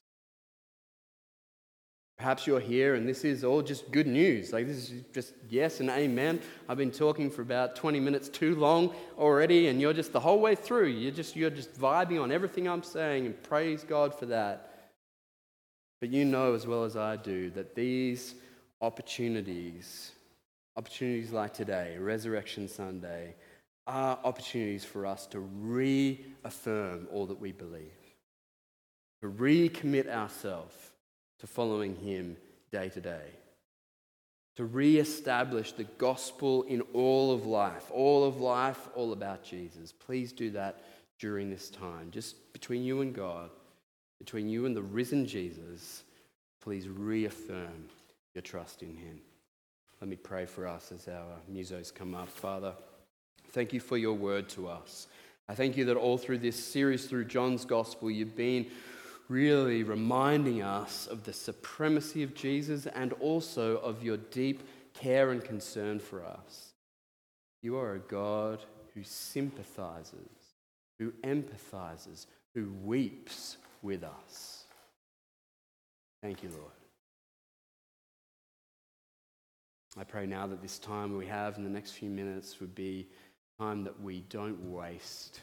Perhaps 2.17 2.47
you're 2.49 2.59
here 2.59 2.97
and 2.97 3.09
this 3.09 3.25
is 3.25 3.45
all 3.45 3.63
just 3.63 3.93
good 3.93 4.07
news. 4.07 4.53
Like, 4.53 4.67
this 4.67 4.91
is 4.91 5.05
just 5.15 5.35
yes 5.49 5.79
and 5.79 5.89
amen. 5.91 6.41
I've 6.69 6.77
been 6.77 6.91
talking 6.91 7.31
for 7.31 7.43
about 7.43 7.77
20 7.77 8.01
minutes 8.01 8.29
too 8.29 8.57
long 8.57 8.93
already, 9.17 9.69
and 9.69 9.81
you're 9.81 9.93
just 9.93 10.13
the 10.13 10.21
whole 10.21 10.41
way 10.41 10.57
through. 10.57 10.87
You're 10.87 11.13
just, 11.13 11.37
you're 11.37 11.51
just 11.51 11.75
vibing 11.75 12.21
on 12.21 12.33
everything 12.33 12.69
I'm 12.69 12.83
saying, 12.83 13.27
and 13.27 13.41
praise 13.45 13.85
God 13.85 14.13
for 14.13 14.27
that. 14.27 14.69
But 16.01 16.11
you 16.11 16.25
know 16.25 16.55
as 16.55 16.67
well 16.67 16.85
as 16.85 16.97
I 16.97 17.17
do 17.17 17.51
that 17.51 17.75
these 17.75 18.35
opportunities, 18.81 20.13
opportunities 20.77 21.33
like 21.33 21.55
today, 21.55 21.97
Resurrection 21.99 22.69
Sunday, 22.69 23.35
are 23.87 24.19
opportunities 24.23 24.85
for 24.85 25.07
us 25.07 25.27
to 25.29 25.41
reaffirm 25.41 27.09
all 27.11 27.27
that 27.27 27.41
we 27.41 27.53
believe, 27.53 27.98
to 29.23 29.29
recommit 29.29 30.09
ourselves 30.09 30.75
to 31.41 31.47
following 31.47 31.97
Him 31.97 32.37
day 32.73 32.89
to 32.91 33.01
day. 33.01 33.31
To 34.57 34.65
re-establish 34.65 35.73
the 35.73 35.85
gospel 35.85 36.65
in 36.65 36.81
all 36.93 37.33
of 37.33 37.47
life, 37.47 37.91
all 37.93 38.25
of 38.25 38.41
life, 38.41 38.89
all 38.97 39.13
about 39.13 39.45
Jesus. 39.45 39.93
Please 39.93 40.33
do 40.33 40.51
that 40.51 40.83
during 41.21 41.49
this 41.49 41.71
time, 41.71 42.11
just 42.11 42.53
between 42.53 42.83
you 42.83 43.01
and 43.01 43.15
God, 43.15 43.51
between 44.19 44.49
you 44.49 44.67
and 44.67 44.75
the 44.75 44.83
risen 44.83 45.27
Jesus. 45.27 46.03
Please 46.61 46.89
reaffirm 46.89 47.89
your 48.35 48.43
trust 48.43 48.83
in 48.83 48.97
Him. 48.97 49.21
Let 50.01 50.11
me 50.11 50.17
pray 50.17 50.47
for 50.47 50.67
us 50.67 50.93
as 50.93 51.09
our 51.09 51.37
musos 51.53 51.95
come 51.95 52.15
up. 52.15 52.29
Father, 52.29 52.73
thank 53.53 53.73
you 53.73 53.81
for 53.81 53.97
your 53.97 54.15
word 54.15 54.49
to 54.51 54.69
us. 54.69 55.07
I 55.49 55.55
thank 55.55 55.77
you 55.77 55.85
that 55.87 55.97
all 55.97 56.19
through 56.19 56.39
this 56.39 56.63
series, 56.63 57.07
through 57.07 57.25
John's 57.25 57.65
gospel, 57.65 58.11
you've 58.11 58.37
been 58.37 58.67
really 59.29 59.83
reminding 59.83 60.63
us 60.63 61.07
of 61.07 61.25
the 61.25 61.33
supremacy 61.33 62.23
of 62.23 62.35
Jesus 62.35 62.87
and 62.87 63.13
also 63.15 63.77
of 63.79 64.03
your 64.03 64.17
deep 64.17 64.63
care 64.95 65.31
and 65.31 65.45
concern 65.45 65.99
for 65.99 66.25
us. 66.25 66.73
You 67.63 67.77
are 67.77 67.95
a 67.95 67.99
God 67.99 68.65
who 68.95 69.03
sympathizes, 69.03 70.55
who 70.99 71.13
empathizes, 71.25 72.27
who 72.55 72.73
weeps 72.85 73.59
with 73.83 74.03
us. 74.03 74.65
Thank 76.23 76.43
you, 76.43 76.49
Lord. 76.51 76.73
I 79.97 80.05
pray 80.05 80.27
now 80.27 80.47
that 80.47 80.63
this 80.63 80.79
time 80.79 81.17
we 81.17 81.27
have 81.27 81.57
in 81.57 81.65
the 81.65 81.71
next 81.71 81.93
few 81.93 82.09
minutes 82.09 82.61
would 82.61 82.75
be 82.75 83.09
time 83.59 83.85
that 83.85 84.01
we 84.01 84.21
don't 84.29 84.71
waste. 84.71 85.41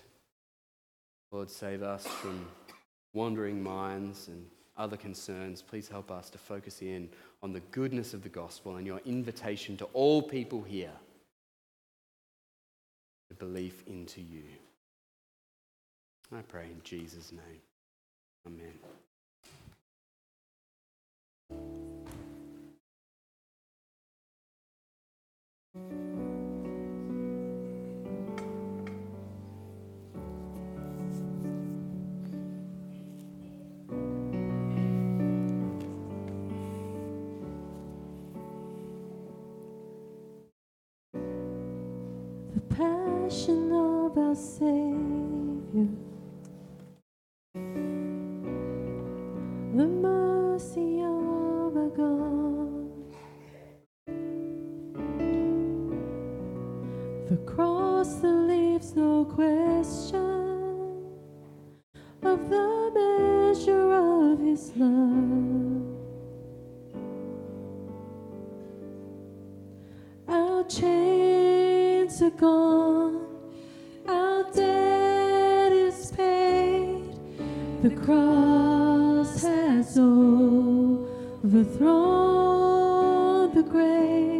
Lord, 1.32 1.50
save 1.50 1.84
us 1.84 2.08
from 2.08 2.48
wandering 3.16 3.64
minds 3.64 4.28
and 4.28 4.46
other 4.78 4.98
concerns, 4.98 5.62
please 5.62 5.88
help 5.88 6.12
us 6.12 6.30
to 6.30 6.38
focus 6.38 6.82
in 6.82 7.10
on 7.42 7.54
the 7.54 7.62
goodness 7.72 8.14
of 8.14 8.22
the 8.22 8.30
gospel 8.30 8.76
and 8.76 8.86
your 8.86 9.02
invitation 9.06 9.78
to 9.78 9.86
all 9.94 10.22
people 10.22 10.62
here 10.62 10.92
to 13.30 13.36
believe 13.36 13.84
into 13.88 14.22
you. 14.22 14.44
I 16.36 16.42
pray 16.42 16.66
in 16.66 16.82
Jesus' 16.84 17.32
name. 17.32 17.62
Amen. 18.46 18.74
passion 25.76 26.15
overthrown 79.98 81.06
the 83.54 83.64
grave. 83.64 84.35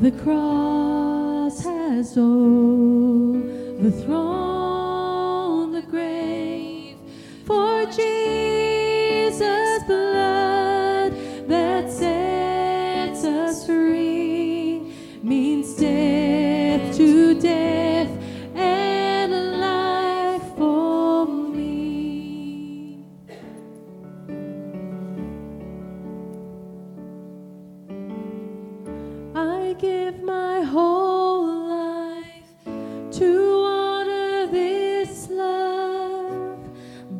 The 0.00 0.12
cross 0.12 1.62
has 1.62 2.16
overthrown 2.16 3.40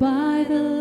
by 0.01 0.46
the 0.48 0.80